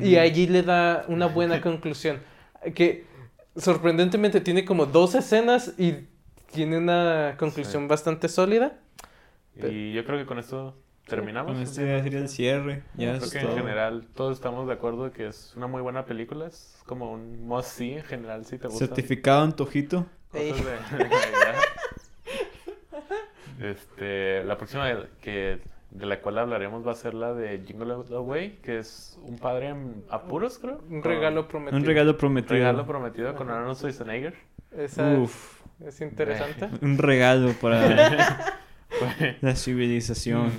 Y 0.00 0.16
allí 0.16 0.46
le 0.46 0.62
da 0.62 1.04
una 1.08 1.26
buena 1.26 1.60
conclusión, 1.60 2.20
que 2.74 3.04
sorprendentemente 3.56 4.40
tiene 4.40 4.64
como 4.64 4.86
dos 4.86 5.14
escenas 5.14 5.74
y 5.78 5.94
tiene 6.52 6.78
una 6.78 7.36
conclusión 7.38 7.82
Sí. 7.84 7.88
bastante 7.88 8.28
sólida. 8.28 8.78
Y 9.56 9.92
yo 9.92 10.04
creo 10.04 10.18
que 10.18 10.26
con 10.26 10.38
esto 10.38 10.76
terminamos. 11.06 11.52
Con 11.52 11.62
este 11.62 11.86
ya 11.86 12.02
sería 12.02 12.18
el 12.18 12.28
cierre. 12.28 12.82
Ya 12.96 13.12
Creo 13.14 13.24
es 13.24 13.32
que 13.32 13.40
todo. 13.40 13.50
en 13.52 13.58
general 13.58 14.06
todos 14.14 14.36
estamos 14.36 14.66
de 14.66 14.74
acuerdo 14.74 15.10
que 15.12 15.28
es 15.28 15.54
una 15.56 15.66
muy 15.66 15.80
buena 15.82 16.04
película. 16.04 16.46
Es 16.46 16.82
como 16.86 17.12
un 17.12 17.46
must 17.46 17.68
see 17.70 17.94
en 17.98 18.04
general 18.04 18.44
si 18.44 18.58
te 18.58 18.68
gusta. 18.68 18.86
Certificado 18.86 19.42
antojito. 19.42 20.06
Navidad. 20.32 20.54
Este, 23.60 24.44
la 24.44 24.58
próxima 24.58 24.86
que 25.22 25.60
de 25.90 26.04
la 26.06 26.20
cual 26.20 26.38
hablaremos 26.38 26.86
va 26.86 26.92
a 26.92 26.94
ser 26.94 27.14
la 27.14 27.32
de 27.32 27.62
Jingle 27.66 27.94
All 27.94 28.04
the 28.04 28.18
Way, 28.18 28.58
que 28.62 28.78
es 28.80 29.18
un 29.22 29.38
padre 29.38 29.68
en 29.70 30.04
apuros, 30.10 30.58
creo. 30.58 30.82
Un 30.90 31.00
con- 31.00 31.10
regalo 31.10 31.48
prometido. 31.48 31.78
Un 31.78 31.84
regalo 31.86 32.18
prometido. 32.18 32.52
regalo 32.54 32.86
prometido 32.86 33.34
con 33.34 33.48
Arnold 33.50 33.76
Schwarzenegger. 33.78 34.34
Esa 34.76 35.08
Uf. 35.14 35.62
es 35.80 36.00
interesante. 36.02 36.68
Un 36.82 36.98
regalo 36.98 37.52
para 37.54 37.78
la 39.40 39.56
civilización, 39.56 40.52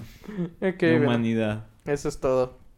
Ok, 0.62 0.82
la 0.82 0.90
bueno, 0.90 1.06
humanidad. 1.06 1.66
eso 1.86 2.10
es 2.10 2.20
todo. 2.20 2.60